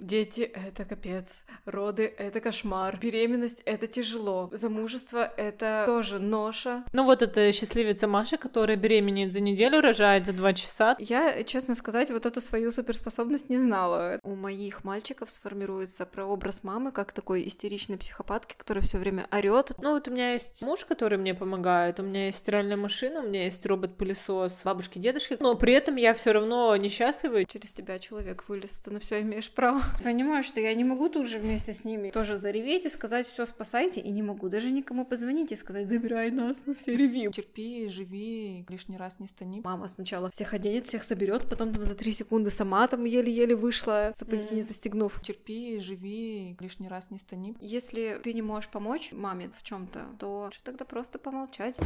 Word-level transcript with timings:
Дети— 0.00 0.40
это 0.66 0.84
капец, 0.84 1.44
роды— 1.64 2.12
это 2.18 2.40
кошмар, 2.40 2.98
беременность— 2.98 3.62
это 3.64 3.86
тяжело, 3.86 4.50
замужество— 4.52 5.32
это 5.36 5.84
тоже 5.86 6.18
ноша. 6.18 6.82
Ну 6.92 7.04
вот 7.04 7.22
это 7.22 7.52
счастливица 7.52 8.08
Маша, 8.08 8.36
которая 8.36 8.76
беременеет 8.76 9.32
за 9.32 9.40
неделю, 9.40 9.80
рожает 9.80 10.26
за 10.26 10.32
два 10.32 10.52
часа. 10.52 10.96
Я, 10.98 11.44
честно 11.44 11.76
сказать, 11.76 12.10
вот 12.10 12.26
эту 12.26 12.40
свою 12.40 12.72
суперспособность 12.72 13.50
не 13.50 13.58
знала. 13.58 14.18
У 14.24 14.34
моих 14.34 14.82
мальчиков 14.82 15.30
сформируется 15.30 16.06
прообраз 16.06 16.64
мамы 16.64 16.90
как 16.90 17.12
такой 17.12 17.46
истеричной 17.46 17.96
психопатки, 17.96 18.56
которая 18.56 18.82
все 18.82 18.98
время 18.98 19.28
орет. 19.30 19.72
Ну 19.78 19.92
вот 19.92 20.08
у 20.08 20.10
меня 20.10 20.32
есть 20.32 20.60
муж, 20.64 20.84
который 20.84 21.18
мне 21.18 21.34
помогает, 21.34 22.00
у 22.00 22.02
меня 22.02 22.26
есть 22.26 22.38
стиральная 22.38 22.76
машина, 22.76 23.20
у 23.20 23.28
меня 23.28 23.44
есть 23.44 23.64
робот-пылесос 23.64 24.62
бабушки, 24.64 24.98
дедушки, 24.98 25.36
но 25.38 25.54
при 25.54 25.72
этом 25.72 25.94
я 25.94 26.14
все 26.14 26.32
равно 26.32 26.74
несчастлива. 26.76 27.44
Через 27.44 27.72
тебя 27.72 28.00
человек 28.00 28.44
вылез, 28.48 28.80
ты 28.80 28.90
на 28.90 28.98
все 28.98 29.20
имеешь 29.20 29.52
право. 29.52 29.83
Понимаю, 30.02 30.42
что 30.42 30.60
я 30.60 30.74
не 30.74 30.84
могу 30.84 31.08
тут 31.08 31.28
же 31.28 31.38
вместе 31.38 31.72
с 31.72 31.84
ними 31.84 32.10
тоже 32.10 32.36
зареветь 32.36 32.86
и 32.86 32.88
сказать 32.88 33.26
все 33.26 33.46
спасайте, 33.46 34.00
и 34.00 34.10
не 34.10 34.22
могу 34.22 34.48
даже 34.48 34.70
никому 34.70 35.04
позвонить 35.04 35.52
и 35.52 35.56
сказать 35.56 35.86
забирай 35.86 36.30
нас, 36.30 36.62
мы 36.66 36.74
все 36.74 36.96
ревим. 36.96 37.32
Терпи, 37.32 37.88
живи, 37.88 38.66
лишний 38.68 38.96
раз 38.96 39.18
не 39.18 39.26
стани. 39.26 39.60
Мама 39.64 39.88
сначала 39.88 40.30
всех 40.30 40.54
оденет, 40.54 40.86
всех 40.86 41.02
соберет, 41.02 41.48
потом 41.48 41.72
там 41.72 41.84
за 41.84 41.94
три 41.94 42.12
секунды 42.12 42.50
сама 42.50 42.86
там 42.88 43.04
еле-еле 43.04 43.56
вышла, 43.56 44.12
сапоги 44.14 44.42
mm-hmm. 44.42 44.54
не 44.54 44.62
застегнув. 44.62 45.20
Терпи, 45.22 45.78
живи, 45.78 46.56
лишний 46.60 46.88
раз 46.88 47.10
не 47.10 47.18
стани. 47.18 47.56
Если 47.60 48.20
ты 48.22 48.32
не 48.32 48.42
можешь 48.42 48.70
помочь 48.70 49.12
маме 49.12 49.50
в 49.58 49.62
чем-то, 49.62 50.04
то 50.18 50.50
что 50.52 50.64
тогда 50.64 50.84
просто 50.84 51.18
помолчать. 51.18 51.78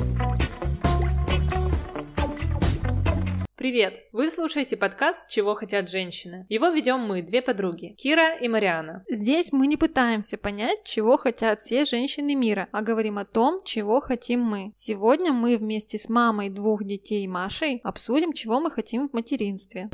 Привет! 3.58 4.04
Вы 4.12 4.30
слушаете 4.30 4.76
подкаст 4.76 5.28
«Чего 5.28 5.56
хотят 5.56 5.90
женщины». 5.90 6.46
Его 6.48 6.68
ведем 6.68 7.00
мы, 7.00 7.22
две 7.22 7.42
подруги, 7.42 7.88
Кира 7.98 8.36
и 8.36 8.46
Мариана. 8.46 9.04
Здесь 9.10 9.52
мы 9.52 9.66
не 9.66 9.76
пытаемся 9.76 10.38
понять, 10.38 10.84
чего 10.84 11.16
хотят 11.16 11.60
все 11.60 11.84
женщины 11.84 12.36
мира, 12.36 12.68
а 12.70 12.82
говорим 12.82 13.18
о 13.18 13.24
том, 13.24 13.60
чего 13.64 14.00
хотим 14.00 14.42
мы. 14.42 14.70
Сегодня 14.76 15.32
мы 15.32 15.56
вместе 15.56 15.98
с 15.98 16.08
мамой 16.08 16.50
двух 16.50 16.84
детей 16.84 17.26
Машей 17.26 17.80
обсудим, 17.82 18.32
чего 18.32 18.60
мы 18.60 18.70
хотим 18.70 19.08
в 19.08 19.12
материнстве. 19.12 19.90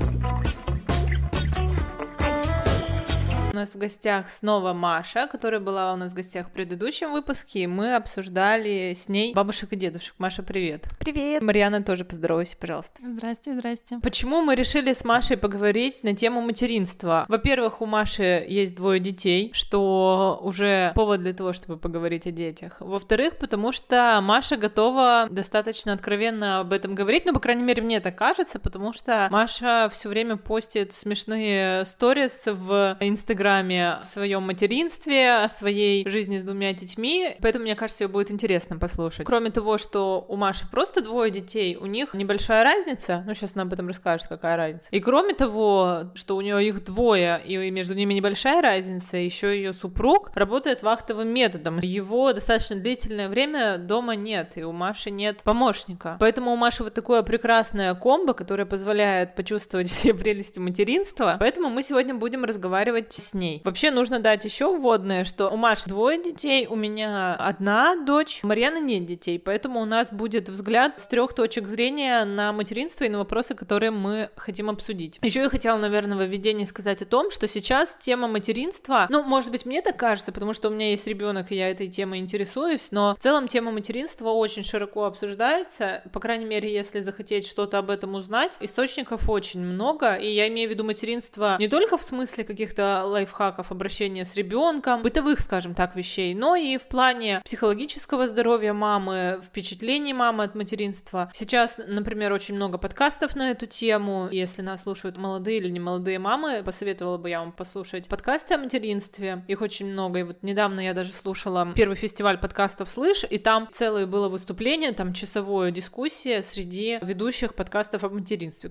У 3.54 3.56
нас 3.56 3.72
в 3.76 3.78
гостях 3.78 4.30
снова 4.30 4.72
Маша, 4.72 5.28
которая 5.28 5.60
была 5.60 5.92
у 5.92 5.96
нас 5.96 6.10
в 6.10 6.16
гостях 6.16 6.48
в 6.48 6.50
предыдущем 6.50 7.12
выпуске, 7.12 7.60
и 7.60 7.66
мы 7.68 7.94
обсуждали 7.94 8.92
с 8.96 9.08
ней 9.08 9.32
бабушек 9.32 9.72
и 9.74 9.76
дедушек. 9.76 10.16
Маша, 10.18 10.42
привет. 10.42 10.88
Привет. 10.98 11.40
Мариана 11.40 11.80
тоже 11.80 12.04
поздоровайся, 12.04 12.56
пожалуйста. 12.56 13.00
Здрасте, 13.00 13.54
здрасте. 13.54 14.00
Почему 14.02 14.40
мы 14.40 14.56
решили 14.56 14.92
с 14.92 15.04
Машей 15.04 15.36
поговорить 15.36 16.02
на 16.02 16.16
тему 16.16 16.40
материнства? 16.40 17.24
Во-первых, 17.28 17.80
у 17.80 17.86
Маши 17.86 18.44
есть 18.48 18.74
двое 18.74 18.98
детей, 18.98 19.52
что 19.54 20.40
уже 20.42 20.90
повод 20.96 21.22
для 21.22 21.32
того, 21.32 21.52
чтобы 21.52 21.76
поговорить 21.76 22.26
о 22.26 22.32
детях. 22.32 22.78
Во-вторых, 22.80 23.36
потому 23.38 23.70
что 23.70 24.18
Маша 24.20 24.56
готова 24.56 25.28
достаточно 25.30 25.92
откровенно 25.92 26.58
об 26.58 26.72
этом 26.72 26.96
говорить, 26.96 27.24
ну, 27.24 27.32
по 27.32 27.38
крайней 27.38 27.62
мере, 27.62 27.84
мне 27.84 28.00
так 28.00 28.18
кажется, 28.18 28.58
потому 28.58 28.92
что 28.92 29.28
Маша 29.30 29.88
все 29.92 30.08
время 30.08 30.38
постит 30.38 30.90
смешные 30.90 31.84
сторис 31.84 32.48
в 32.50 32.96
Инстаграме, 32.98 33.43
Инстаграме 33.44 33.92
о 33.92 34.02
своем 34.02 34.42
материнстве, 34.42 35.34
о 35.34 35.48
своей 35.50 36.08
жизни 36.08 36.38
с 36.38 36.44
двумя 36.44 36.72
детьми, 36.72 37.36
поэтому, 37.42 37.64
мне 37.64 37.74
кажется, 37.74 38.04
ее 38.04 38.08
будет 38.08 38.30
интересно 38.30 38.78
послушать. 38.78 39.26
Кроме 39.26 39.50
того, 39.50 39.76
что 39.76 40.24
у 40.28 40.36
Маши 40.36 40.64
просто 40.70 41.02
двое 41.02 41.30
детей, 41.30 41.76
у 41.76 41.84
них 41.84 42.14
небольшая 42.14 42.64
разница, 42.64 43.22
ну, 43.26 43.34
сейчас 43.34 43.54
она 43.54 43.64
об 43.64 43.72
этом 43.74 43.88
расскажет, 43.88 44.28
какая 44.28 44.56
разница. 44.56 44.88
И 44.90 45.00
кроме 45.00 45.34
того, 45.34 46.04
что 46.14 46.36
у 46.36 46.40
нее 46.40 46.66
их 46.66 46.84
двое, 46.84 47.38
и 47.44 47.70
между 47.70 47.94
ними 47.94 48.14
небольшая 48.14 48.62
разница, 48.62 49.18
еще 49.18 49.54
ее 49.54 49.74
супруг 49.74 50.30
работает 50.34 50.82
вахтовым 50.82 51.28
методом. 51.28 51.80
Его 51.80 52.32
достаточно 52.32 52.76
длительное 52.76 53.28
время 53.28 53.76
дома 53.76 54.16
нет, 54.16 54.52
и 54.56 54.62
у 54.62 54.72
Маши 54.72 55.10
нет 55.10 55.42
помощника. 55.42 56.16
Поэтому 56.18 56.50
у 56.50 56.56
Маши 56.56 56.82
вот 56.82 56.94
такое 56.94 57.22
прекрасное 57.22 57.92
комбо, 57.94 58.32
которое 58.32 58.64
позволяет 58.64 59.34
почувствовать 59.34 59.88
все 59.90 60.14
прелести 60.14 60.60
материнства. 60.60 61.36
Поэтому 61.38 61.68
мы 61.68 61.82
сегодня 61.82 62.14
будем 62.14 62.44
разговаривать 62.44 63.12
с 63.12 63.33
ней. 63.34 63.60
Вообще 63.64 63.90
нужно 63.90 64.18
дать 64.18 64.44
еще 64.44 64.74
вводное, 64.74 65.24
что 65.24 65.48
у 65.48 65.56
Маши 65.56 65.88
двое 65.88 66.22
детей, 66.22 66.66
у 66.66 66.76
меня 66.76 67.34
одна 67.34 67.96
дочь, 67.96 68.40
у 68.42 68.46
Марьяны 68.46 68.78
нет 68.78 69.04
детей, 69.04 69.38
поэтому 69.38 69.80
у 69.80 69.84
нас 69.84 70.12
будет 70.12 70.48
взгляд 70.48 71.00
с 71.00 71.06
трех 71.06 71.34
точек 71.34 71.66
зрения 71.66 72.24
на 72.24 72.52
материнство 72.52 73.04
и 73.04 73.08
на 73.08 73.18
вопросы, 73.18 73.54
которые 73.54 73.90
мы 73.90 74.30
хотим 74.36 74.70
обсудить. 74.70 75.18
Еще 75.22 75.40
я 75.40 75.48
хотела, 75.48 75.78
наверное, 75.78 76.16
в 76.16 76.30
введении 76.30 76.64
сказать 76.64 77.02
о 77.02 77.06
том, 77.06 77.30
что 77.30 77.48
сейчас 77.48 77.96
тема 77.98 78.28
материнства, 78.28 79.06
ну, 79.10 79.22
может 79.22 79.50
быть, 79.50 79.66
мне 79.66 79.82
так 79.82 79.96
кажется, 79.96 80.32
потому 80.32 80.54
что 80.54 80.68
у 80.68 80.70
меня 80.70 80.90
есть 80.90 81.06
ребенок, 81.06 81.52
и 81.52 81.56
я 81.56 81.70
этой 81.70 81.88
темой 81.88 82.18
интересуюсь, 82.18 82.88
но 82.90 83.14
в 83.18 83.22
целом 83.22 83.48
тема 83.48 83.70
материнства 83.70 84.30
очень 84.30 84.64
широко 84.64 85.04
обсуждается, 85.04 86.02
по 86.12 86.20
крайней 86.20 86.46
мере, 86.46 86.72
если 86.72 87.00
захотеть 87.00 87.46
что-то 87.46 87.78
об 87.78 87.90
этом 87.90 88.14
узнать, 88.14 88.56
источников 88.60 89.28
очень 89.28 89.60
много, 89.60 90.14
и 90.14 90.30
я 90.30 90.48
имею 90.48 90.68
в 90.68 90.72
виду 90.72 90.84
материнство 90.84 91.56
не 91.58 91.68
только 91.68 91.96
в 91.96 92.04
смысле 92.04 92.44
каких-то 92.44 93.04
лайфхаков 93.24 93.72
обращения 93.72 94.24
с 94.24 94.34
ребенком, 94.34 95.02
бытовых, 95.02 95.40
скажем 95.40 95.74
так, 95.74 95.96
вещей, 95.96 96.34
но 96.34 96.56
и 96.56 96.76
в 96.76 96.86
плане 96.86 97.40
психологического 97.44 98.28
здоровья 98.28 98.72
мамы, 98.72 99.40
впечатлений 99.42 100.12
мамы 100.12 100.44
от 100.44 100.54
материнства. 100.54 101.30
Сейчас, 101.32 101.80
например, 101.86 102.32
очень 102.32 102.54
много 102.54 102.76
подкастов 102.76 103.34
на 103.34 103.50
эту 103.50 103.66
тему. 103.66 104.28
Если 104.30 104.62
нас 104.62 104.82
слушают 104.82 105.16
молодые 105.16 105.58
или 105.58 105.70
не 105.70 105.80
молодые 105.80 106.18
мамы, 106.18 106.62
посоветовала 106.64 107.16
бы 107.16 107.30
я 107.30 107.40
вам 107.40 107.52
послушать 107.52 108.08
подкасты 108.08 108.54
о 108.54 108.58
материнстве. 108.58 109.42
Их 109.48 109.62
очень 109.62 109.90
много. 109.90 110.20
И 110.20 110.22
вот 110.22 110.42
недавно 110.42 110.80
я 110.80 110.92
даже 110.92 111.12
слушала 111.12 111.72
первый 111.74 111.96
фестиваль 111.96 112.38
подкастов 112.38 112.90
«Слышь», 112.90 113.24
и 113.28 113.38
там 113.38 113.68
целое 113.72 114.06
было 114.06 114.28
выступление, 114.28 114.92
там 114.92 115.14
часовое 115.14 115.70
дискуссия 115.70 116.42
среди 116.42 116.98
ведущих 117.02 117.54
подкастов 117.54 118.04
о 118.04 118.10
материнстве. 118.10 118.70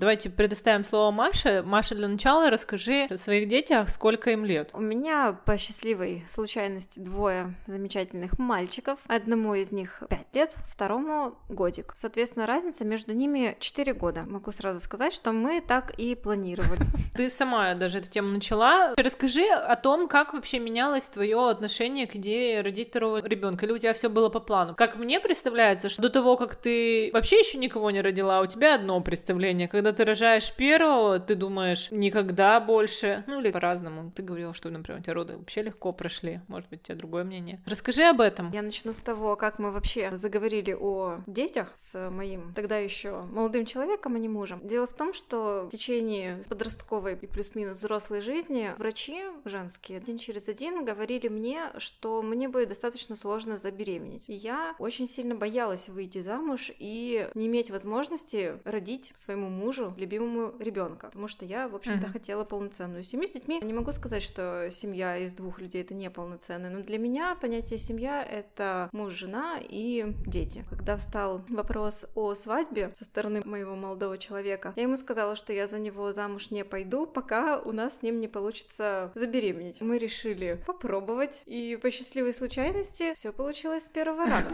Давайте 0.00 0.28
предоставим 0.28 0.84
слово 0.84 1.10
Маше. 1.10 1.62
Маша, 1.64 1.94
для 1.94 2.08
начала 2.08 2.50
расскажи 2.50 3.06
о 3.08 3.16
своих 3.16 3.48
детях, 3.48 3.88
сколько 3.88 4.30
им 4.30 4.44
лет. 4.44 4.70
У 4.74 4.80
меня 4.80 5.38
по 5.46 5.56
счастливой 5.56 6.24
случайности 6.28 6.98
двое 6.98 7.54
замечательных 7.66 8.38
мальчиков. 8.38 8.98
Одному 9.06 9.54
из 9.54 9.72
них 9.72 10.02
5 10.10 10.18
лет, 10.34 10.56
второму 10.66 11.36
годик. 11.48 11.92
Соответственно, 11.96 12.46
разница 12.46 12.84
между 12.84 13.14
ними 13.14 13.56
4 13.60 13.94
года. 13.94 14.24
Могу 14.26 14.50
сразу 14.50 14.80
сказать, 14.80 15.14
что 15.14 15.32
мы 15.32 15.62
так 15.66 15.92
и 15.96 16.14
планировали. 16.14 16.82
Ты 17.16 17.30
сама 17.30 17.74
даже 17.74 17.98
эту 17.98 18.10
тему 18.10 18.28
начала. 18.28 18.92
Расскажи 18.96 19.46
о 19.46 19.76
том, 19.76 20.08
как 20.08 20.34
вообще 20.34 20.58
менялось 20.58 21.08
твое 21.08 21.48
отношение 21.48 22.06
к 22.06 22.16
идее 22.16 22.60
родить 22.60 22.90
второго 22.90 23.26
ребенка. 23.26 23.64
Или 23.64 23.72
у 23.72 23.78
тебя 23.78 23.94
все 23.94 24.10
было 24.10 24.28
по 24.28 24.40
плану? 24.40 24.74
Как 24.74 24.96
мне 24.96 25.20
представляется, 25.20 25.88
что 25.88 26.02
до 26.02 26.10
того, 26.10 26.36
как 26.36 26.56
ты 26.56 27.10
вообще 27.12 27.38
еще 27.38 27.56
никого 27.56 27.90
не 27.90 28.00
родила, 28.00 28.40
у 28.40 28.46
тебя 28.46 28.74
одно 28.74 29.00
представление. 29.00 29.68
Когда 29.68 29.83
ты 29.92 30.04
рожаешь 30.04 30.54
первого, 30.54 31.18
ты 31.18 31.34
думаешь, 31.34 31.90
никогда 31.90 32.60
больше, 32.60 33.24
ну 33.26 33.40
или 33.40 33.50
по-разному. 33.50 34.10
Ты 34.14 34.22
говорила, 34.22 34.52
что, 34.52 34.70
например, 34.70 35.00
у 35.00 35.02
тебя 35.02 35.14
роды 35.14 35.36
вообще 35.36 35.62
легко 35.62 35.92
прошли, 35.92 36.40
может 36.48 36.68
быть, 36.70 36.80
у 36.80 36.84
тебя 36.84 36.96
другое 36.96 37.24
мнение. 37.24 37.60
Расскажи 37.66 38.04
об 38.04 38.20
этом. 38.20 38.50
Я 38.52 38.62
начну 38.62 38.92
с 38.92 38.98
того, 38.98 39.36
как 39.36 39.58
мы 39.58 39.70
вообще 39.70 40.16
заговорили 40.16 40.76
о 40.78 41.18
детях 41.26 41.68
с 41.74 42.10
моим 42.10 42.52
тогда 42.54 42.78
еще 42.78 43.22
молодым 43.22 43.66
человеком, 43.66 44.14
а 44.14 44.18
не 44.18 44.28
мужем. 44.28 44.60
Дело 44.62 44.86
в 44.86 44.94
том, 44.94 45.12
что 45.12 45.66
в 45.66 45.68
течение 45.70 46.42
подростковой 46.48 47.14
и 47.14 47.26
плюс-минус 47.26 47.78
взрослой 47.78 48.20
жизни 48.20 48.70
врачи 48.78 49.22
женские 49.44 49.98
один 49.98 50.18
через 50.18 50.48
один 50.48 50.84
говорили 50.84 51.28
мне, 51.28 51.70
что 51.78 52.22
мне 52.22 52.48
будет 52.48 52.68
достаточно 52.68 53.16
сложно 53.16 53.56
забеременеть. 53.56 54.28
И 54.28 54.34
я 54.34 54.74
очень 54.78 55.08
сильно 55.08 55.34
боялась 55.34 55.88
выйти 55.88 56.20
замуж 56.20 56.70
и 56.78 57.28
не 57.34 57.46
иметь 57.46 57.70
возможности 57.70 58.58
родить 58.64 59.12
своему 59.14 59.48
мужу 59.48 59.73
мужу 59.74 59.94
любимому 59.96 60.54
ребенка, 60.58 61.08
потому 61.08 61.28
что 61.28 61.44
я, 61.44 61.68
в 61.68 61.74
общем-то, 61.74 62.06
uh-huh. 62.06 62.12
хотела 62.12 62.44
полноценную 62.44 63.02
семью 63.02 63.28
с 63.28 63.32
детьми. 63.32 63.60
Не 63.62 63.72
могу 63.72 63.92
сказать, 63.92 64.22
что 64.22 64.68
семья 64.70 65.18
из 65.18 65.32
двух 65.32 65.60
людей 65.60 65.82
это 65.82 65.94
не 65.94 66.10
полноценная, 66.10 66.70
но 66.70 66.80
для 66.80 66.98
меня 66.98 67.34
понятие 67.40 67.78
семья 67.78 68.22
это 68.22 68.88
муж, 68.92 69.12
жена 69.12 69.58
и 69.60 70.06
дети. 70.26 70.64
Когда 70.70 70.96
встал 70.96 71.42
вопрос 71.48 72.06
о 72.14 72.34
свадьбе 72.34 72.90
со 72.92 73.04
стороны 73.04 73.42
моего 73.44 73.74
молодого 73.74 74.18
человека, 74.18 74.72
я 74.76 74.84
ему 74.84 74.96
сказала, 74.96 75.34
что 75.34 75.52
я 75.52 75.66
за 75.66 75.78
него 75.78 76.12
замуж 76.12 76.50
не 76.50 76.64
пойду, 76.64 77.06
пока 77.06 77.58
у 77.58 77.72
нас 77.72 77.98
с 77.98 78.02
ним 78.02 78.20
не 78.20 78.28
получится 78.28 79.12
забеременеть. 79.14 79.80
Мы 79.80 79.98
решили 79.98 80.62
попробовать, 80.66 81.42
и 81.46 81.78
по 81.80 81.90
счастливой 81.90 82.32
случайности 82.32 83.14
все 83.14 83.32
получилось 83.32 83.84
с 83.84 83.88
первого 83.88 84.26
раза. 84.26 84.50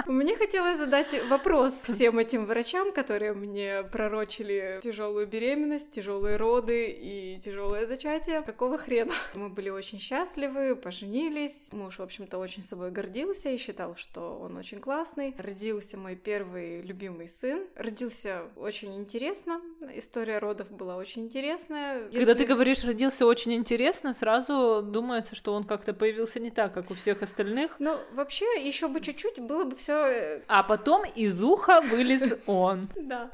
Мне 0.06 0.36
хотелось 0.36 0.78
задать 0.78 1.14
вопрос 1.28 1.72
всем 1.74 2.18
этим 2.18 2.46
врачам, 2.46 2.92
которые 2.92 3.32
мне 3.32 3.82
пророчили 3.84 4.39
пережили 4.44 4.80
тяжелую 4.80 5.26
беременность, 5.26 5.90
тяжелые 5.90 6.36
роды 6.36 6.86
и 6.90 7.38
тяжелое 7.42 7.86
зачатие. 7.86 8.42
Какого 8.42 8.78
хрена? 8.78 9.12
Мы 9.34 9.48
были 9.48 9.70
очень 9.70 9.98
счастливы, 9.98 10.76
поженились. 10.76 11.72
Муж, 11.72 11.98
в 11.98 12.02
общем-то, 12.02 12.38
очень 12.38 12.62
собой 12.62 12.90
гордился 12.90 13.50
и 13.50 13.56
считал, 13.56 13.94
что 13.96 14.38
он 14.38 14.56
очень 14.56 14.78
классный. 14.80 15.34
Родился 15.38 15.96
мой 15.98 16.16
первый 16.16 16.80
любимый 16.82 17.28
сын. 17.28 17.66
Родился 17.76 18.42
очень 18.56 18.96
интересно. 18.96 19.60
История 19.94 20.38
родов 20.38 20.70
была 20.70 20.96
очень 20.96 21.22
интересная. 21.24 22.04
Когда 22.04 22.18
Если- 22.18 22.34
ты 22.34 22.46
говоришь 22.46 22.84
родился 22.84 23.26
очень 23.26 23.52
интересно, 23.54 24.14
сразу 24.14 24.82
думается, 24.82 25.34
что 25.34 25.54
он 25.54 25.64
как-то 25.64 25.92
появился 25.92 26.40
не 26.40 26.50
так, 26.50 26.72
как 26.72 26.90
у 26.90 26.94
всех 26.94 27.22
остальных. 27.22 27.76
Ну, 27.78 27.96
вообще, 28.12 28.44
еще 28.62 28.88
бы 28.88 29.00
чуть-чуть, 29.00 29.38
было 29.38 29.64
бы 29.64 29.76
все 29.76 30.42
А 30.48 30.62
потом 30.62 31.04
из 31.14 31.42
уха 31.42 31.80
вылез 31.82 32.34
он. 32.46 32.88
Да, 33.10 33.28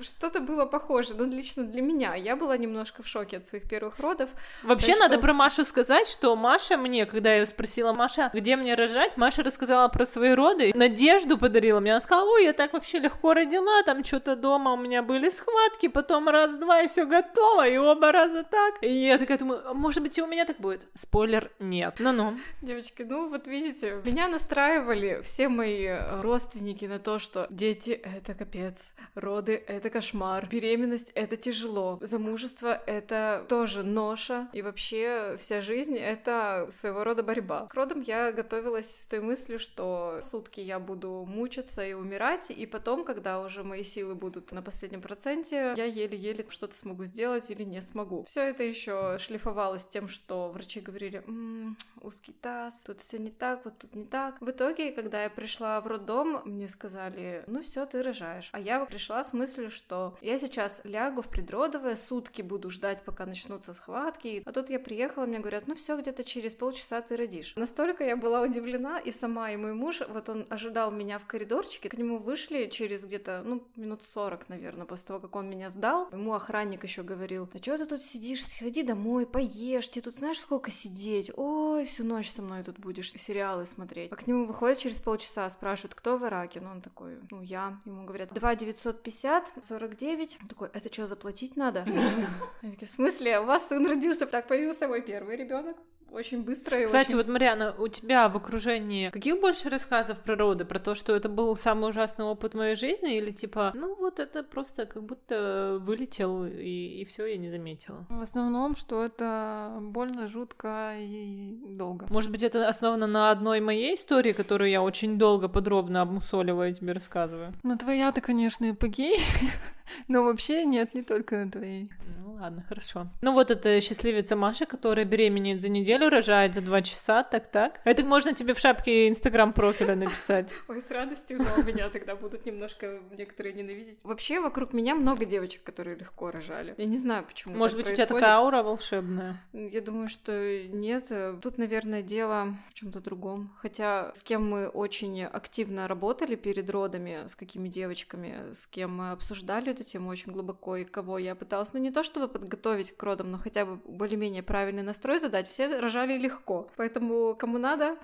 что-то 0.00 0.40
было 0.48 0.64
похоже, 0.66 1.14
но 1.14 1.24
лично 1.24 1.64
для 1.64 1.82
меня. 1.82 2.14
Я 2.14 2.34
была 2.36 2.56
немножко 2.56 3.02
в 3.02 3.06
шоке 3.06 3.36
от 3.36 3.46
своих 3.46 3.68
первых 3.68 3.98
родов. 4.00 4.30
Вообще 4.62 4.92
Так 4.92 5.00
надо 5.00 5.14
что- 5.14 5.22
про 5.22 5.32
Машу 5.34 5.64
сказать, 5.64 6.08
что 6.08 6.34
Маша 6.36 6.76
мне, 6.76 7.04
когда 7.06 7.30
я 7.32 7.40
ее 7.40 7.46
спросила, 7.46 7.92
Маша, 7.92 8.30
где 8.34 8.56
мне 8.56 8.74
рожать, 8.74 9.16
Маша 9.16 9.42
рассказала 9.42 9.88
про 9.88 10.06
свои 10.06 10.32
роды, 10.34 10.72
надежду 10.74 11.36
подарила 11.38 11.80
мне. 11.80 11.92
Она 11.92 12.00
сказала, 12.00 12.28
ой, 12.30 12.44
я 12.44 12.52
так 12.52 12.72
вообще 12.72 12.98
легко 12.98 13.34
родила, 13.34 13.82
там 13.82 14.02
что-то 14.04 14.36
дома 14.36 14.72
у 14.72 14.76
меня 14.76 15.02
были 15.02 15.28
схватки, 15.28 15.88
потом 15.88 16.28
раз-два 16.28 16.82
и 16.82 16.86
все 16.88 17.04
готово, 17.04 17.68
и 17.68 17.76
оба 17.76 18.12
раза 18.12 18.42
так. 18.44 18.74
И 18.82 18.90
я 19.06 19.18
такая 19.18 19.38
думаю, 19.38 19.60
«А 19.66 19.74
может 19.74 20.02
быть 20.02 20.16
и 20.18 20.22
у 20.22 20.26
меня 20.26 20.44
так 20.44 20.58
будет? 20.58 20.86
Спойлер, 20.94 21.50
нет. 21.58 21.96
Ну-ну. 21.98 22.36
Девочки, 22.62 23.02
ну 23.02 23.28
вот 23.28 23.46
видите, 23.48 24.00
меня 24.06 24.28
настраивали 24.28 25.20
все 25.22 25.48
мои 25.48 25.88
родственники 26.22 26.84
на 26.86 26.98
то, 26.98 27.18
что 27.18 27.46
дети— 27.50 27.90
это 28.16 28.34
капец, 28.34 28.92
роды— 29.14 29.62
это 29.66 29.90
кошмар, 29.90 30.37
беременность— 30.46 31.10
это 31.14 31.36
тяжело, 31.36 31.98
замужество— 32.00 32.82
это 32.86 33.44
тоже 33.48 33.82
ноша, 33.82 34.48
и 34.52 34.62
вообще 34.62 35.34
вся 35.38 35.60
жизнь— 35.60 35.96
это 35.98 36.66
своего 36.70 37.04
рода 37.04 37.22
борьба. 37.22 37.66
К 37.66 37.74
родам 37.74 38.02
я 38.02 38.32
готовилась 38.32 39.02
с 39.02 39.06
той 39.06 39.20
мыслью, 39.20 39.58
что 39.58 40.18
сутки 40.20 40.60
я 40.60 40.78
буду 40.78 41.24
мучиться 41.28 41.84
и 41.84 41.92
умирать, 41.92 42.50
и 42.50 42.66
потом, 42.66 43.04
когда 43.04 43.40
уже 43.40 43.64
мои 43.64 43.82
силы 43.82 44.14
будут 44.14 44.52
на 44.52 44.62
последнем 44.62 45.00
проценте, 45.00 45.74
я 45.76 45.84
еле-еле 45.84 46.44
что-то 46.48 46.74
смогу 46.74 47.04
сделать 47.04 47.50
или 47.50 47.64
не 47.64 47.82
смогу. 47.82 48.24
Все 48.28 48.42
это 48.42 48.62
еще 48.62 49.16
шлифовалось 49.18 49.86
тем, 49.86 50.08
что 50.08 50.48
врачи 50.48 50.80
говорили, 50.80 51.22
«М, 51.26 51.76
узкий 52.02 52.32
таз, 52.32 52.82
тут 52.84 53.00
все 53.00 53.18
не 53.18 53.30
так, 53.30 53.64
вот 53.64 53.78
тут 53.78 53.94
не 53.94 54.04
так. 54.04 54.40
В 54.40 54.50
итоге, 54.50 54.92
когда 54.92 55.22
я 55.24 55.30
пришла 55.30 55.80
в 55.80 55.86
роддом, 55.86 56.42
мне 56.44 56.68
сказали, 56.68 57.44
ну 57.46 57.62
все, 57.62 57.86
ты 57.86 58.02
рожаешь. 58.02 58.50
А 58.52 58.60
я 58.60 58.84
пришла 58.84 59.24
с 59.24 59.32
мыслью, 59.32 59.70
что 59.70 60.16
я 60.28 60.38
сейчас 60.38 60.82
лягу 60.84 61.22
в 61.22 61.28
предродовое, 61.28 61.96
сутки 61.96 62.42
буду 62.42 62.68
ждать, 62.68 63.02
пока 63.02 63.24
начнутся 63.24 63.72
схватки. 63.72 64.42
А 64.44 64.52
тут 64.52 64.68
я 64.68 64.78
приехала, 64.78 65.24
мне 65.24 65.38
говорят, 65.38 65.66
ну 65.66 65.74
все, 65.74 65.96
где-то 65.96 66.22
через 66.22 66.54
полчаса 66.54 67.00
ты 67.00 67.16
родишь. 67.16 67.54
Настолько 67.56 68.04
я 68.04 68.14
была 68.14 68.42
удивлена, 68.42 68.98
и 68.98 69.10
сама, 69.10 69.50
и 69.50 69.56
мой 69.56 69.72
муж, 69.72 70.02
вот 70.06 70.28
он 70.28 70.44
ожидал 70.50 70.90
меня 70.90 71.18
в 71.18 71.24
коридорчике, 71.24 71.88
к 71.88 71.96
нему 71.96 72.18
вышли 72.18 72.66
через 72.66 73.04
где-то, 73.04 73.42
ну, 73.42 73.66
минут 73.76 74.04
40, 74.04 74.50
наверное, 74.50 74.84
после 74.84 75.06
того, 75.06 75.20
как 75.20 75.34
он 75.34 75.48
меня 75.48 75.70
сдал. 75.70 76.08
Ему 76.12 76.34
охранник 76.34 76.82
еще 76.82 77.02
говорил, 77.02 77.48
а 77.54 77.56
что 77.56 77.78
ты 77.78 77.86
тут 77.86 78.02
сидишь, 78.02 78.46
сходи 78.46 78.82
домой, 78.82 79.26
поешь, 79.26 79.88
тебе 79.90 80.02
тут 80.02 80.16
знаешь, 80.16 80.40
сколько 80.40 80.70
сидеть? 80.70 81.32
Ой, 81.36 81.86
всю 81.86 82.04
ночь 82.04 82.30
со 82.30 82.42
мной 82.42 82.62
тут 82.64 82.78
будешь 82.78 83.12
сериалы 83.12 83.64
смотреть. 83.64 84.12
А 84.12 84.16
к 84.16 84.26
нему 84.26 84.44
выходит 84.44 84.76
через 84.76 85.00
полчаса, 85.00 85.48
спрашивают, 85.48 85.94
кто 85.94 86.18
в 86.18 86.24
Ираке? 86.24 86.60
Ну, 86.60 86.70
он 86.70 86.82
такой, 86.82 87.18
ну, 87.30 87.40
я. 87.40 87.80
Ему 87.86 88.04
говорят, 88.04 88.34
2 88.34 88.54
950, 88.56 89.52
49. 89.62 90.17
Он 90.18 90.48
такой, 90.48 90.68
это 90.72 90.92
что, 90.92 91.06
заплатить 91.06 91.56
надо? 91.56 91.84
Я 92.62 92.70
такая, 92.70 92.88
в 92.88 92.90
смысле? 92.90 93.40
У 93.40 93.44
вас 93.44 93.68
сын 93.68 93.86
родился? 93.86 94.26
Так 94.26 94.48
появился 94.48 94.88
мой 94.88 95.02
первый 95.02 95.36
ребенок. 95.36 95.76
Очень 96.10 96.42
быстро 96.42 96.80
и 96.80 96.86
Кстати, 96.86 97.08
очень... 97.08 97.16
вот, 97.18 97.28
Марьяна, 97.28 97.74
у 97.78 97.86
тебя 97.88 98.28
в 98.28 98.36
окружении 98.36 99.10
каких 99.10 99.40
больше 99.40 99.68
рассказов 99.68 100.18
про 100.20 100.36
роды? 100.36 100.64
Про 100.64 100.78
то, 100.78 100.94
что 100.94 101.14
это 101.14 101.28
был 101.28 101.54
самый 101.56 101.90
ужасный 101.90 102.24
опыт 102.24 102.54
моей 102.54 102.76
жизни? 102.76 103.18
Или 103.18 103.30
типа, 103.30 103.72
ну 103.74 103.94
вот 103.94 104.18
это 104.18 104.42
просто 104.42 104.86
как 104.86 105.04
будто 105.04 105.78
вылетел, 105.80 106.46
и, 106.46 107.00
и 107.00 107.04
все, 107.04 107.26
я 107.26 107.36
не 107.36 107.50
заметила? 107.50 108.06
В 108.08 108.22
основном, 108.22 108.74
что 108.74 109.04
это 109.04 109.78
больно, 109.80 110.26
жутко 110.26 110.94
и 110.98 111.58
долго. 111.68 112.06
Может 112.08 112.30
быть, 112.30 112.42
это 112.42 112.66
основано 112.66 113.06
на 113.06 113.30
одной 113.30 113.60
моей 113.60 113.94
истории, 113.94 114.32
которую 114.32 114.70
я 114.70 114.82
очень 114.82 115.18
долго, 115.18 115.48
подробно 115.48 116.00
обмусоливаю, 116.00 116.72
тебе 116.72 116.92
рассказываю? 116.92 117.52
Ну, 117.62 117.76
твоя-то, 117.76 118.22
конечно, 118.22 118.70
эпогей, 118.70 119.18
но 120.08 120.24
вообще 120.24 120.64
нет, 120.64 120.94
не 120.94 121.02
только 121.02 121.36
на 121.36 121.50
твоей. 121.50 121.90
Ну 122.18 122.34
ладно, 122.34 122.64
хорошо. 122.68 123.08
Ну 123.22 123.32
вот 123.32 123.50
это 123.50 123.80
счастливица 123.80 124.36
Маша, 124.36 124.66
которая 124.66 125.04
беременеет 125.04 125.60
за 125.60 125.68
неделю, 125.68 126.08
рожает 126.08 126.54
за 126.54 126.60
два 126.60 126.82
часа, 126.82 127.22
так-так. 127.22 127.80
Это 127.84 128.04
можно 128.04 128.32
тебе 128.34 128.54
в 128.54 128.58
шапке 128.58 129.08
инстаграм 129.08 129.52
профиля 129.52 129.96
написать. 129.96 130.54
Ой, 130.68 130.80
с 130.80 130.90
радостью, 130.90 131.38
но 131.38 131.62
меня 131.62 131.88
тогда 131.88 132.16
будут 132.16 132.46
немножко 132.46 133.00
некоторые 133.16 133.54
ненавидеть. 133.54 134.00
Вообще, 134.02 134.40
вокруг 134.40 134.72
меня 134.72 134.94
много 134.94 135.24
девочек, 135.24 135.62
которые 135.62 135.96
легко 135.96 136.30
рожали. 136.30 136.74
Я 136.76 136.86
не 136.86 136.98
знаю, 136.98 137.24
почему 137.24 137.56
Может 137.56 137.76
быть, 137.76 137.90
у 137.90 137.94
тебя 137.94 138.06
такая 138.06 138.34
аура 138.34 138.62
волшебная? 138.62 139.40
Я 139.52 139.80
думаю, 139.80 140.08
что 140.08 140.68
нет. 140.68 141.10
Тут, 141.42 141.58
наверное, 141.58 142.02
дело 142.02 142.54
в 142.68 142.74
чем-то 142.74 143.00
другом. 143.00 143.52
Хотя 143.58 144.12
с 144.14 144.22
кем 144.22 144.48
мы 144.48 144.68
очень 144.68 145.24
активно 145.24 145.88
работали 145.88 146.34
перед 146.36 146.68
родами, 146.70 147.26
с 147.26 147.34
какими 147.34 147.68
девочками, 147.68 148.52
с 148.52 148.66
кем 148.66 148.96
мы 148.96 149.10
обсуждали 149.10 149.72
эту 149.78 149.88
тему 149.88 150.10
очень 150.10 150.32
глубоко, 150.32 150.76
и 150.76 150.84
кого 150.84 151.18
я 151.18 151.34
пыталась, 151.34 151.72
ну 151.72 151.80
не 151.80 151.90
то 151.90 152.02
чтобы 152.02 152.28
подготовить 152.28 152.96
к 152.96 153.02
родам, 153.02 153.30
но 153.30 153.38
хотя 153.38 153.64
бы 153.64 153.76
более-менее 153.86 154.42
правильный 154.42 154.82
настрой 154.82 155.18
задать, 155.18 155.48
все 155.48 155.78
рожали 155.78 156.18
легко. 156.18 156.66
Поэтому 156.76 157.36
кому 157.36 157.58
надо, 157.58 157.96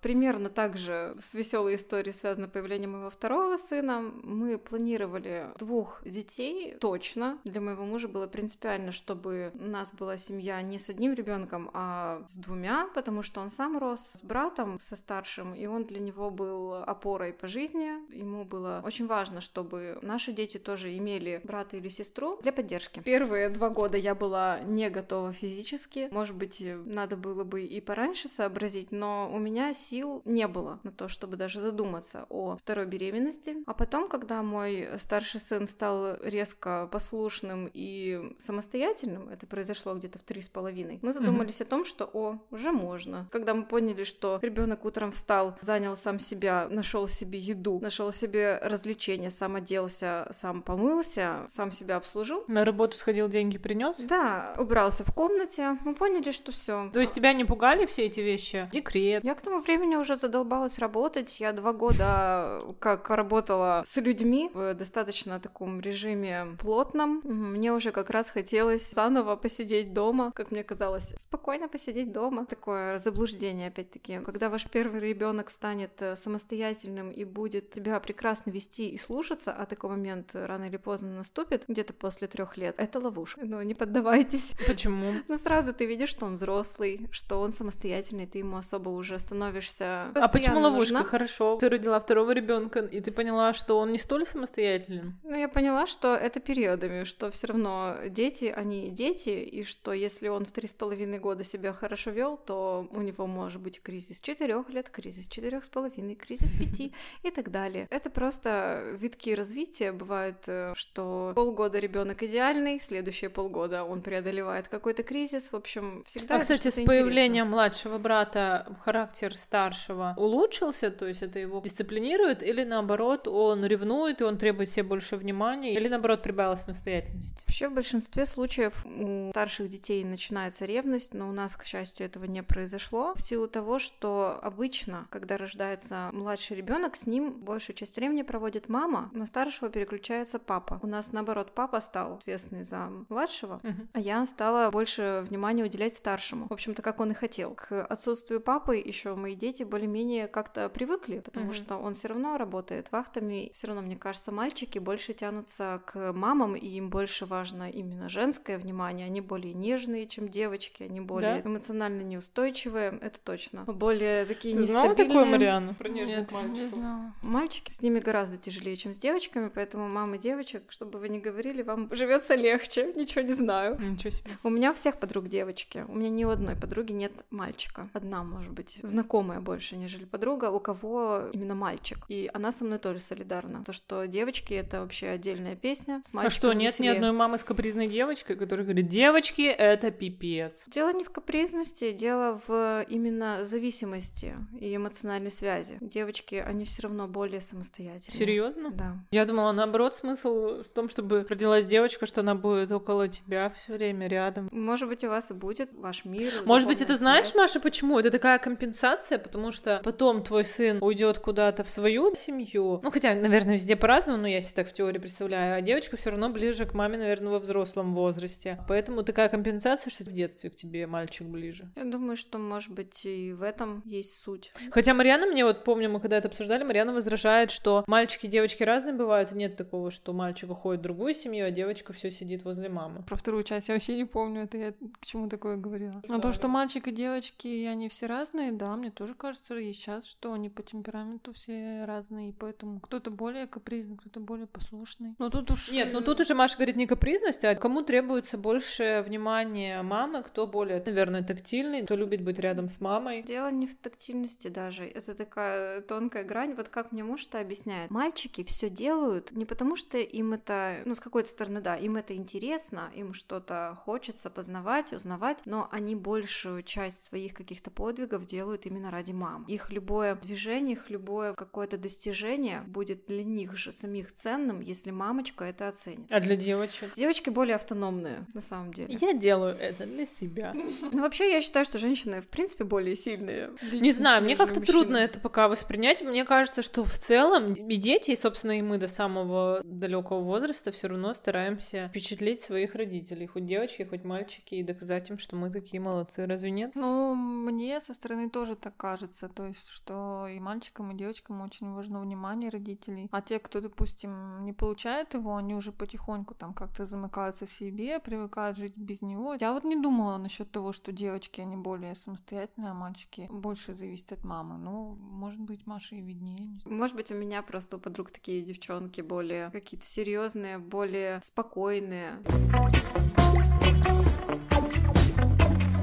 Примерно 0.00 0.48
так 0.48 0.78
же 0.78 1.14
с 1.18 1.34
веселой 1.34 1.74
историей 1.74 2.12
связано 2.12 2.48
появление 2.48 2.88
моего 2.88 3.10
второго 3.10 3.56
сына. 3.56 4.00
Мы 4.22 4.58
планировали 4.58 5.48
двух 5.58 6.02
детей 6.04 6.74
точно. 6.80 7.38
Для 7.44 7.60
моего 7.60 7.84
мужа 7.84 8.08
было 8.08 8.26
принципиально, 8.26 8.92
чтобы 8.92 9.52
у 9.54 9.64
нас 9.64 9.92
была 9.92 10.16
семья 10.16 10.60
не 10.62 10.78
с 10.78 10.88
одним 10.88 11.12
ребенком, 11.12 11.70
а 11.74 12.22
с 12.28 12.36
двумя, 12.36 12.88
потому 12.94 13.22
что 13.22 13.40
он 13.40 13.50
сам 13.50 13.76
рос 13.78 14.00
с 14.00 14.22
братом, 14.22 14.78
со 14.80 14.96
старшим, 14.96 15.54
и 15.54 15.66
он 15.66 15.84
для 15.84 16.00
него 16.00 16.30
был 16.30 16.74
опорой 16.74 17.32
по 17.32 17.46
жизни. 17.46 17.90
Ему 18.14 18.44
было 18.44 18.82
очень 18.84 19.06
важно, 19.06 19.40
чтобы 19.40 19.98
наши 20.02 20.32
дети 20.32 20.58
тоже 20.58 20.96
имели 20.96 21.40
брата 21.44 21.76
или 21.76 21.88
сестру 21.88 22.38
для 22.42 22.52
поддержки. 22.52 23.00
Первые 23.00 23.50
два 23.50 23.68
года 23.68 23.98
я 23.98 24.14
была 24.14 24.60
не 24.60 24.88
готова 24.88 25.32
физически. 25.32 26.08
Может 26.10 26.36
быть, 26.36 26.62
надо 26.86 27.16
было 27.16 27.44
бы 27.44 27.62
и 27.62 27.80
пораньше 27.80 28.28
сообразить, 28.28 28.92
но 28.92 29.30
у 29.32 29.38
меня 29.38 29.74
сил 29.90 30.22
не 30.24 30.46
было 30.46 30.78
на 30.84 30.92
то, 30.92 31.08
чтобы 31.08 31.36
даже 31.36 31.60
задуматься 31.60 32.26
о 32.28 32.56
второй 32.56 32.86
беременности. 32.86 33.56
А 33.66 33.74
потом, 33.74 34.08
когда 34.08 34.42
мой 34.42 34.88
старший 34.98 35.40
сын 35.40 35.66
стал 35.66 36.16
резко 36.22 36.88
послушным 36.92 37.68
и 37.72 38.34
самостоятельным, 38.38 39.28
это 39.28 39.46
произошло 39.46 39.94
где-то 39.94 40.18
в 40.18 40.22
три 40.22 40.40
с 40.40 40.48
половиной, 40.48 40.98
мы 41.02 41.12
задумались 41.12 41.60
о 41.60 41.64
том, 41.64 41.84
что, 41.84 42.08
о, 42.12 42.38
уже 42.50 42.72
можно. 42.72 43.26
Когда 43.30 43.54
мы 43.54 43.64
поняли, 43.64 44.04
что 44.04 44.38
ребенок 44.42 44.84
утром 44.84 45.10
встал, 45.12 45.56
занял 45.60 45.96
сам 45.96 46.18
себя, 46.18 46.68
нашел 46.70 47.08
себе 47.08 47.38
еду, 47.38 47.80
нашел 47.80 48.12
себе 48.12 48.58
развлечения, 48.62 49.30
сам 49.30 49.56
оделся, 49.56 50.26
сам 50.30 50.62
помылся, 50.62 51.44
сам 51.48 51.72
себя 51.72 51.96
обслужил, 51.96 52.44
На 52.46 52.64
работу 52.64 52.96
сходил, 52.96 53.28
деньги 53.28 53.58
принес? 53.58 53.96
да, 54.00 54.54
убрался 54.58 55.04
в 55.04 55.12
комнате, 55.14 55.76
мы 55.84 55.94
поняли, 55.94 56.30
что 56.30 56.52
все. 56.52 56.90
То 56.92 57.00
есть 57.00 57.14
тебя 57.14 57.32
не 57.32 57.44
пугали 57.44 57.86
все 57.86 58.06
эти 58.06 58.20
вещи? 58.20 58.68
Декрет. 58.72 59.24
Я 59.24 59.34
к 59.34 59.40
тому 59.40 59.60
времени 59.60 59.79
уже 60.00 60.16
задолбалась 60.16 60.78
работать. 60.78 61.40
Я 61.40 61.52
два 61.52 61.72
года 61.72 62.62
как 62.78 63.10
работала 63.10 63.82
с 63.84 63.96
людьми 63.98 64.50
в 64.54 64.74
достаточно 64.74 65.38
таком 65.38 65.80
режиме 65.80 66.56
плотном. 66.58 67.20
Мне 67.24 67.72
уже 67.72 67.92
как 67.92 68.10
раз 68.10 68.30
хотелось 68.30 68.90
заново 68.90 69.36
посидеть 69.36 69.92
дома, 69.92 70.32
как 70.34 70.50
мне 70.50 70.64
казалось, 70.64 71.14
спокойно 71.18 71.68
посидеть 71.68 72.12
дома. 72.12 72.46
Такое 72.46 72.98
заблуждение, 72.98 73.68
опять-таки. 73.68 74.20
Когда 74.20 74.48
ваш 74.48 74.66
первый 74.66 75.00
ребенок 75.00 75.50
станет 75.50 76.00
э, 76.02 76.16
самостоятельным 76.16 77.10
и 77.10 77.24
будет 77.24 77.70
тебя 77.70 78.00
прекрасно 78.00 78.50
вести 78.50 78.88
и 78.88 78.98
слушаться, 78.98 79.52
а 79.52 79.66
такой 79.66 79.90
момент 79.90 80.30
рано 80.34 80.64
или 80.64 80.76
поздно 80.76 81.10
наступит, 81.10 81.64
где-то 81.68 81.92
после 81.94 82.28
трех 82.28 82.56
лет, 82.56 82.74
это 82.78 82.98
ловушка. 82.98 83.42
Но 83.44 83.62
не 83.62 83.74
поддавайтесь. 83.74 84.54
Почему? 84.66 85.12
Ну, 85.28 85.38
сразу 85.38 85.72
ты 85.72 85.86
видишь, 85.86 86.08
что 86.08 86.26
он 86.26 86.34
взрослый, 86.34 87.08
что 87.12 87.40
он 87.40 87.52
самостоятельный, 87.52 88.26
ты 88.26 88.38
ему 88.38 88.56
особо 88.56 88.88
уже 88.88 89.18
становишься 89.18 89.69
становишься 89.70 90.10
А 90.14 90.28
почему 90.28 90.30
постоянно 90.30 90.60
ловушка? 90.60 90.94
нужна. 90.94 91.04
Хорошо. 91.04 91.56
Ты 91.56 91.68
родила 91.68 91.98
второго 92.00 92.32
ребенка, 92.32 92.80
и 92.80 93.00
ты 93.00 93.10
поняла, 93.12 93.52
что 93.52 93.78
он 93.78 93.92
не 93.92 93.98
столь 93.98 94.26
самостоятелен. 94.26 95.18
Ну, 95.22 95.36
я 95.36 95.48
поняла, 95.48 95.86
что 95.86 96.14
это 96.14 96.40
периодами, 96.40 97.04
что 97.04 97.30
все 97.30 97.48
равно 97.48 97.96
дети, 98.08 98.52
они 98.54 98.90
дети, 98.90 99.30
и 99.30 99.62
что 99.62 99.92
если 99.92 100.28
он 100.28 100.44
в 100.44 100.52
три 100.52 100.68
с 100.68 100.74
половиной 100.74 101.18
года 101.18 101.44
себя 101.44 101.72
хорошо 101.72 102.10
вел, 102.10 102.36
то 102.36 102.88
у 102.90 103.00
него 103.00 103.26
может 103.26 103.60
быть 103.60 103.82
кризис 103.82 104.20
четырех 104.20 104.68
лет, 104.70 104.90
кризис 104.90 105.28
четырех 105.28 105.64
с 105.64 105.68
половиной, 105.68 106.14
кризис 106.14 106.50
пяти 106.58 106.92
и 107.22 107.30
так 107.30 107.50
далее. 107.50 107.86
Это 107.90 108.10
просто 108.10 108.82
витки 108.98 109.30
развития. 109.30 109.92
Бывает, 109.92 110.44
э, 110.46 110.72
что 110.74 111.32
полгода 111.34 111.78
ребенок 111.78 112.22
идеальный, 112.22 112.80
следующие 112.80 113.30
полгода 113.30 113.84
он 113.84 114.02
преодолевает 114.02 114.68
какой-то 114.68 115.02
кризис. 115.02 115.52
В 115.52 115.56
общем, 115.56 116.02
всегда 116.06 116.36
а, 116.36 116.40
кстати, 116.40 116.68
с 116.68 116.84
появлением 116.84 117.48
младшего 117.48 117.98
брата 117.98 118.66
характер 118.80 119.34
старшего 119.60 120.14
улучшился, 120.16 120.90
то 120.90 121.06
есть 121.06 121.22
это 121.22 121.38
его 121.38 121.60
дисциплинирует, 121.60 122.42
или 122.42 122.64
наоборот, 122.64 123.28
он 123.28 123.64
ревнует, 123.64 124.20
и 124.20 124.24
он 124.24 124.38
требует 124.38 124.70
себе 124.70 124.84
больше 124.84 125.16
внимания, 125.16 125.74
или 125.74 125.88
наоборот, 125.88 126.22
прибавила 126.22 126.54
самостоятельности? 126.54 127.44
Вообще, 127.46 127.68
в 127.68 127.74
большинстве 127.74 128.26
случаев 128.26 128.84
у 128.86 129.30
старших 129.30 129.68
детей 129.68 130.04
начинается 130.04 130.64
ревность, 130.64 131.14
но 131.14 131.28
у 131.28 131.32
нас, 131.32 131.56
к 131.56 131.64
счастью, 131.64 132.06
этого 132.06 132.24
не 132.24 132.42
произошло. 132.42 133.12
В 133.14 133.20
силу 133.20 133.48
того, 133.48 133.78
что 133.78 134.38
обычно, 134.42 135.06
когда 135.10 135.36
рождается 135.36 136.10
младший 136.12 136.56
ребенок, 136.56 136.96
с 136.96 137.06
ним 137.06 137.32
большую 137.32 137.76
часть 137.76 137.96
времени 137.96 138.22
проводит 138.22 138.68
мама, 138.68 139.10
на 139.12 139.26
старшего 139.26 139.70
переключается 139.70 140.38
папа. 140.38 140.80
У 140.82 140.86
нас, 140.86 141.12
наоборот, 141.12 141.52
папа 141.54 141.80
стал 141.80 142.14
ответственный 142.14 142.64
за 142.64 142.88
младшего, 143.08 143.60
Мгм. 143.62 143.88
а 143.92 144.00
я 144.00 144.24
стала 144.26 144.70
больше 144.70 145.22
внимания 145.28 145.64
уделять 145.64 145.94
старшему. 145.94 146.46
В 146.48 146.52
общем-то, 146.52 146.82
как 146.82 147.00
он 147.00 147.10
и 147.12 147.14
хотел. 147.14 147.54
К 147.54 147.84
отсутствию 147.84 148.40
папы 148.40 148.76
еще 148.76 149.14
мои 149.14 149.34
дети 149.34 149.49
более-менее 149.58 150.28
как-то 150.28 150.68
привыкли, 150.68 151.18
потому 151.20 151.46
Мгм. 151.46 151.54
что 151.54 151.76
он 151.76 151.94
все 151.94 152.08
равно 152.08 152.38
работает 152.38 152.90
вахтами. 152.92 153.50
Все 153.52 153.66
равно, 153.66 153.82
мне 153.82 153.96
кажется, 153.96 154.32
мальчики 154.32 154.78
больше 154.78 155.12
тянутся 155.12 155.82
к 155.86 156.12
мамам, 156.12 156.54
и 156.56 156.66
им 156.68 156.88
больше 156.90 157.26
важно 157.26 157.70
именно 157.70 158.08
женское 158.08 158.58
внимание. 158.58 159.06
Они 159.06 159.20
более 159.20 159.52
нежные, 159.54 160.06
чем 160.06 160.28
девочки, 160.28 160.82
они 160.84 161.00
более 161.00 161.42
Да? 161.42 161.48
эмоционально 161.50 162.02
неустойчивые, 162.02 162.98
это 163.02 163.18
точно. 163.20 163.64
Более 163.64 164.24
такие 164.24 164.54
Ты 164.54 164.62
знала 164.62 164.88
нестабильные. 164.88 165.18
такое, 165.18 165.30
Марианна? 165.32 165.74
Про 165.74 165.88
Нет, 165.88 166.08
нежных 166.08 166.30
не 166.32 166.36
мальчиков? 166.48 166.70
знала. 166.70 167.14
Мальчики 167.22 167.70
с 167.72 167.82
ними 167.82 167.98
гораздо 168.00 168.36
тяжелее, 168.38 168.76
чем 168.76 168.94
с 168.94 168.98
девочками, 168.98 169.50
поэтому 169.54 169.88
мамы 169.88 170.18
девочек, 170.18 170.62
чтобы 170.68 170.98
вы 170.98 171.08
не 171.08 171.18
говорили, 171.18 171.62
вам 171.62 171.88
живется 171.94 172.34
легче. 172.34 172.92
Ничего 172.96 173.22
не 173.22 173.32
знаю. 173.34 173.78
Ничего 173.80 174.10
себе. 174.10 174.30
У 174.42 174.50
меня 174.50 174.70
у 174.70 174.74
всех 174.74 174.98
подруг 174.98 175.28
девочки. 175.28 175.84
У 175.88 175.94
меня 175.96 176.10
ни 176.10 176.24
у 176.24 176.30
одной 176.30 176.56
подруги 176.56 176.92
нет 176.92 177.24
мальчика. 177.30 177.88
Одна, 177.92 178.22
может 178.24 178.52
быть, 178.52 178.78
знакомая 178.82 179.39
больше, 179.40 179.76
нежели 179.76 180.04
подруга, 180.04 180.50
у 180.50 180.60
кого 180.60 181.24
именно 181.32 181.54
мальчик. 181.54 181.98
И 182.08 182.30
она 182.32 182.52
со 182.52 182.64
мной 182.64 182.78
тоже 182.78 182.98
солидарна. 182.98 183.64
То, 183.64 183.72
что 183.72 184.06
девочки— 184.06 184.54
это 184.54 184.80
вообще 184.80 185.08
отдельная 185.08 185.56
песня. 185.56 186.00
С 186.04 186.10
А 186.14 186.30
что, 186.30 186.52
нет 186.52 186.60
ни 186.60 186.66
веселее. 186.66 186.92
одной 186.92 187.12
мамы 187.12 187.38
с 187.38 187.44
капризной 187.44 187.86
девочкой, 187.86 188.36
которая 188.36 188.64
говорит, 188.64 188.88
девочки, 188.88 189.42
это 189.42 189.90
пипец. 189.90 190.64
Дело 190.68 190.92
не 190.92 191.04
в 191.04 191.10
капризности, 191.10 191.92
дело 191.92 192.40
в 192.46 192.84
именно 192.88 193.44
зависимости 193.44 194.34
и 194.58 194.74
эмоциональной 194.76 195.30
связи. 195.30 195.78
Девочки, 195.80 196.34
они 196.34 196.64
все 196.64 196.82
равно 196.82 197.08
более 197.08 197.40
самостоятельные. 197.40 198.16
Серьезно? 198.16 198.70
Да. 198.70 198.96
Я 199.10 199.24
думала, 199.24 199.52
наоборот, 199.52 199.94
смысл 199.94 200.62
в 200.62 200.68
том, 200.74 200.88
чтобы 200.88 201.26
родилась 201.28 201.66
девочка, 201.66 202.06
что 202.06 202.20
она 202.20 202.34
будет 202.34 202.72
около 202.72 203.08
тебя 203.08 203.50
все 203.50 203.74
время 203.74 204.06
рядом. 204.08 204.48
Может 204.52 204.88
быть, 204.88 205.04
у 205.04 205.08
вас 205.08 205.30
и 205.30 205.34
будет 205.34 205.70
ваш 205.72 206.04
мир. 206.04 206.32
Может 206.44 206.68
быть, 206.68 206.80
это 206.80 206.92
духовная 206.94 206.98
знаешь, 206.98 207.28
связь. 207.28 207.42
Маша, 207.42 207.60
почему? 207.60 207.98
Это 207.98 208.10
такая 208.10 208.38
компенсация, 208.38 209.18
потому 209.22 209.52
что 209.52 209.80
потом 209.84 210.22
твой 210.22 210.44
сын 210.44 210.78
уйдет 210.80 211.18
куда-то 211.18 211.64
в 211.64 211.70
свою 211.70 212.14
семью. 212.14 212.80
Ну, 212.82 212.90
хотя, 212.90 213.14
наверное, 213.14 213.54
везде 213.54 213.76
по-разному, 213.76 214.18
но 214.18 214.28
я 214.28 214.40
себе 214.40 214.54
так 214.56 214.68
в 214.68 214.72
теории 214.72 214.98
представляю. 214.98 215.56
А 215.56 215.60
девочка 215.60 215.96
все 215.96 216.10
равно 216.10 216.30
ближе 216.30 216.66
к 216.66 216.74
маме, 216.74 216.98
наверное, 216.98 217.32
во 217.32 217.38
взрослом 217.38 217.94
возрасте. 217.94 218.58
Поэтому 218.68 219.02
такая 219.02 219.28
компенсация, 219.28 219.90
что 219.90 220.04
в 220.04 220.12
детстве 220.12 220.50
к 220.50 220.56
тебе 220.56 220.86
мальчик 220.86 221.26
ближе. 221.26 221.70
Я 221.76 221.84
думаю, 221.84 222.16
что, 222.16 222.38
может 222.38 222.72
быть, 222.72 223.04
и 223.04 223.32
в 223.32 223.42
этом 223.42 223.82
есть 223.84 224.22
суть. 224.22 224.52
Хотя 224.70 224.94
Марьяна 224.94 225.26
мне 225.26 225.44
вот 225.44 225.64
помню, 225.64 225.88
мы 225.90 226.00
когда 226.00 226.16
это 226.16 226.28
обсуждали, 226.28 226.64
Марьяна 226.64 226.92
возражает, 226.92 227.50
что 227.50 227.84
мальчики 227.86 228.26
и 228.26 228.28
девочки 228.28 228.62
разные 228.62 228.94
бывают, 228.94 229.32
и 229.32 229.34
нет 229.34 229.56
такого, 229.56 229.90
что 229.90 230.12
мальчик 230.12 230.50
уходит 230.50 230.80
в 230.80 230.82
другую 230.82 231.14
семью, 231.14 231.46
а 231.46 231.50
девочка 231.50 231.92
все 231.92 232.10
сидит 232.10 232.44
возле 232.44 232.68
мамы. 232.68 233.02
Про 233.02 233.16
вторую 233.16 233.42
часть 233.42 233.68
я 233.68 233.74
вообще 233.74 233.96
не 233.96 234.04
помню, 234.04 234.44
это 234.44 234.56
я 234.56 234.72
к 234.72 235.04
чему 235.04 235.28
такое 235.28 235.56
говорила. 235.56 236.00
А 236.08 236.18
то, 236.18 236.32
что 236.32 236.48
мальчик 236.48 236.88
и 236.88 236.92
девочки, 236.92 237.46
и 237.46 237.66
они 237.66 237.88
все 237.88 238.06
разные, 238.06 238.52
да, 238.52 238.74
мне 238.76 238.90
тоже 238.90 239.09
кажется 239.14 239.56
и 239.56 239.72
сейчас, 239.72 240.06
что 240.06 240.32
они 240.32 240.50
по 240.50 240.62
темпераменту 240.62 241.32
все 241.32 241.84
разные, 241.84 242.30
и 242.30 242.32
поэтому 242.32 242.80
кто-то 242.80 243.10
более 243.10 243.46
капризный, 243.46 243.96
кто-то 243.96 244.20
более 244.20 244.46
послушный. 244.46 245.14
Но 245.18 245.30
тут 245.30 245.50
уж... 245.50 245.70
Нет, 245.72 245.92
ну 245.92 246.00
тут 246.00 246.20
уже 246.20 246.34
Маша 246.34 246.56
говорит 246.56 246.76
не 246.76 246.86
капризность, 246.86 247.44
а 247.44 247.54
кому 247.54 247.82
требуется 247.82 248.38
больше 248.38 249.02
внимания 249.06 249.82
мамы, 249.82 250.22
кто 250.22 250.46
более, 250.46 250.82
наверное, 250.84 251.22
тактильный, 251.22 251.82
кто 251.82 251.96
любит 251.96 252.22
быть 252.22 252.38
рядом 252.38 252.68
с 252.68 252.80
мамой. 252.80 253.22
Дело 253.22 253.50
не 253.50 253.66
в 253.66 253.74
тактильности 253.74 254.48
даже. 254.48 254.84
Это 254.84 255.14
такая 255.14 255.80
тонкая 255.80 256.24
грань. 256.24 256.54
Вот 256.54 256.68
как 256.68 256.92
мне 256.92 257.04
муж 257.04 257.26
это 257.26 257.40
объясняет. 257.40 257.90
Мальчики 257.90 258.44
все 258.44 258.68
делают 258.68 259.32
не 259.32 259.44
потому, 259.44 259.76
что 259.76 259.98
им 259.98 260.32
это, 260.32 260.82
ну, 260.84 260.94
с 260.94 261.00
какой-то 261.00 261.28
стороны, 261.28 261.60
да, 261.60 261.76
им 261.76 261.96
это 261.96 262.14
интересно, 262.14 262.90
им 262.94 263.14
что-то 263.14 263.76
хочется 263.78 264.30
познавать, 264.30 264.92
узнавать, 264.92 265.42
но 265.46 265.68
они 265.72 265.94
большую 265.94 266.62
часть 266.62 267.04
своих 267.04 267.34
каких-то 267.34 267.70
подвигов 267.70 268.26
делают 268.26 268.66
именно 268.66 268.90
ради 268.90 268.99
мам. 269.08 269.44
Их 269.48 269.70
любое 269.72 270.14
движение, 270.16 270.72
их 270.72 270.90
любое 270.90 271.34
какое-то 271.34 271.78
достижение 271.78 272.62
будет 272.66 273.06
для 273.06 273.24
них 273.24 273.56
же 273.56 273.72
самих 273.72 274.12
ценным, 274.12 274.60
если 274.60 274.90
мамочка 274.90 275.44
это 275.44 275.68
оценит. 275.68 276.10
А 276.10 276.20
для 276.20 276.36
девочек? 276.36 276.92
Девочки 276.96 277.30
более 277.30 277.56
автономные, 277.56 278.26
на 278.34 278.40
самом 278.40 278.72
деле. 278.72 278.96
Я 279.00 279.12
делаю 279.12 279.56
это 279.56 279.86
для 279.86 280.06
себя. 280.06 280.54
Ну, 280.92 281.02
вообще, 281.02 281.32
я 281.32 281.40
считаю, 281.40 281.64
что 281.64 281.78
женщины, 281.78 282.20
в 282.20 282.28
принципе, 282.28 282.64
более 282.64 282.96
сильные. 282.96 283.50
Не 283.72 283.92
знаю, 283.92 284.22
мне 284.22 284.36
как-то 284.36 284.60
трудно 284.60 284.96
это 284.96 285.20
пока 285.20 285.48
воспринять. 285.48 286.02
Мне 286.02 286.24
кажется, 286.24 286.62
что 286.62 286.84
в 286.84 286.92
целом 286.92 287.52
и 287.52 287.76
дети, 287.76 288.10
и, 288.10 288.16
собственно, 288.16 288.58
и 288.58 288.62
мы 288.62 288.78
до 288.78 288.88
самого 288.88 289.60
далекого 289.64 290.20
возраста 290.20 290.72
все 290.72 290.88
равно 290.88 291.14
стараемся 291.14 291.88
впечатлить 291.88 292.40
своих 292.40 292.74
родителей, 292.74 293.26
хоть 293.26 293.46
девочки, 293.46 293.86
хоть 293.88 294.04
мальчики, 294.04 294.56
и 294.56 294.62
доказать 294.62 295.10
им, 295.10 295.18
что 295.18 295.36
мы 295.36 295.50
такие 295.50 295.80
молодцы. 295.80 296.26
Разве 296.26 296.50
нет? 296.50 296.72
Ну, 296.74 297.14
мне 297.14 297.80
со 297.80 297.94
стороны 297.94 298.30
тоже 298.30 298.56
так 298.56 298.76
кажется, 298.90 299.28
то 299.28 299.46
есть, 299.46 299.68
что 299.68 300.26
и 300.26 300.40
мальчикам, 300.40 300.90
и 300.90 300.96
девочкам 300.96 301.42
очень 301.42 301.72
важно 301.72 302.00
внимание 302.00 302.50
родителей. 302.50 303.08
А 303.12 303.20
те, 303.20 303.38
кто, 303.38 303.60
допустим, 303.60 304.44
не 304.44 304.52
получает 304.52 305.14
его, 305.14 305.36
они 305.36 305.54
уже 305.54 305.70
потихоньку 305.70 306.34
там 306.34 306.52
как-то 306.52 306.84
замыкаются 306.84 307.46
в 307.46 307.50
себе, 307.50 308.00
привыкают 308.00 308.56
жить 308.56 308.76
без 308.76 309.00
него. 309.02 309.34
Я 309.34 309.52
вот 309.52 309.62
не 309.62 309.80
думала 309.80 310.18
насчет 310.18 310.50
того, 310.50 310.72
что 310.72 310.90
девочки, 310.90 311.40
они 311.40 311.56
более 311.56 311.94
самостоятельные, 311.94 312.72
а 312.72 312.74
мальчики 312.74 313.28
больше 313.30 313.76
зависят 313.76 314.10
от 314.10 314.24
мамы. 314.24 314.58
Ну, 314.58 314.96
может 314.96 315.40
быть, 315.40 315.66
Маша 315.66 315.94
и 315.94 316.00
виднее. 316.00 316.58
Может 316.64 316.96
быть, 316.96 317.12
у 317.12 317.14
меня 317.14 317.42
просто 317.42 317.76
у 317.76 317.80
подруг 317.80 318.10
такие 318.10 318.42
девчонки 318.42 319.02
более 319.02 319.50
какие-то 319.52 319.86
серьезные, 319.86 320.58
более 320.58 321.20
спокойные. 321.22 322.18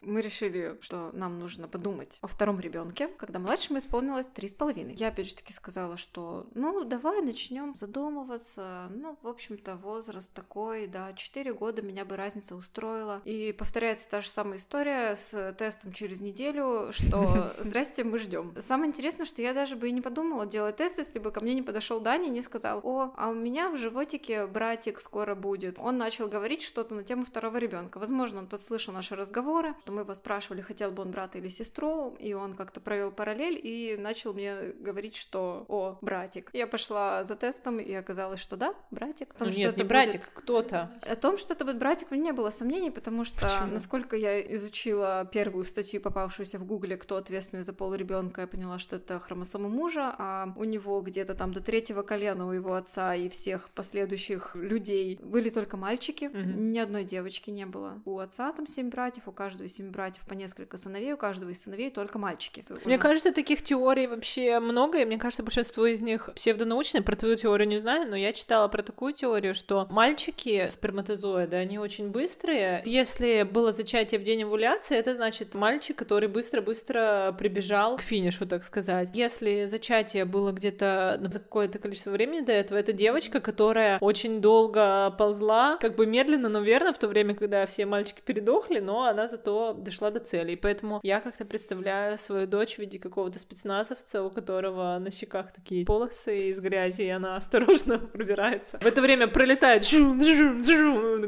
Мы 0.08 0.22
решили, 0.22 0.78
что 0.80 1.12
нам 1.12 1.38
нужно 1.38 1.68
подумать 1.68 2.18
о 2.22 2.28
втором 2.28 2.62
ребенке, 2.62 3.10
когда 3.18 3.40
младшему 3.40 3.80
исполнилось 3.80 4.28
три 4.28 4.48
с 4.48 4.54
половиной. 4.54 4.96
Я 4.96 5.10
опять 5.10 5.28
же 5.28 5.36
таки 5.36 5.52
сказала, 5.52 5.98
что 5.98 6.48
ну 6.56 6.86
давай 6.86 7.22
начнем 7.22 7.76
задумываться. 7.76 8.88
Ну, 8.90 9.18
в 9.22 9.28
общем-то, 9.28 9.76
возраст 9.76 10.32
такой, 10.34 10.88
да, 10.88 11.12
четыре 11.14 11.54
года 11.54 11.82
меня 11.82 12.06
бы 12.06 12.16
разница 12.16 12.56
устроила. 12.56 13.22
И 13.26 13.52
повторяется 13.52 14.10
та 14.10 14.22
же 14.22 14.30
самая 14.30 14.60
история 14.60 15.14
с 15.14 15.54
тестом 15.58 15.92
через 15.92 16.22
неделю, 16.22 16.88
что 16.92 17.52
здрасте, 17.60 18.06
мы 18.06 18.18
ждем. 18.18 18.54
Самое 18.60 18.88
интересное, 18.88 19.26
что 19.26 19.42
я 19.42 19.54
даже 19.54 19.76
бы 19.76 19.90
и 19.90 19.92
не 19.92 20.02
подумала 20.02 20.46
делать 20.46 20.78
тест, 20.78 21.00
если 21.00 21.20
бы 21.20 21.32
ко 21.32 21.42
мне 21.42 21.54
не 21.54 21.64
подошел 21.64 22.00
Даня 22.00 22.28
и 22.28 22.32
не 22.32 22.42
сказал, 22.42 22.80
о, 22.84 23.14
а 23.18 23.28
у 23.28 23.34
меня 23.34 23.70
в 23.70 23.76
животике 23.76 24.48
братик 24.48 25.02
скоро 25.02 25.36
будет. 25.36 25.80
Он 25.80 25.98
начал 25.98 26.30
говорить 26.30 26.62
что-то 26.62 26.96
на 26.96 27.04
тему 27.04 27.26
второго 27.26 27.58
ребенка. 27.58 27.98
Возможно, 27.98 28.40
он 28.40 28.48
подслышал 28.48 28.94
наши 28.94 29.14
разговоры, 29.14 29.76
что 29.82 29.97
мы 29.98 30.04
его 30.04 30.14
спрашивали, 30.14 30.62
хотел 30.62 30.92
бы 30.92 31.02
он 31.04 31.10
брата 31.12 31.40
или 31.40 31.50
сестру, 31.50 32.16
и 32.20 32.34
он 32.34 32.54
как-то 32.56 32.80
провел 32.80 33.12
параллель 33.12 33.60
и 33.62 33.98
начал 33.98 34.34
мне 34.34 34.74
говорить, 34.80 35.16
что 35.16 35.66
о, 35.68 35.98
братик. 36.02 36.50
Я 36.54 36.68
пошла 36.68 37.24
за 37.24 37.36
тестом, 37.36 37.80
и 37.80 37.92
оказалось, 37.94 38.40
что 38.40 38.56
да, 38.58 38.74
братик. 38.92 39.34
О 39.34 39.40
том, 39.40 39.48
Ну, 39.48 39.52
что 39.52 39.60
нет, 39.62 39.70
это 39.70 39.78
не 39.80 39.84
будет- 39.84 39.90
братик, 39.90 40.22
кто-то. 40.34 40.92
о 41.02 41.16
том, 41.16 41.38
что 41.38 41.54
это 41.54 41.66
будет 41.66 41.80
братик, 41.80 42.12
у 42.12 42.14
меня 42.14 42.26
не 42.26 42.32
было 42.34 42.52
сомнений, 42.52 42.92
потому 42.92 43.26
что, 43.26 43.42
Почему? 43.42 43.74
насколько 43.74 44.16
я 44.16 44.40
изучила 44.56 45.28
первую 45.34 45.66
статью, 45.66 46.00
попавшуюся 46.02 46.60
в 46.60 46.66
Гугле, 46.66 46.96
кто 46.98 47.16
ответственный 47.18 47.64
за 47.64 47.74
пол 47.74 47.96
ребенка, 47.96 48.42
я 48.42 48.48
поняла, 48.48 48.78
что 48.78 48.98
это 48.98 49.18
хромосома 49.20 49.70
мужа, 49.70 50.14
а 50.18 50.54
у 50.56 50.64
него 50.64 51.02
где-то 51.02 51.34
там 51.34 51.54
до 51.54 51.62
третьего 51.62 52.04
колена 52.04 52.48
у 52.48 52.52
его 52.52 52.74
отца 52.76 53.16
и 53.16 53.30
всех 53.30 53.70
последующих 53.72 54.56
людей 54.56 55.18
были 55.24 55.50
только 55.50 55.78
мальчики, 55.78 56.26
Мгм. 56.26 56.72
ни 56.72 56.78
одной 56.80 57.04
девочки 57.04 57.50
не 57.50 57.66
было. 57.66 58.02
У 58.06 58.20
отца 58.20 58.52
там 58.52 58.68
семь 58.68 58.90
братьев, 58.90 59.28
у 59.28 59.32
каждого 59.32 59.68
семь 59.68 59.87
восемь 59.88 59.92
братьев 59.92 60.24
по 60.28 60.34
несколько 60.34 60.78
сыновей, 60.78 61.14
у 61.14 61.18
каждого 61.18 61.50
из 61.50 61.64
сыновей 61.64 61.90
только 61.90 62.20
мальчики. 62.20 62.64
Мне 62.86 62.96
уже- 62.96 63.02
кажется, 63.02 63.32
таких 63.32 63.62
теорий 63.62 64.08
вообще 64.08 64.60
много, 64.60 65.00
и 65.00 65.06
мне 65.06 65.18
кажется, 65.18 65.44
большинство 65.44 65.86
из 65.86 66.02
них 66.02 66.30
псевдонаучные. 66.36 67.02
Про 67.02 67.16
твою 67.16 67.36
теорию 67.36 67.68
не 67.68 67.80
знаю, 67.80 68.10
но 68.10 68.16
я 68.16 68.34
читала 68.34 68.68
про 68.68 68.84
такую 68.84 69.14
теорию, 69.14 69.54
что 69.56 69.88
мальчики 69.90 70.68
сперматозоиды, 70.70 71.56
они 71.56 71.80
очень 71.80 72.10
быстрые. 72.10 72.82
Если 72.86 73.44
было 73.44 73.74
зачатие 73.74 74.20
в 74.20 74.24
день 74.24 74.44
овуляции, 74.44 74.98
это 74.98 75.14
значит 75.16 75.56
мальчик, 75.56 75.96
который 75.98 76.28
быстро-быстро 76.28 77.36
прибежал 77.38 77.98
к 77.98 78.02
финишу, 78.02 78.46
так 78.46 78.64
сказать. 78.64 79.10
Если 79.14 79.66
зачатие 79.66 80.26
было 80.26 80.52
где-то 80.52 81.20
за 81.30 81.40
какое-то 81.40 81.80
количество 81.80 82.12
времени 82.12 82.42
до 82.42 82.52
этого, 82.52 82.78
это 82.78 82.94
девочка, 82.94 83.40
которая 83.40 83.98
очень 84.00 84.42
долго 84.42 85.12
ползла, 85.18 85.78
как 85.78 85.96
бы 85.96 86.06
медленно, 86.06 86.50
но 86.50 86.60
верно, 86.60 86.94
в 86.94 87.00
то 87.00 87.08
время, 87.08 87.36
когда 87.36 87.66
все 87.66 87.86
мальчики 87.86 88.22
передохли, 88.26 88.80
но 88.80 89.06
она 89.06 89.28
зато 89.28 89.77
дошла 89.78 90.12
до 90.12 90.20
цели. 90.20 90.54
И 90.54 90.56
поэтому 90.56 91.00
я 91.04 91.22
как-то 91.22 91.46
представляю 91.46 92.18
свою 92.18 92.48
дочь 92.48 92.76
в 92.76 92.80
виде 92.80 93.00
какого-то 93.00 93.40
спецназовца, 93.40 94.24
у 94.24 94.30
которого 94.30 94.98
на 95.00 95.12
щеках 95.12 95.52
такие 95.54 95.86
полосы 95.86 96.50
из 96.50 96.60
грязи, 96.60 97.04
и 97.04 97.10
она 97.10 97.36
осторожно 97.38 98.00
пробирается. 98.00 98.80
В 98.80 98.86
это 98.86 99.02
время 99.02 99.28
пролетают 99.28 99.88
жум, 99.88 100.20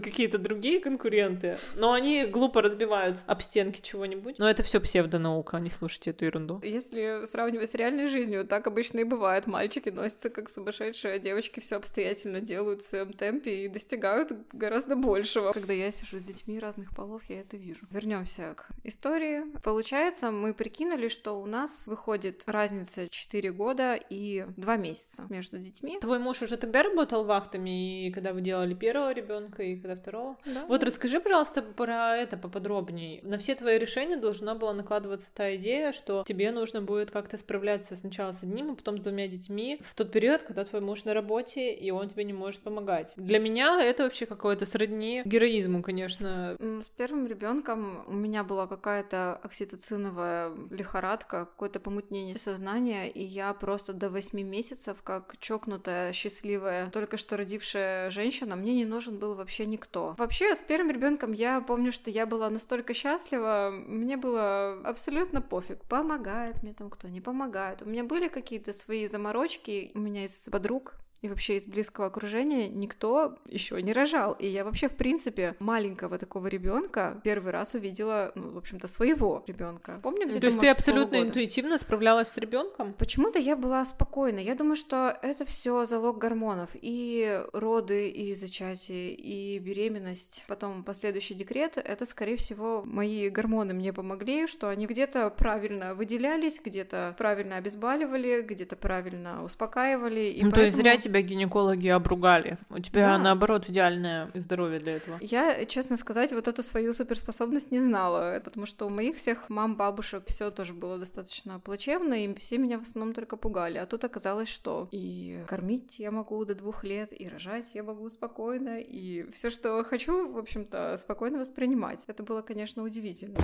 какие-то 0.02 0.38
другие 0.38 0.80
конкуренты, 0.80 1.58
но 1.76 1.94
они 1.94 2.26
глупо 2.26 2.62
разбивают 2.62 3.22
об 3.28 3.42
стенки 3.42 3.82
чего-нибудь. 3.82 4.40
Но 4.40 4.50
это 4.50 4.64
все 4.64 4.80
псевдонаука, 4.80 5.58
не 5.58 5.70
слушайте 5.70 6.12
эту 6.12 6.26
ерунду. 6.26 6.60
Если 6.64 7.26
сравнивать 7.26 7.72
с 7.72 7.76
реальной 7.76 8.08
жизнью, 8.08 8.46
так 8.46 8.68
обычно 8.68 9.00
и 9.00 9.04
бывает. 9.04 9.48
Мальчики 9.48 9.90
носятся 9.90 10.30
как 10.30 10.50
сумасшедшие, 10.50 11.16
а 11.16 11.20
девочки 11.20 11.60
все 11.60 11.78
обстоятельно 11.78 12.42
делают 12.42 12.82
в 12.82 12.88
своем 12.88 13.14
темпе 13.14 13.66
и 13.66 13.68
достигают 13.68 14.32
гораздо 14.54 14.96
большего. 14.96 15.52
Когда 15.52 15.74
я 15.74 15.92
сижу 15.92 16.20
с 16.20 16.24
детьми 16.24 16.60
разных 16.60 16.96
полов, 16.96 17.22
я 17.30 17.42
это 17.42 17.58
вижу. 17.58 17.82
Вернемся 17.92 18.39
к 18.56 18.70
истории. 18.84 19.44
Получается, 19.64 20.32
мы 20.32 20.54
прикинули, 20.54 21.08
что 21.08 21.40
у 21.42 21.46
нас 21.46 21.88
выходит 21.88 22.44
разница 22.48 23.08
4 23.10 23.52
года 23.52 24.00
и 24.10 24.46
2 24.58 24.78
месяца 24.78 25.26
между 25.30 25.58
детьми. 25.58 25.98
Твой 26.00 26.20
муж 26.20 26.42
уже 26.42 26.58
тогда 26.58 26.84
работал 26.84 27.26
вахтами, 27.26 28.08
и 28.08 28.12
когда 28.12 28.34
вы 28.34 28.42
делали 28.42 28.74
первого 28.74 29.14
ребенка, 29.14 29.64
и 29.64 29.76
когда 29.76 29.96
второго? 29.96 30.38
Да. 30.46 30.66
Вот 30.68 30.84
расскажи, 30.84 31.20
пожалуйста, 31.20 31.62
про 31.62 32.16
это 32.16 32.38
поподробнее. 32.38 33.22
На 33.24 33.38
все 33.38 33.56
твои 33.56 33.78
решения 33.78 34.18
должна 34.18 34.56
была 34.56 34.74
накладываться 34.74 35.30
та 35.34 35.56
идея, 35.56 35.92
что 35.92 36.24
тебе 36.26 36.52
нужно 36.52 36.82
будет 36.82 37.12
как-то 37.12 37.38
справляться 37.38 37.96
сначала 37.96 38.32
с 38.32 38.44
одним, 38.44 38.72
а 38.72 38.76
потом 38.76 38.98
с 38.98 39.02
двумя 39.02 39.28
детьми 39.28 39.80
в 39.84 39.96
тот 39.96 40.12
период, 40.12 40.44
когда 40.44 40.64
твой 40.66 40.82
муж 40.82 41.06
на 41.06 41.14
работе, 41.14 41.74
и 41.74 41.92
он 41.92 42.10
тебе 42.10 42.24
не 42.24 42.34
может 42.34 42.62
помогать. 42.62 43.14
Для 43.16 43.40
меня 43.40 43.84
это 43.84 44.04
вообще 44.04 44.26
какое-то 44.26 44.66
сродни 44.66 45.22
героизму, 45.26 45.82
конечно. 45.82 46.56
С 46.60 46.90
первым 46.90 47.28
ребенком 47.28 48.04
у 48.08 48.14
меня 48.14 48.29
была 48.44 48.68
какая-то 48.68 49.40
окситоциновая 49.44 50.52
лихорадка, 50.70 51.46
какое-то 51.46 51.80
помутнение 51.80 52.38
сознания, 52.38 53.10
и 53.10 53.24
я 53.24 53.54
просто 53.54 53.94
до 53.94 54.10
8 54.10 54.42
месяцев, 54.42 55.02
как 55.04 55.36
чокнутая, 55.40 56.12
счастливая, 56.14 56.90
только 56.90 57.18
что 57.18 57.38
родившая 57.38 58.10
женщина, 58.10 58.56
мне 58.56 58.76
не 58.76 58.86
нужен 58.86 59.20
был 59.20 59.36
вообще 59.36 59.66
никто. 59.66 60.16
Вообще, 60.18 60.56
с 60.56 60.62
первым 60.62 60.92
ребенком 60.92 61.32
я 61.32 61.62
помню, 61.62 61.92
что 61.92 62.10
я 62.10 62.26
была 62.26 62.50
настолько 62.50 62.94
счастлива, 62.94 63.72
мне 63.72 64.18
было 64.18 64.80
абсолютно 64.86 65.42
пофиг, 65.42 65.84
помогает 65.86 66.62
мне 66.64 66.74
там 66.74 66.90
кто, 66.90 67.08
не 67.08 67.22
помогает. 67.22 67.82
У 67.82 67.86
меня 67.86 68.04
были 68.04 68.28
какие-то 68.28 68.74
свои 68.74 69.08
заморочки, 69.08 69.92
у 69.96 70.00
меня 70.00 70.26
из 70.26 70.50
подруг 70.52 70.94
и 71.22 71.28
вообще 71.28 71.58
из 71.58 71.68
близкого 71.68 72.08
окружения 72.08 72.68
никто 72.70 73.36
еще 73.46 73.82
не 73.82 73.94
рожал. 73.94 74.34
И 74.34 74.48
я 74.48 74.64
вообще, 74.64 74.88
в 74.88 74.96
принципе, 74.96 75.56
маленького 75.60 76.18
такого 76.18 76.48
ребенка 76.48 77.20
первый 77.24 77.52
раз 77.52 77.74
увидела, 77.74 78.32
ну, 78.36 78.52
в 78.52 78.58
общем-то, 78.58 78.88
своего 78.88 79.44
ребенка. 79.48 80.00
Помню, 80.04 80.26
где-то, 80.26 80.42
То 80.42 80.48
есть 80.48 80.60
ты 80.60 80.68
абсолютно 80.70 81.12
полугода. 81.12 81.28
интуитивно 81.30 81.78
справлялась 81.78 82.30
с 82.30 82.38
ребенком? 82.38 82.94
Почему-то 82.94 83.40
я 83.40 83.56
была 83.56 83.84
спокойна. 83.86 84.40
Я 84.40 84.56
думаю, 84.56 84.76
что 84.76 85.18
это 85.22 85.46
все 85.46 85.86
залог 85.86 86.18
гормонов. 86.18 86.70
И 86.74 87.42
роды, 87.54 88.10
и 88.10 88.34
зачатие, 88.34 89.14
и 89.14 89.60
беременность, 89.60 90.46
потом 90.48 90.84
последующий 90.84 91.36
декрет, 91.36 91.78
это, 91.78 92.06
скорее 92.06 92.36
всего, 92.38 92.84
мои 92.86 93.30
гормоны 93.30 93.74
мне 93.74 93.92
помогли, 93.94 94.48
что 94.48 94.70
они 94.70 94.86
где-то 94.86 95.30
правильно 95.32 95.94
выделялись, 95.96 96.62
где-то 96.64 97.16
правильно 97.18 97.58
обезболивали, 97.58 98.42
где-то 98.42 98.76
правильно 98.76 99.44
успокаивали. 99.44 100.22
И 100.22 100.44
ну, 100.44 100.52
то 100.52 100.62
есть 100.62 100.78
поэтому- 100.78 100.84
зря 100.84 100.98
тебя 101.10 101.22
гинекологи 101.22 101.88
обругали. 101.88 102.58
У 102.70 102.80
тебя, 102.80 103.18
Да. 103.18 103.18
наоборот, 103.18 103.70
идеальное 103.70 104.30
здоровье 104.36 104.80
для 104.80 104.98
этого. 104.98 105.18
Я, 105.22 105.66
честно 105.66 105.98
сказать, 105.98 106.32
вот 106.32 106.48
эту 106.48 106.64
свою 106.64 106.94
суперспособность 106.94 107.72
не 107.72 107.82
знала, 107.82 108.40
потому 108.44 108.66
что 108.66 108.86
у 108.86 108.90
моих 108.90 109.16
всех 109.16 109.50
мам, 109.50 109.76
бабушек 109.76 110.24
все 110.28 110.52
тоже 110.52 110.74
было 110.74 110.98
достаточно 110.98 111.60
плачевно, 111.60 112.14
и 112.14 112.34
все 112.36 112.58
меня 112.58 112.78
в 112.78 112.84
основном 112.84 113.14
только 113.14 113.38
пугали. 113.38 113.78
А 113.80 113.86
тут 113.86 114.04
оказалось, 114.04 114.50
что 114.50 114.88
и 114.92 115.44
кормить 115.48 116.00
я 116.00 116.12
могу 116.12 116.46
до 116.46 116.56
двух 116.56 116.84
лет, 116.84 117.10
и 117.12 117.28
рожать 117.28 117.72
я 117.74 117.84
могу 117.84 118.10
спокойно, 118.10 118.80
и 118.80 119.30
все, 119.32 119.50
что 119.50 119.84
хочу, 119.84 120.32
в 120.32 120.38
общем-то, 120.38 120.98
спокойно 120.98 121.40
воспринимать. 121.40 122.04
Это 122.08 122.24
было, 122.24 122.42
конечно, 122.42 122.84
удивительно. 122.84 123.36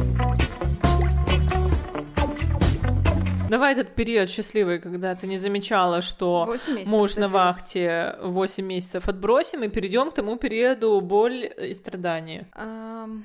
Давай 3.50 3.74
этот 3.74 3.96
период 3.96 4.30
счастливый, 4.30 4.80
когда 4.80 5.16
ты 5.16 5.28
не 5.28 5.38
замечала, 5.38 6.02
что 6.02 6.56
муж 6.88 7.16
на 7.18 7.28
вахте 7.28 8.16
8 8.22 8.66
месяцев 8.66 9.08
отбросим 9.08 9.64
и 9.64 9.68
перейдем 9.68 10.12
к 10.12 10.16
тому 10.16 10.38
периоду 10.38 11.00
боль 11.02 11.50
и 11.62 11.74
страдания. 11.74 12.48
Ам, 12.54 13.24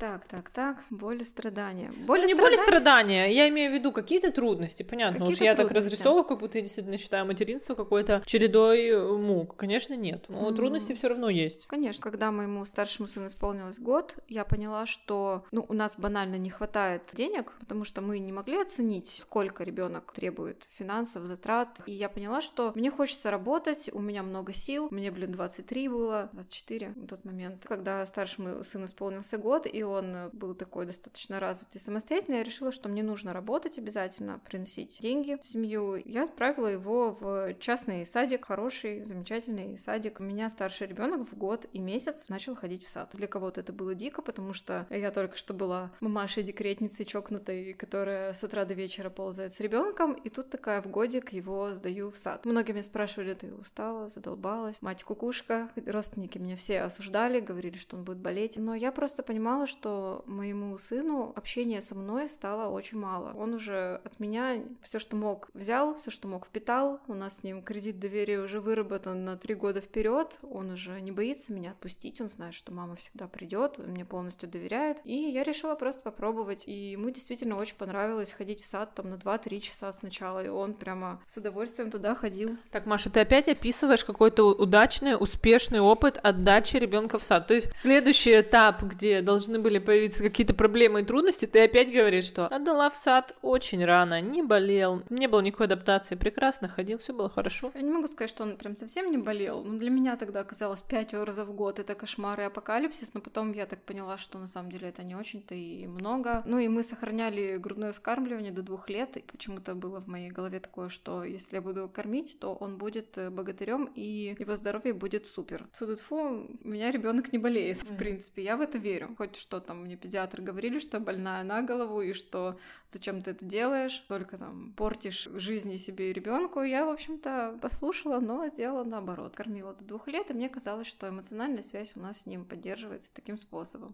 Так, 0.00 0.24
так, 0.26 0.48
так, 0.48 0.82
боль 0.88 1.20
и 1.20 1.24
страдания. 1.24 1.92
Боль 2.06 2.20
Ну, 2.20 2.24
и 2.24 2.28
не 2.28 2.34
боль 2.34 2.54
и 2.54 2.56
страдания- 2.56 3.26
я 3.34 3.46
имею 3.50 3.70
в 3.70 3.74
виду 3.74 3.92
какие-то 3.92 4.32
трудности, 4.32 4.82
понятно. 4.82 5.18
Уж 5.24 5.32
Какие-то 5.34 5.44
я 5.44 5.54
так 5.54 5.68
трудности. 5.68 5.92
разрисовываю, 5.92 6.24
как 6.24 6.38
будто 6.38 6.56
я 6.56 6.62
действительно 6.64 6.96
считаю 6.96 7.26
материнство 7.26 7.74
какой-то 7.74 8.22
чередой 8.24 8.86
э, 8.88 9.12
мук. 9.16 9.56
Конечно, 9.56 9.92
нет. 9.92 10.24
Но 10.30 10.48
М. 10.48 10.56
трудности 10.56 10.94
все 10.94 11.08
равно 11.08 11.28
есть. 11.28 11.66
Конечно, 11.66 12.02
когда 12.02 12.32
моему 12.32 12.64
старшему 12.64 13.08
сыну 13.08 13.26
исполнилось 13.26 13.78
год, 13.78 14.16
я 14.26 14.46
поняла, 14.46 14.86
что 14.86 15.44
ну, 15.52 15.66
у 15.68 15.74
нас 15.74 15.96
банально 15.98 16.36
не 16.36 16.48
хватает 16.48 17.02
денег, 17.12 17.52
потому 17.60 17.84
что 17.84 18.00
мы 18.00 18.20
не 18.20 18.32
могли 18.32 18.56
оценить, 18.58 19.20
сколько 19.20 19.64
ребенок 19.64 20.12
требует 20.12 20.66
финансов, 20.78 21.24
затрат. 21.26 21.82
И 21.84 21.92
я 21.92 22.08
поняла, 22.08 22.40
что 22.40 22.72
мне 22.74 22.90
хочется 22.90 23.30
работать, 23.30 23.90
у 23.92 24.00
меня 24.00 24.22
много 24.22 24.54
сил. 24.54 24.88
Мне, 24.90 25.10
блин, 25.10 25.30
23 25.32 25.88
было, 25.90 26.30
24 26.32 26.94
в 26.96 27.06
тот 27.06 27.26
момент. 27.26 27.66
Когда 27.68 28.06
старшему 28.06 28.64
сыну 28.64 28.86
исполнился 28.86 29.36
год, 29.36 29.66
и 29.70 29.82
он 29.90 30.30
был 30.32 30.54
такой 30.54 30.86
достаточно 30.86 31.40
развитый 31.40 31.80
самостоятельный, 31.80 32.38
я 32.38 32.44
решила, 32.44 32.72
что 32.72 32.88
мне 32.88 33.02
нужно 33.02 33.32
работать 33.32 33.78
обязательно, 33.78 34.40
приносить 34.40 34.98
деньги 35.00 35.38
в 35.40 35.46
семью. 35.46 35.96
Я 36.04 36.24
отправила 36.24 36.66
его 36.66 37.16
в 37.18 37.54
частный 37.54 38.04
садик, 38.06 38.46
хороший, 38.46 39.04
замечательный 39.04 39.78
садик. 39.78 40.20
У 40.20 40.22
меня 40.22 40.48
старший 40.50 40.86
ребенок 40.86 41.26
в 41.26 41.36
год 41.36 41.66
и 41.72 41.78
месяц 41.78 42.28
начал 42.28 42.54
ходить 42.54 42.84
в 42.84 42.90
сад. 42.90 43.10
Для 43.14 43.26
кого-то 43.26 43.60
это 43.60 43.72
было 43.72 43.94
дико, 43.94 44.22
потому 44.22 44.52
что 44.52 44.86
я 44.90 45.10
только 45.10 45.36
что 45.36 45.54
была 45.54 45.90
мамашей 46.00 46.42
декретницей 46.42 47.04
чокнутой, 47.04 47.72
которая 47.72 48.32
с 48.32 48.44
утра 48.44 48.64
до 48.64 48.74
вечера 48.74 49.10
ползает 49.10 49.54
с 49.54 49.60
ребенком, 49.60 50.12
и 50.12 50.28
тут 50.28 50.50
такая 50.50 50.82
в 50.82 50.86
годик 50.86 51.32
его 51.32 51.72
сдаю 51.72 52.10
в 52.10 52.16
сад. 52.16 52.44
Многие 52.44 52.72
меня 52.72 52.82
спрашивали, 52.82 53.34
ты 53.34 53.52
устала, 53.54 54.08
задолбалась, 54.08 54.82
мать 54.82 55.04
кукушка. 55.04 55.68
Родственники 55.86 56.38
меня 56.38 56.56
все 56.56 56.82
осуждали, 56.82 57.40
говорили, 57.40 57.76
что 57.76 57.96
он 57.96 58.04
будет 58.04 58.18
болеть. 58.18 58.56
Но 58.58 58.74
я 58.74 58.92
просто 58.92 59.22
понимала, 59.22 59.66
что 59.66 59.79
моему 60.26 60.76
сыну 60.78 61.32
общение 61.36 61.80
со 61.80 61.94
мной 61.94 62.28
стало 62.28 62.70
очень 62.70 62.98
мало. 62.98 63.32
Он 63.36 63.54
уже 63.54 64.00
от 64.04 64.20
меня 64.20 64.62
все, 64.80 64.98
что 64.98 65.16
мог, 65.16 65.50
взял, 65.54 65.94
все, 65.94 66.10
что 66.10 66.28
мог, 66.28 66.46
впитал. 66.46 67.00
У 67.06 67.14
нас 67.14 67.38
с 67.38 67.42
ним 67.42 67.62
кредит 67.62 67.98
доверия 67.98 68.40
уже 68.40 68.60
выработан 68.60 69.24
на 69.24 69.36
три 69.36 69.54
года 69.54 69.80
вперед. 69.80 70.38
Он 70.42 70.70
уже 70.70 71.00
не 71.00 71.12
боится 71.12 71.52
меня 71.52 71.72
отпустить. 71.72 72.20
Он 72.20 72.28
знает, 72.28 72.54
что 72.54 72.72
мама 72.72 72.96
всегда 72.96 73.28
придет, 73.28 73.78
он 73.78 73.86
мне 73.86 74.04
полностью 74.04 74.48
доверяет. 74.48 75.00
И 75.04 75.14
я 75.30 75.44
решила 75.44 75.74
просто 75.74 76.00
попробовать. 76.02 76.66
И 76.66 76.90
ему 76.92 77.10
действительно 77.10 77.56
очень 77.56 77.76
понравилось 77.76 78.32
ходить 78.32 78.60
в 78.60 78.66
сад 78.66 78.94
там 78.94 79.10
на 79.10 79.14
2-3 79.14 79.60
часа 79.60 79.92
сначала. 79.92 80.44
И 80.44 80.48
он 80.48 80.74
прямо 80.74 81.22
с 81.26 81.36
удовольствием 81.36 81.90
туда 81.90 82.14
ходил. 82.14 82.56
Так, 82.70 82.86
Маша, 82.86 83.10
ты 83.10 83.20
опять 83.20 83.48
описываешь 83.48 84.04
какой-то 84.04 84.50
удачный, 84.50 85.14
успешный 85.14 85.80
опыт 85.80 86.18
отдачи 86.22 86.76
ребенка 86.76 87.18
в 87.18 87.22
сад. 87.22 87.46
То 87.46 87.54
есть 87.54 87.76
следующий 87.76 88.40
этап, 88.40 88.82
где 88.82 89.22
должны 89.22 89.58
были 89.58 89.69
появиться 89.78 90.22
какие-то 90.22 90.54
проблемы 90.54 91.00
и 91.00 91.04
трудности, 91.04 91.46
ты 91.46 91.62
опять 91.62 91.92
говоришь, 91.92 92.24
что 92.24 92.46
отдала 92.46 92.90
в 92.90 92.96
сад 92.96 93.36
очень 93.42 93.84
рано, 93.84 94.20
не 94.20 94.42
болел, 94.42 95.02
не 95.10 95.28
было 95.28 95.40
никакой 95.40 95.66
адаптации, 95.66 96.14
прекрасно 96.14 96.68
ходил, 96.68 96.98
все 96.98 97.12
было 97.12 97.28
хорошо. 97.28 97.72
Я 97.74 97.82
не 97.82 97.92
могу 97.92 98.08
сказать, 98.08 98.30
что 98.30 98.44
он 98.44 98.56
прям 98.56 98.76
совсем 98.76 99.10
не 99.10 99.18
болел, 99.18 99.62
но 99.62 99.78
для 99.78 99.90
меня 99.90 100.16
тогда 100.16 100.40
оказалось 100.40 100.82
5 100.82 101.14
раза 101.14 101.44
в 101.44 101.52
год 101.52 101.78
это 101.78 101.94
кошмар 101.94 102.40
и 102.40 102.44
апокалипсис, 102.44 103.14
но 103.14 103.20
потом 103.20 103.52
я 103.52 103.66
так 103.66 103.80
поняла, 103.82 104.16
что 104.16 104.38
на 104.38 104.46
самом 104.46 104.70
деле 104.70 104.88
это 104.88 105.02
не 105.02 105.14
очень-то 105.14 105.54
и 105.54 105.86
много. 105.86 106.42
Ну 106.46 106.58
и 106.58 106.68
мы 106.68 106.82
сохраняли 106.82 107.56
грудное 107.56 107.92
вскармливание 107.92 108.52
до 108.52 108.62
двух 108.62 108.88
лет, 108.88 109.16
и 109.16 109.22
почему-то 109.22 109.74
было 109.74 110.00
в 110.00 110.06
моей 110.06 110.30
голове 110.30 110.60
такое, 110.60 110.88
что 110.88 111.24
если 111.24 111.56
я 111.56 111.62
буду 111.62 111.88
кормить, 111.88 112.38
то 112.40 112.54
он 112.54 112.76
будет 112.76 113.16
э, 113.18 113.30
богатырем, 113.30 113.90
и 113.94 114.36
его 114.38 114.56
здоровье 114.56 114.94
будет 114.94 115.26
супер. 115.26 115.66
Фу-фу, 115.72 116.48
у 116.64 116.68
меня 116.68 116.90
ребенок 116.90 117.32
не 117.32 117.38
болеет, 117.38 117.78
в 117.82 117.96
принципе, 117.96 118.42
я 118.42 118.56
в 118.56 118.60
это 118.60 118.78
верю. 118.78 119.14
Хоть 119.16 119.36
что 119.36 119.59
там 119.60 119.84
мне 119.84 119.96
педиатр 119.96 120.40
говорили, 120.40 120.78
что 120.78 121.00
больная 121.00 121.42
на 121.44 121.62
голову, 121.62 122.00
и 122.00 122.12
что 122.12 122.58
зачем 122.88 123.22
ты 123.22 123.32
это 123.32 123.44
делаешь, 123.44 124.04
только 124.08 124.38
там 124.38 124.72
портишь 124.76 125.28
жизни 125.34 125.76
себе 125.76 126.10
и 126.10 126.12
ребенку. 126.12 126.62
Я, 126.62 126.86
в 126.86 126.90
общем-то, 126.90 127.58
послушала, 127.60 128.20
но 128.20 128.46
сделала 128.48 128.84
наоборот. 128.84 129.36
Кормила 129.36 129.74
до 129.74 129.84
двух 129.84 130.08
лет, 130.08 130.30
и 130.30 130.34
мне 130.34 130.48
казалось, 130.48 130.86
что 130.86 131.08
эмоциональная 131.08 131.62
связь 131.62 131.92
у 131.96 132.00
нас 132.00 132.20
с 132.20 132.26
ним 132.26 132.44
поддерживается 132.44 133.12
таким 133.14 133.36
способом. 133.36 133.92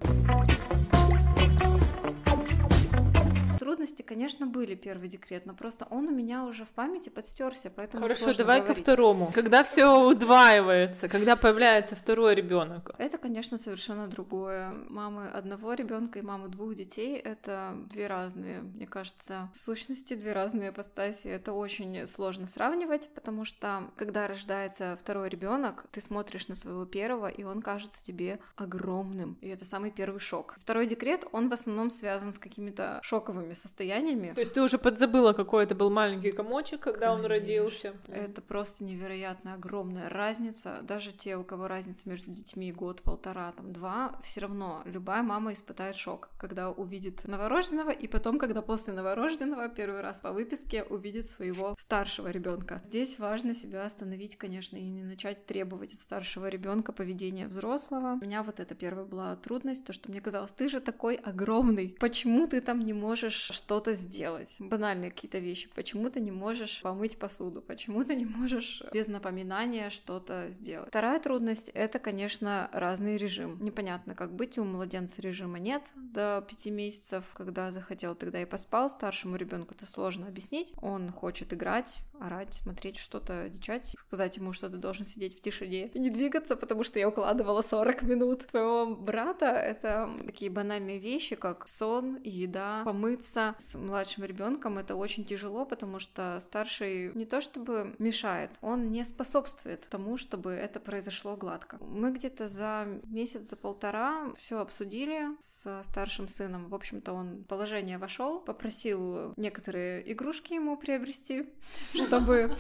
Трудности, 3.59 4.03
конечно, 4.03 4.47
были 4.47 4.75
первый 4.75 5.09
декрет, 5.09 5.47
но 5.47 5.55
просто 5.55 5.87
он 5.91 6.09
у 6.09 6.11
меня 6.11 6.45
уже 6.45 6.65
в 6.65 6.71
памяти 6.71 7.09
подстерся, 7.09 7.71
поэтому 7.75 8.03
Хорошо, 8.03 8.35
давай 8.35 8.61
говорить. 8.61 8.77
ко 8.77 8.83
второму. 8.83 9.31
Когда 9.35 9.63
все 9.63 9.87
удваивается, 9.87 11.09
когда 11.09 11.37
появляется 11.37 11.97
второй 11.97 12.35
ребенок. 12.35 12.91
Это, 12.99 13.19
конечно, 13.19 13.59
совершенно 13.59 14.09
другое. 14.09 14.71
Мамы 14.89 15.29
одного 15.29 15.75
ребенка 15.75 16.19
и 16.19 16.23
мамы 16.23 16.49
двух 16.49 16.75
детей 16.75 17.17
это 17.17 17.77
две 17.91 18.07
разные, 18.07 18.61
мне 18.61 18.87
кажется, 18.87 19.51
сущности, 19.55 20.15
две 20.15 20.33
разные 20.33 20.71
апостасии. 20.71 21.31
Это 21.31 21.53
очень 21.53 22.07
сложно 22.07 22.47
сравнивать, 22.47 23.11
потому 23.15 23.45
что 23.45 23.91
когда 23.97 24.27
рождается 24.27 24.97
второй 24.99 25.29
ребенок, 25.29 25.87
ты 25.91 26.01
смотришь 26.01 26.49
на 26.49 26.57
своего 26.57 26.85
первого, 26.85 27.29
и 27.29 27.43
он 27.45 27.63
кажется 27.63 28.05
тебе 28.05 28.39
огромным. 28.57 29.39
И 29.41 29.49
это 29.49 29.65
самый 29.65 29.91
первый 29.91 30.21
шок. 30.21 30.55
Второй 30.59 30.87
декрет, 30.87 31.27
он 31.33 31.49
в 31.49 31.53
основном 31.53 31.91
связан 31.91 32.33
с 32.33 32.39
какими-то 32.39 33.01
шоковыми 33.03 33.46
новыми 33.47 33.55
состояниями. 33.55 34.33
То 34.35 34.41
есть 34.41 34.53
ты 34.53 34.63
уже 34.63 34.79
подзабыла, 34.79 35.33
какой 35.33 35.65
это 35.65 35.75
был 35.75 35.91
маленький 35.91 36.33
комочек, 36.33 36.81
когда 36.81 37.07
Конечно. 37.07 37.25
он 37.25 37.31
родился? 37.31 37.93
Это 38.09 38.43
просто 38.43 38.85
невероятно 38.85 39.55
огромная 39.55 40.09
разница. 40.09 40.79
Даже 40.83 41.13
те, 41.13 41.37
у 41.37 41.45
кого 41.45 41.69
разница 41.69 42.09
между 42.09 42.31
детьми 42.31 42.73
год, 42.73 43.03
полтора, 43.03 43.53
там, 43.53 43.73
два, 43.73 44.19
все 44.23 44.41
равно 44.41 44.83
любая 44.85 45.23
мама 45.23 45.53
испытает 45.53 45.97
шок, 45.97 46.29
когда 46.39 46.71
увидит 46.71 47.25
новорожденного, 47.27 47.91
и 47.91 48.09
потом, 48.09 48.39
когда 48.39 48.63
после 48.63 48.93
новорожденного 48.95 49.69
первый 49.69 50.01
раз 50.01 50.21
по 50.21 50.33
выписке 50.33 50.83
увидит 50.83 51.27
своего 51.27 51.75
старшего 51.79 52.29
ребенка. 52.29 52.81
Здесь 52.85 53.19
важно 53.19 53.55
себя 53.55 53.85
остановить, 53.85 54.37
конечно, 54.37 54.77
и 54.77 54.85
не 54.85 55.05
начать 55.05 55.47
требовать 55.47 55.95
от 55.95 56.01
старшего 56.01 56.49
ребенка 56.49 56.93
поведения 56.93 57.47
взрослого. 57.47 58.19
У 58.21 58.25
меня 58.25 58.43
вот 58.43 58.61
это 58.61 58.75
первая 58.75 59.05
была 59.05 59.37
трудность, 59.37 59.85
то, 59.85 59.93
что 59.93 60.11
мне 60.11 60.21
казалось, 60.21 60.53
ты 60.53 60.69
же 60.69 60.81
такой 60.81 61.15
огромный, 61.17 61.95
почему 62.01 62.47
ты 62.47 62.61
там 62.61 62.81
не 62.81 62.93
можешь 62.93 63.36
можешь 63.37 63.57
что-то 63.57 63.93
сделать. 63.93 64.57
Банальные 64.59 65.11
какие-то 65.11 65.39
вещи. 65.39 65.69
Почему 65.75 66.09
ты 66.11 66.21
не 66.21 66.31
можешь 66.31 66.81
помыть 66.83 67.19
посуду? 67.19 67.61
Почему 67.61 68.05
ты 68.05 68.15
не 68.15 68.25
можешь 68.25 68.83
без 68.93 69.09
напоминания 69.09 69.91
что-то 69.91 70.49
сделать? 70.51 70.89
Вторая 70.89 71.21
трудность— 71.21 71.69
это, 71.75 71.99
конечно, 71.99 72.71
разный 72.73 73.17
режим. 73.17 73.59
Непонятно, 73.61 74.15
как 74.15 74.33
быть. 74.33 74.59
У 74.59 74.65
младенца 74.65 75.21
режима 75.23 75.59
нет 75.59 75.93
до 75.95 76.45
пяти 76.49 76.71
месяцев. 76.71 77.25
Когда 77.35 77.73
захотел, 77.73 78.15
тогда 78.15 78.41
и 78.41 78.47
поспал. 78.47 78.89
Старшему 78.89 79.37
ребенку 79.37 79.75
это 79.75 79.87
сложно 79.87 80.27
объяснить. 80.27 80.73
Он 80.81 81.13
хочет 81.13 81.53
играть, 81.53 82.01
орать, 82.21 82.55
смотреть 82.55 82.97
что-то, 82.97 83.49
дичать, 83.49 83.95
сказать 83.99 84.37
ему, 84.37 84.53
что 84.53 84.69
ты 84.69 84.77
должен 84.77 85.05
сидеть 85.05 85.39
в 85.39 85.41
тишине 85.41 85.89
и 85.89 85.99
не 85.99 86.11
двигаться, 86.11 86.57
потому 86.57 86.83
что 86.83 86.99
я 86.99 87.09
укладывала 87.09 87.63
40 87.63 88.03
минут. 88.03 88.47
Твоего 88.47 88.87
брата— 88.95 89.47
это 89.47 90.11
такие 90.27 90.51
банальные 90.51 90.99
вещи, 90.99 91.37
как 91.37 91.69
сон, 91.69 92.19
еда, 92.23 92.83
помыться, 92.85 93.55
с 93.59 93.77
младшим 93.77 94.25
ребенком 94.25 94.79
это 94.79 94.97
очень 94.97 95.25
тяжело, 95.25 95.65
потому 95.65 95.99
что 95.99 96.39
старший 96.41 97.13
не 97.15 97.27
то 97.27 97.41
чтобы 97.41 97.95
мешает, 97.99 98.51
он 98.61 98.91
не 98.91 99.05
способствует 99.05 99.87
тому, 99.89 100.17
чтобы 100.17 100.53
это 100.53 100.81
произошло 100.81 101.37
гладко. 101.37 101.79
Мы 101.81 102.13
где-то 102.13 102.47
за 102.47 102.87
месяц, 103.05 103.49
за 103.49 103.57
полтора 103.57 104.33
все 104.37 104.61
обсудили 104.61 105.29
с 105.39 105.83
старшим 105.83 106.29
сыном. 106.29 106.69
В 106.69 106.75
общем-то, 106.75 107.13
он 107.13 107.43
в 107.43 107.45
положение 107.45 107.99
вошел, 107.99 108.41
попросил 108.41 109.33
некоторые 109.37 110.13
игрушки 110.13 110.55
ему 110.55 110.77
приобрести, 110.77 111.47
чтобы 112.07 112.51